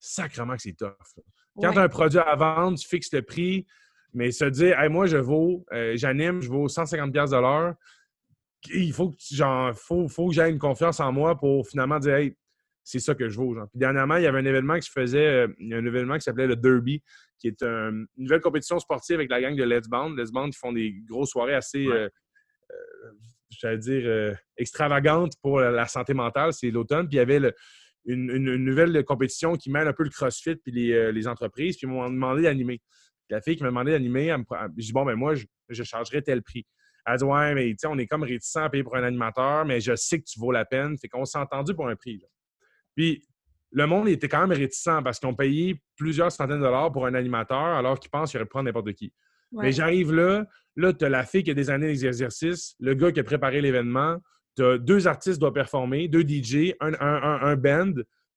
sacrément 0.00 0.56
que 0.56 0.62
c'est 0.62 0.72
tough. 0.72 0.96
là. 1.16 1.22
Quand 1.60 1.68
Ouais. 1.68 1.72
tu 1.74 1.78
as 1.78 1.82
un 1.82 1.88
produit 1.88 2.18
à 2.18 2.34
vendre, 2.36 2.78
tu 2.78 2.86
fixes 2.88 3.12
le 3.12 3.22
prix, 3.22 3.66
mais 4.14 4.30
se 4.30 4.44
dire, 4.46 4.78
hey, 4.78 4.88
moi, 4.88 5.06
je 5.06 5.16
vaux, 5.16 5.64
euh, 5.72 5.92
j'anime, 5.96 6.40
je 6.40 6.48
vaux 6.48 6.68
150$ 6.68 7.12
piastres 7.12 7.36
de 7.36 7.40
l'heure, 7.42 7.74
il 8.72 8.92
faut 8.92 9.10
que, 9.10 9.16
genre, 9.32 9.72
faut, 9.76 10.08
faut 10.08 10.28
que 10.28 10.34
j'aie 10.34 10.50
une 10.50 10.58
confiance 10.58 11.00
en 11.00 11.12
moi 11.12 11.38
pour 11.38 11.66
finalement 11.68 11.98
dire, 11.98 12.14
hey, 12.16 12.36
c'est 12.82 12.98
ça 13.00 13.14
que 13.14 13.28
je 13.28 13.36
vaux. 13.36 13.54
genre. 13.54 13.68
Puis 13.68 13.78
dernièrement, 13.78 14.16
il 14.16 14.22
y 14.22 14.26
avait 14.26 14.38
un 14.38 14.44
événement 14.44 14.76
qui 14.76 14.82
se 14.86 14.92
faisait, 14.92 15.26
euh, 15.26 15.48
un 15.60 15.84
événement 15.86 16.14
qui 16.14 16.20
s'appelait 16.22 16.46
le 16.46 16.56
Derby, 16.56 17.02
qui 17.38 17.48
est 17.48 17.62
un- 17.62 17.90
une 17.92 18.06
nouvelle 18.16 18.40
compétition 18.40 18.78
sportive 18.78 19.16
avec 19.16 19.30
la 19.30 19.40
gang 19.40 19.56
de 19.56 19.64
Let's 19.64 19.88
Band. 19.88 20.10
Let's 20.10 20.30
Band, 20.30 20.46
ils 20.48 20.56
font 20.56 20.72
des 20.72 20.94
grosses 21.08 21.30
soirées 21.30 21.54
assez, 21.54 21.84
euh, 21.86 22.08
euh, 22.70 23.10
j'allais 23.50 23.78
dire, 23.78 24.02
euh, 24.06 24.34
extravagantes 24.56 25.32
pour 25.42 25.60
la, 25.60 25.70
la 25.70 25.86
santé 25.86 26.14
mentale. 26.14 26.52
C'est 26.52 26.70
l'automne. 26.70 27.06
Puis 27.08 27.16
il 27.16 27.18
y 27.18 27.20
avait 27.20 27.40
le- 27.40 27.52
une, 28.06 28.30
une- 28.30 28.48
une 28.48 28.64
nouvelle 28.64 29.04
compétition 29.04 29.56
qui 29.56 29.70
mêle 29.70 29.86
un 29.88 29.92
peu 29.92 30.04
le 30.04 30.10
CrossFit 30.10 30.56
puis 30.56 30.72
les, 30.72 30.92
euh, 30.92 31.12
les 31.12 31.26
entreprises. 31.28 31.76
Puis 31.76 31.86
ils 31.86 31.90
m'ont 31.90 32.08
demandé 32.08 32.42
d'animer. 32.42 32.80
La 33.28 33.40
fille 33.40 33.56
qui 33.56 33.62
m'a 33.62 33.68
demandé 33.70 33.90
d'animer, 33.92 34.26
elle 34.26 34.38
me 34.38 34.80
dis, 34.80 34.92
bon, 34.92 35.04
ben 35.04 35.16
moi, 35.16 35.34
je, 35.34 35.44
je 35.68 35.82
chargerais 35.82 36.22
tel 36.22 36.42
prix. 36.42 36.64
Elle 37.04 37.18
dit, 37.18 37.24
ouais, 37.24 37.54
mais 37.54 37.66
tu 37.70 37.76
sais, 37.80 37.86
on 37.88 37.98
est 37.98 38.06
comme 38.06 38.22
réticent 38.22 38.56
à 38.56 38.68
payer 38.70 38.82
pour 38.84 38.96
un 38.96 39.02
animateur, 39.04 39.64
mais 39.64 39.80
je 39.80 39.94
sais 39.96 40.18
que 40.20 40.24
tu 40.24 40.38
vaux 40.40 40.52
la 40.52 40.64
peine. 40.64 40.96
Fait 40.98 41.08
qu'on 41.08 41.24
s'est 41.24 41.38
entendu 41.38 41.74
pour 41.74 41.88
un 41.88 41.96
prix. 41.96 42.18
là. 42.18 42.26
Puis 42.96 43.22
le 43.72 43.86
monde 43.86 44.08
était 44.08 44.28
quand 44.28 44.46
même 44.46 44.56
réticent 44.56 45.02
parce 45.04 45.18
qu'ils 45.18 45.28
ont 45.28 45.34
payé 45.34 45.80
plusieurs 45.96 46.30
centaines 46.32 46.58
de 46.58 46.62
dollars 46.64 46.92
pour 46.92 47.06
un 47.06 47.14
animateur 47.14 47.58
alors 47.58 47.98
qu'ils 47.98 48.10
pensent 48.10 48.30
qu'il 48.30 48.38
aurait 48.38 48.46
pu 48.46 48.50
prendre 48.50 48.66
n'importe 48.66 48.92
qui. 48.92 49.12
Ouais. 49.52 49.64
Mais 49.66 49.72
j'arrive 49.72 50.12
là, 50.14 50.46
là, 50.76 50.92
tu 50.92 51.04
as 51.04 51.08
la 51.08 51.24
fille 51.24 51.42
qui 51.42 51.50
a 51.50 51.54
des 51.54 51.70
années 51.70 51.88
d'exercice, 51.96 52.74
le 52.80 52.94
gars 52.94 53.12
qui 53.12 53.20
a 53.20 53.24
préparé 53.24 53.60
l'événement, 53.60 54.18
tu 54.56 54.64
as 54.64 54.78
deux 54.78 55.06
artistes 55.06 55.38
doivent 55.38 55.52
performer, 55.52 56.08
deux 56.08 56.22
DJ, 56.26 56.74
un, 56.80 56.94
un, 57.00 57.40
un- 57.42 57.56
band, 57.56 57.92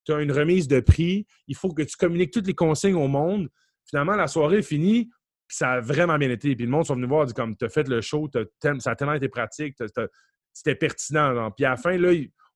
tu 0.06 0.14
as 0.14 0.22
une 0.22 0.32
remise 0.32 0.68
de 0.68 0.80
prix, 0.80 1.26
il 1.48 1.56
faut 1.56 1.74
que 1.74 1.84
tu 1.84 1.96
communiques 1.98 2.32
toutes 2.32 2.48
les 2.48 2.56
consignes 2.56 2.96
au 2.96 3.08
monde. 3.08 3.50
Finalement, 3.86 4.16
la 4.16 4.28
soirée 4.28 4.60
est 4.60 4.64
finie, 4.64 5.10
ça 5.48 5.74
a 5.74 5.82
vraiment 5.82 6.18
bien 6.18 6.30
été. 6.30 6.56
Puis 6.56 6.66
le 6.66 6.72
monde 6.72 6.86
sont 6.86 6.96
venus 6.96 7.10
voir, 7.10 7.26
dit 7.26 7.34
comme, 7.34 7.56
tu 7.56 7.66
as 7.66 7.70
fait 7.70 7.88
le 7.88 8.02
show, 8.02 8.30
ça 8.34 8.92
a 8.92 8.96
tellement 8.96 9.14
été 9.14 9.30
pratique, 9.30 9.76
c'était 10.54 10.76
pertinent. 10.76 11.52
Puis 11.52 11.66
à 11.66 11.72
la 11.72 11.78
fin, 11.78 11.98
là, 11.98 12.12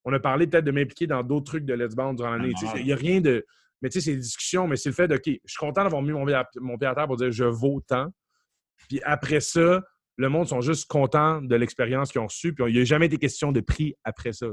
on 0.05 0.13
a 0.13 0.19
parlé 0.19 0.47
peut-être 0.47 0.65
de 0.65 0.71
m'impliquer 0.71 1.07
dans 1.07 1.23
d'autres 1.23 1.45
trucs 1.45 1.65
de 1.65 1.73
Let's 1.73 1.95
Bound 1.95 2.17
durant 2.17 2.31
l'année. 2.31 2.53
Il 2.75 2.85
n'y 2.85 2.93
a 2.93 2.95
rien 2.95 3.21
de. 3.21 3.45
Mais 3.81 3.89
tu 3.89 3.99
sais, 3.99 4.05
c'est 4.05 4.15
des 4.15 4.21
discussions, 4.21 4.67
mais 4.67 4.77
c'est 4.77 4.89
le 4.89 4.95
fait 4.95 5.07
de, 5.07 5.15
OK, 5.15 5.23
je 5.25 5.31
suis 5.45 5.57
content 5.57 5.83
d'avoir 5.83 6.01
mis 6.01 6.11
mon 6.11 6.25
pied, 6.25 6.35
à, 6.35 6.47
mon 6.61 6.77
pied 6.77 6.87
à 6.87 6.95
terre 6.95 7.07
pour 7.07 7.17
dire 7.17 7.31
je 7.31 7.43
vaux 7.43 7.81
tant. 7.85 8.13
Puis 8.87 9.01
après 9.03 9.41
ça, 9.41 9.81
le 10.17 10.29
monde 10.29 10.47
sont 10.47 10.61
juste 10.61 10.89
contents 10.89 11.41
de 11.41 11.55
l'expérience 11.55 12.11
qu'ils 12.11 12.21
ont 12.21 12.27
reçue. 12.27 12.53
Puis 12.53 12.63
il 12.69 12.75
n'y 12.75 12.81
a 12.81 12.85
jamais 12.85 13.07
été 13.07 13.17
question 13.17 13.51
de 13.51 13.61
prix 13.61 13.95
après 14.03 14.33
ça. 14.33 14.47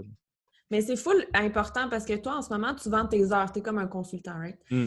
Mais 0.71 0.81
c'est 0.81 0.97
full 0.97 1.27
important 1.35 1.89
parce 1.89 2.05
que 2.05 2.15
toi, 2.15 2.37
en 2.37 2.43
ce 2.43 2.51
moment, 2.51 2.75
tu 2.75 2.89
vends 2.89 3.07
tes 3.07 3.33
heures. 3.33 3.51
Tu 3.53 3.59
es 3.59 3.63
comme 3.63 3.79
un 3.79 3.89
consultant, 3.89 4.39
right? 4.39 4.59
Mm. 4.71 4.87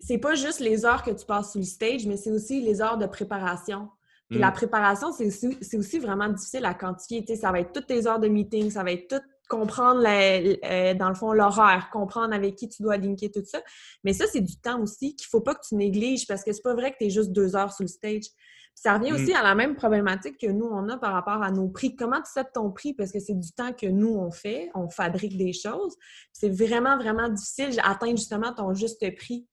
C'est 0.00 0.18
pas 0.18 0.34
juste 0.34 0.60
les 0.60 0.84
heures 0.84 1.02
que 1.02 1.12
tu 1.12 1.24
passes 1.24 1.52
sur 1.52 1.60
le 1.60 1.66
stage, 1.66 2.04
mais 2.06 2.16
c'est 2.16 2.32
aussi 2.32 2.60
les 2.60 2.82
heures 2.82 2.98
de 2.98 3.06
préparation. 3.06 3.88
Puis 4.28 4.38
Mm. 4.38 4.42
la 4.42 4.50
préparation, 4.50 5.12
c'est 5.12 5.26
aussi, 5.26 5.56
aussi 5.74 5.98
vraiment 6.00 6.28
difficile 6.28 6.64
à 6.64 6.74
quantifier. 6.74 7.24
Ça 7.36 7.52
va 7.52 7.60
être 7.60 7.72
toutes 7.72 7.86
tes 7.86 8.06
heures 8.06 8.18
de 8.18 8.28
meeting, 8.28 8.70
ça 8.70 8.82
va 8.82 8.92
être 8.92 9.08
tout 9.08 9.22
comprendre, 9.48 10.04
euh, 10.06 10.94
dans 10.94 11.08
le 11.08 11.14
fond, 11.14 11.32
l'horaire, 11.32 11.90
comprendre 11.92 12.32
avec 12.32 12.54
qui 12.54 12.68
tu 12.68 12.82
dois 12.82 12.96
linker, 12.96 13.30
tout 13.32 13.44
ça. 13.44 13.60
Mais 14.04 14.12
ça, 14.12 14.26
c'est 14.32 14.40
du 14.40 14.56
temps 14.56 14.80
aussi 14.80 15.16
qu'il 15.16 15.26
faut 15.26 15.40
pas 15.40 15.56
que 15.56 15.66
tu 15.68 15.74
négliges 15.74 16.26
parce 16.26 16.44
que 16.44 16.52
c'est 16.52 16.62
pas 16.62 16.74
vrai 16.74 16.92
que 16.92 16.98
tu 16.98 17.06
es 17.06 17.10
juste 17.10 17.32
deux 17.32 17.56
heures 17.56 17.72
sur 17.72 17.82
le 17.82 17.88
stage. 17.88 18.26
Puis 18.74 18.82
ça 18.82 18.96
revient 18.96 19.10
Mm. 19.12 19.14
aussi 19.14 19.34
à 19.34 19.42
la 19.42 19.54
même 19.54 19.74
problématique 19.74 20.38
que 20.38 20.46
nous, 20.46 20.66
on 20.66 20.88
a 20.88 20.96
par 20.96 21.12
rapport 21.12 21.42
à 21.42 21.50
nos 21.50 21.68
prix. 21.68 21.96
Comment 21.96 22.20
tu 22.22 22.30
sais 22.32 22.44
ton 22.54 22.70
prix? 22.70 22.94
Parce 22.94 23.12
que 23.12 23.20
c'est 23.20 23.38
du 23.38 23.52
temps 23.52 23.72
que 23.72 23.86
nous, 23.86 24.14
on 24.14 24.30
fait, 24.30 24.70
on 24.74 24.88
fabrique 24.88 25.36
des 25.36 25.52
choses. 25.52 25.96
C'est 26.32 26.48
vraiment, 26.50 26.96
vraiment 26.96 27.28
difficile 27.28 27.76
d'atteindre 27.76 28.16
justement 28.16 28.52
ton 28.54 28.72
juste 28.74 29.04
prix. 29.16 29.46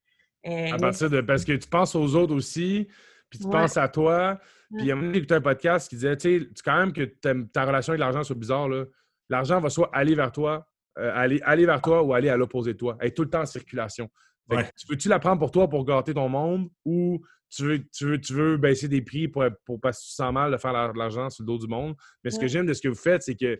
Euh, 0.47 0.71
À 0.73 0.77
partir 0.77 1.10
de. 1.10 1.21
Parce 1.21 1.43
que 1.43 1.53
tu 1.53 1.67
penses 1.67 1.93
aux 1.95 2.15
autres 2.15 2.34
aussi, 2.36 2.88
puis 3.30 3.39
tu 3.39 3.45
Ouais. 3.47 3.51
penses 3.51 3.75
à 3.75 3.88
toi. 3.89 4.39
Puis 4.69 4.77
Ouais. 4.77 4.82
il 4.84 4.88
y 4.88 4.91
a 4.91 4.93
un 4.93 4.95
moment 4.95 5.08
donné, 5.08 5.15
j'écoutais 5.15 5.36
un 5.36 5.41
podcast 5.41 5.89
qui 5.89 5.95
disait, 5.95 6.15
tu 6.15 6.39
sais, 6.39 6.45
tu- 6.53 6.63
quand 6.63 6.77
même 6.77 6.93
que 6.93 7.03
ta 7.03 7.65
relation 7.65 7.91
avec 7.91 7.99
l'argent 7.99 8.23
soit 8.23 8.36
bizarre, 8.36 8.69
là. 8.69 8.86
L'argent 9.30 9.60
va 9.60 9.69
soit 9.69 9.89
aller 9.93 10.15
vers 10.15 10.32
toi, 10.32 10.65
euh, 10.99 11.12
aller, 11.13 11.41
aller 11.43 11.65
vers 11.65 11.82
toi 11.82 12.01
ou 12.03 12.13
aller 12.13 12.30
à 12.30 12.38
l'opposé 12.38 12.73
de 12.73 12.77
toi. 12.77 12.97
Être 13.01 13.15
tout 13.15 13.23
le 13.23 13.30
temps 13.30 13.41
en 13.41 13.45
circulation. 13.45 14.10
Fait 14.49 14.63
que. 14.63 14.69
Tu 14.77 14.88
veux-tu 14.89 15.10
la 15.10 15.19
prendre 15.19 15.39
pour 15.39 15.51
toi 15.51 15.67
pour 15.69 15.84
gâter 15.84 16.13
ton 16.13 16.30
monde 16.30 16.69
ou 16.86 17.19
tu 17.49 17.63
veux, 17.63 17.83
tu 17.93 18.05
veux, 18.05 18.19
tu 18.19 18.33
veux 18.33 18.57
baisser 18.57 18.88
des 18.88 19.01
prix 19.01 19.27
pour, 19.27 19.43
pour 19.65 19.79
parce 19.79 19.99
que 19.99 20.03
tu 20.03 20.10
te 20.10 20.15
sens 20.15 20.33
mal 20.33 20.51
de 20.51 20.57
faire 20.57 20.73
la- 20.73 20.91
de 20.91 20.97
l'argent 20.97 21.29
sur 21.29 21.43
le 21.43 21.47
dos 21.47 21.57
du 21.57 21.67
monde? 21.67 21.95
Mais 22.23 22.29
ce 22.29 22.39
que 22.39 22.47
j'aime 22.47 22.65
de 22.65 22.73
ce 22.73 22.81
que 22.81 22.88
vous 22.89 22.95
faites, 22.95 23.23
c'est 23.23 23.36
que 23.36 23.60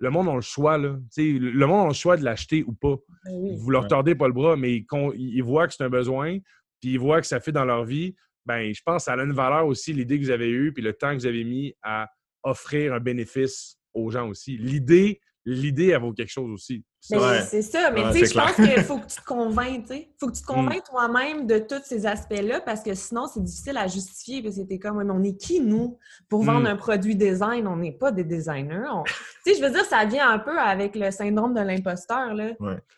le 0.00 0.10
monde 0.10 0.28
a 0.28 0.34
le 0.34 0.40
choix, 0.40 0.76
là. 0.78 0.96
Tu 1.14 1.32
sais, 1.34 1.38
le 1.38 1.66
monde 1.66 1.84
a 1.86 1.88
le 1.88 1.94
choix 1.94 2.16
de 2.16 2.24
l'acheter 2.24 2.64
ou 2.66 2.72
pas. 2.72 2.96
Ben 3.24 3.32
oui. 3.32 3.56
Vous 3.56 3.70
leur 3.70 3.82
Ouais. 3.82 3.88
tordez 3.88 4.14
pas 4.14 4.26
le 4.26 4.32
bras, 4.32 4.56
mais 4.56 4.84
ils 5.16 5.42
voient 5.42 5.66
que 5.68 5.74
c'est 5.74 5.84
un 5.84 5.88
besoin, 5.90 6.38
puis 6.80 6.92
ils 6.92 6.98
voient 6.98 7.20
que 7.20 7.26
ça 7.26 7.40
fait 7.40 7.52
dans 7.52 7.64
leur 7.64 7.84
vie. 7.84 8.14
Ben, 8.46 8.74
je 8.74 8.82
pense 8.84 9.02
que 9.02 9.04
ça 9.04 9.14
a 9.14 9.22
une 9.24 9.32
valeur 9.32 9.66
aussi, 9.66 9.92
l'idée 9.92 10.18
que 10.18 10.24
vous 10.24 10.30
avez 10.30 10.50
eue, 10.50 10.72
puis 10.72 10.82
le 10.82 10.92
temps 10.92 11.10
que 11.10 11.14
vous 11.16 11.26
avez 11.26 11.44
mis 11.44 11.74
à 11.82 12.10
offrir 12.42 12.92
un 12.92 13.00
bénéfice 13.00 13.78
aux 13.94 14.10
gens 14.10 14.28
aussi. 14.28 14.56
L'idée, 14.58 15.20
l'idée, 15.44 15.88
elle 15.88 16.00
vaut 16.00 16.12
quelque 16.12 16.30
chose 16.32 16.50
aussi. 16.50 16.84
Mais 17.10 17.18
Ouais. 17.18 17.40
c'est 17.42 17.60
ça, 17.60 17.90
mais 17.90 18.02
Ouais, 18.02 18.12
tu 18.12 18.20
sais, 18.20 18.26
je 18.26 18.34
pense 18.38 18.54
qu'il 18.56 18.82
faut 18.82 18.98
que 18.98 19.06
tu 19.06 19.16
te 19.16 19.24
convainques, 19.24 19.82
tu 19.86 19.94
sais. 19.94 20.08
faut 20.18 20.28
que 20.28 20.32
tu 20.34 20.40
te 20.40 20.46
convainques 20.46 20.84
toi-même 20.84 21.46
de 21.46 21.58
tous 21.58 21.82
ces 21.84 22.06
aspects-là 22.06 22.62
parce 22.62 22.82
que 22.82 22.94
sinon, 22.94 23.26
c'est 23.26 23.42
difficile 23.44 23.76
à 23.76 23.86
justifier 23.86 24.42
parce 24.42 24.56
que 24.56 24.62
t'es 24.62 24.78
comme, 24.78 24.98
on 25.10 25.22
est 25.22 25.36
qui, 25.36 25.60
nous, 25.60 25.98
pour 26.30 26.42
vendre 26.44 26.62
Mm. 26.62 26.66
un 26.72 26.76
produit 26.76 27.14
design? 27.14 27.66
On 27.66 27.76
n'est 27.76 27.92
pas 27.92 28.10
des 28.10 28.24
designers. 28.24 28.88
On- 28.90 29.02
Tu 29.44 29.52
sais, 29.52 29.58
je 29.60 29.62
veux 29.66 29.70
dire, 29.70 29.84
ça 29.84 30.04
vient 30.06 30.30
un 30.30 30.38
peu 30.38 30.58
avec 30.58 30.96
le 30.96 31.10
syndrome 31.10 31.52
de 31.52 31.60
l'imposteur, 31.60 32.32
là. 32.32 32.52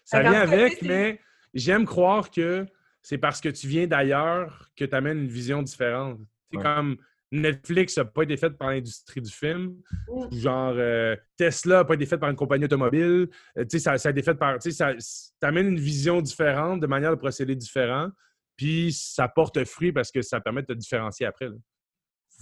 Ça 0.05 0.21
vient 0.21 0.41
avec, 0.43 0.83
mais 0.83 1.19
j'aime 1.53 1.85
croire 1.85 2.31
que 2.31 2.65
c'est 3.03 3.19
parce 3.19 3.41
que 3.41 3.49
tu 3.49 3.67
viens 3.67 3.89
d'ailleurs 3.89 4.71
que 4.77 4.85
tu 4.85 4.95
amènes 4.95 5.19
une 5.19 5.29
vision 5.29 5.63
différente. 5.63 6.19
C'est 6.53 6.59
Ouais. 6.59 6.63
comme 6.63 6.97
Netflix 7.33 7.97
n'a 7.97 8.05
pas 8.05 8.23
été 8.23 8.37
fait 8.37 8.51
par 8.51 8.71
l'industrie 8.71 9.21
du 9.21 9.31
film. 9.31 9.77
Mm. 10.09 10.37
Genre 10.37 10.75
euh, 10.77 11.17
Tesla 11.37 11.77
n'a 11.79 11.85
pas 11.85 11.95
été 11.95 12.07
fait 12.07 12.19
par 12.19 12.31
une 12.31 12.37
compagnie 12.37 12.65
automobile. 12.65 13.29
Euh, 13.59 13.65
tu 13.65 13.67
sais, 13.71 13.79
ça, 13.79 13.99
ça 13.99 14.09
a 14.09 14.13
été 14.13 14.23
fait 14.23 14.35
par. 14.35 14.59
Tu 14.59 14.71
sais, 14.71 14.77
ça 14.77 14.93
t'amène 15.41 15.69
une 15.69 15.81
vision 15.81 16.21
différente, 16.21 16.81
de 16.81 16.87
manière 16.87 17.11
de 17.11 17.17
procéder 17.17 17.55
différent. 17.55 18.09
Puis 18.57 18.93
ça 18.93 19.29
porte 19.29 19.63
fruit 19.65 19.93
parce 19.93 20.11
que 20.11 20.23
ça 20.23 20.41
permet 20.41 20.63
de 20.63 20.69
te 20.69 20.73
différencier 20.73 21.27
après. 21.27 21.49
là. 21.49 21.57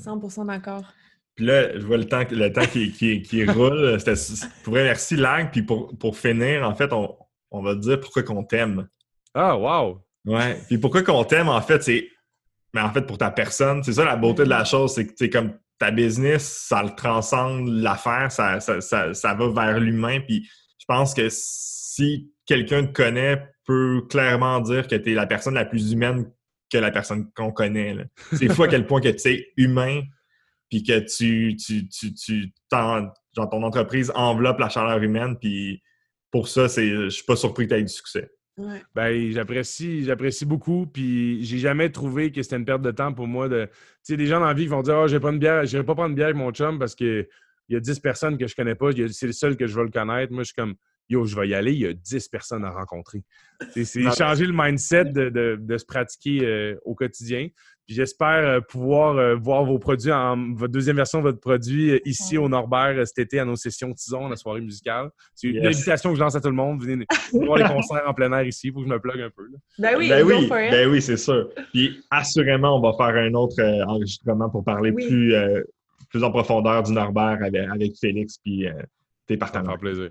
100% 0.01 0.47
d'accord. 0.47 0.85
Puis 1.35 1.47
là, 1.47 1.77
je 1.79 1.85
vois 1.85 1.97
le 1.97 2.07
temps, 2.07 2.23
le 2.31 2.53
temps 2.53 2.67
qui, 2.67 2.93
qui, 2.93 3.23
qui 3.23 3.45
roule. 3.45 3.99
Pour 4.63 4.73
vrai, 4.73 4.85
merci, 4.85 5.17
Lag. 5.17 5.51
Puis 5.51 5.63
pour, 5.63 5.97
pour 5.99 6.17
finir, 6.17 6.69
en 6.69 6.75
fait, 6.75 6.93
on, 6.93 7.17
on 7.51 7.63
va 7.63 7.75
te 7.75 7.81
dire 7.81 8.01
pourquoi 8.01 8.23
qu'on 8.23 8.45
t'aime. 8.45 8.89
Ah, 9.35 9.57
wow! 9.57 10.01
Ouais. 10.27 10.61
Puis 10.69 10.79
pourquoi 10.79 11.03
qu'on 11.03 11.25
t'aime, 11.25 11.49
en 11.49 11.61
fait, 11.61 11.83
c'est. 11.83 12.09
Mais 12.75 12.81
en 12.81 12.93
fait, 12.93 13.03
pour 13.03 13.19
ta 13.19 13.31
personne, 13.31 13.83
c'est 13.83 13.95
ça 13.95 14.05
la 14.05 14.17
beauté 14.17 14.45
de 14.45 14.49
la 14.49 14.65
chose, 14.65 14.95
c'est 14.95 15.07
que 15.07 15.13
c'est 15.17 15.31
comme 15.31 15.53
ta 15.79 15.91
business, 15.91 16.67
ça 16.69 16.83
le 16.83 16.91
transcende 16.91 17.69
l'affaire, 17.69 18.31
ça, 18.31 18.61
ça, 18.61 18.81
ça, 18.81 19.15
ça, 19.15 19.35
va 19.35 19.49
vers 19.49 19.81
l'humain. 19.81 20.21
Puis 20.21 20.49
je 20.79 20.85
pense 20.87 21.15
que 21.15 21.29
si 21.31 22.33
quelqu'un 22.47 22.85
te 22.85 22.93
connaît, 22.93 23.43
peut 23.65 24.03
clairement 24.11 24.61
dire 24.61 24.87
que 24.87 24.97
tu 24.97 25.13
es 25.13 25.15
la 25.15 25.27
personne 25.27 25.55
la 25.55 25.65
plus 25.65 25.93
humaine 25.93 26.31
que 26.71 26.79
la 26.79 26.91
personne 26.91 27.31
qu'on 27.35 27.53
connaît. 27.53 27.97
C'est 28.33 28.53
fou 28.53 28.65
à 28.65 28.69
quel 28.69 28.87
point 28.87 29.01
que 29.01 29.09
tu 29.09 29.29
es 29.29 29.53
humain, 29.57 30.03
puis 30.69 30.83
que 30.83 30.99
tu, 30.99 31.57
tu, 31.57 31.89
tu, 31.89 32.15
tu 32.15 32.53
genre 32.69 33.51
ton 33.51 33.63
entreprise 33.63 34.13
enveloppe 34.15 34.59
la 34.59 34.69
chaleur 34.69 35.03
humaine, 35.03 35.37
puis 35.41 35.83
pour 36.31 36.49
ça, 36.49 36.69
c'est, 36.69 36.89
je 36.89 37.09
suis 37.11 37.25
pas 37.25 37.37
surpris 37.37 37.67
que 37.67 37.75
tu 37.75 37.81
aies 37.81 37.85
du 37.85 37.93
succès. 37.93 38.31
Ben, 38.95 39.33
j'apprécie, 39.33 40.05
j'apprécie 40.05 40.47
beaucoup, 40.47 40.87
puis 40.87 41.45
j'ai 41.45 41.59
jamais 41.59 41.91
trouvé 41.91 42.31
que 42.31 42.43
c'était 42.43 42.57
une 42.57 42.65
perte 42.65 42.83
de 42.83 42.93
temps 42.93 43.13
pour 43.13 43.27
moi 43.27 43.49
de. 43.49 43.67
Tu 43.67 43.73
sais, 44.03 44.17
des 44.17 44.27
gens 44.27 44.39
dans 44.41 44.47
la 44.47 44.55
vie 44.55 44.65
qui 44.65 44.69
vont 44.69 44.83
dire 44.83 44.97
oh, 45.03 45.09
j'ai 45.09 45.19
pas 45.19 45.31
une 45.31 45.39
bière, 45.39 45.65
j'irai 45.67 45.85
pas 45.85 45.95
prendre 45.95 46.11
une 46.11 46.15
bière 46.15 46.27
avec 46.27 46.37
mon 46.37 46.53
chum 46.53 46.79
parce 46.79 46.95
qu'il 46.95 47.27
y 47.69 47.77
a 47.77 47.81
10 47.81 47.99
personnes 47.99 48.39
que 48.39 48.47
je 48.47 48.55
connais 48.55 48.77
pas, 48.77 48.91
c'est 49.11 49.27
le 49.27 49.33
seul 49.33 49.57
que 49.57 49.67
je 49.67 49.75
veux 49.75 49.85
le 49.85 49.91
connaître. 49.91 50.33
Moi, 50.33 50.43
je 50.43 50.49
suis 50.49 50.55
comme 50.55 50.75
Yo, 51.09 51.27
je 51.27 51.37
vais 51.37 51.49
y 51.49 51.55
aller, 51.55 51.73
il 51.73 51.81
y 51.81 51.87
a 51.87 51.93
10 51.93 52.29
personnes 52.29 52.65
à 52.65 52.71
rencontrer. 52.71 53.25
C'est 53.75 54.03
changer 54.17 54.47
le 54.47 54.55
mindset 54.55 55.07
de, 55.07 55.59
de, 55.61 55.79
se 55.79 55.85
pratiquer 55.85 56.47
euh, 56.47 56.77
au 56.85 56.95
quotidien. 56.95 57.49
J'espère 57.87 58.47
euh, 58.47 58.61
pouvoir 58.61 59.19
euh, 59.19 59.35
voir 59.35 59.65
vos 59.65 59.79
produits, 59.79 60.11
en, 60.11 60.55
votre 60.55 60.73
deuxième 60.73 60.97
version 60.97 61.19
de 61.19 61.25
votre 61.25 61.41
produit 61.41 62.01
ici 62.07 62.39
au 62.39 62.49
Norbert 62.49 63.07
cet 63.07 63.19
été 63.19 63.39
à 63.39 63.45
nos 63.45 63.57
sessions 63.57 63.93
Tison, 63.93 64.29
la 64.29 64.37
soirée 64.37 64.63
musicale. 64.63 65.11
C'est 65.35 65.49
une 65.49 65.67
invitation 65.67 66.11
que 66.11 66.17
je 66.17 66.21
lance 66.21 66.35
à 66.35 66.41
tout 66.41 66.49
le 66.49 66.55
monde. 66.55 66.83
Venez 66.83 67.05
voir 67.33 67.59
les 67.59 67.65
concerts 67.65 68.03
en 68.07 68.15
plein 68.15 68.33
air 68.33 68.47
ici. 68.47 68.69
Il 68.69 68.73
faut 68.73 68.81
que 68.81 68.87
je 68.87 68.91
me 68.91 68.99
plug 68.99 69.21
un 69.21 69.29
peu. 69.29 69.45
Ben 69.79 69.97
oui, 69.99 70.09
ben 70.09 70.25
oui, 70.25 70.49
ben 70.49 70.89
oui 70.89 71.03
c'est 71.03 71.19
sûr. 71.19 71.51
Puis 71.75 72.03
assurément, 72.11 72.79
on 72.79 72.81
va 72.81 72.97
faire 72.97 73.23
un 73.23 73.35
autre 73.35 73.63
enregistrement 73.87 74.49
pour 74.49 74.65
parler 74.65 74.93
plus, 74.93 75.35
plus 76.09 76.25
en 76.25 76.31
profondeur 76.31 76.85
du 76.85 76.93
Norbert 76.93 77.39
avec, 77.43 77.99
Félix 78.01 78.39
puis 78.39 78.67
tes 79.27 79.37
partenaires. 79.37 79.73
Ça 79.73 79.79
plaisir. 79.79 80.11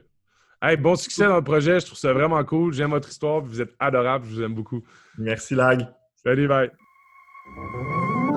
Hey, 0.62 0.78
bon 0.78 0.96
succès 0.96 1.26
dans 1.26 1.38
le 1.38 1.44
projet. 1.44 1.80
Je 1.80 1.88
trouve 1.88 1.98
ça 1.98 2.14
vraiment 2.14 2.42
cool. 2.44 2.72
J'aime 2.74 2.92
votre 2.92 3.10
histoire. 3.10 3.42
Vous 3.42 3.62
êtes 3.62 3.74
adorable. 3.80 4.26
Je 4.30 4.36
vous 4.36 4.44
aime 4.44 4.54
beaucoup. 4.54 4.84
Merci, 5.18 5.56
Lag. 5.56 5.88
Salut, 6.24 6.48
bye. 6.48 6.70
Música 7.46 8.33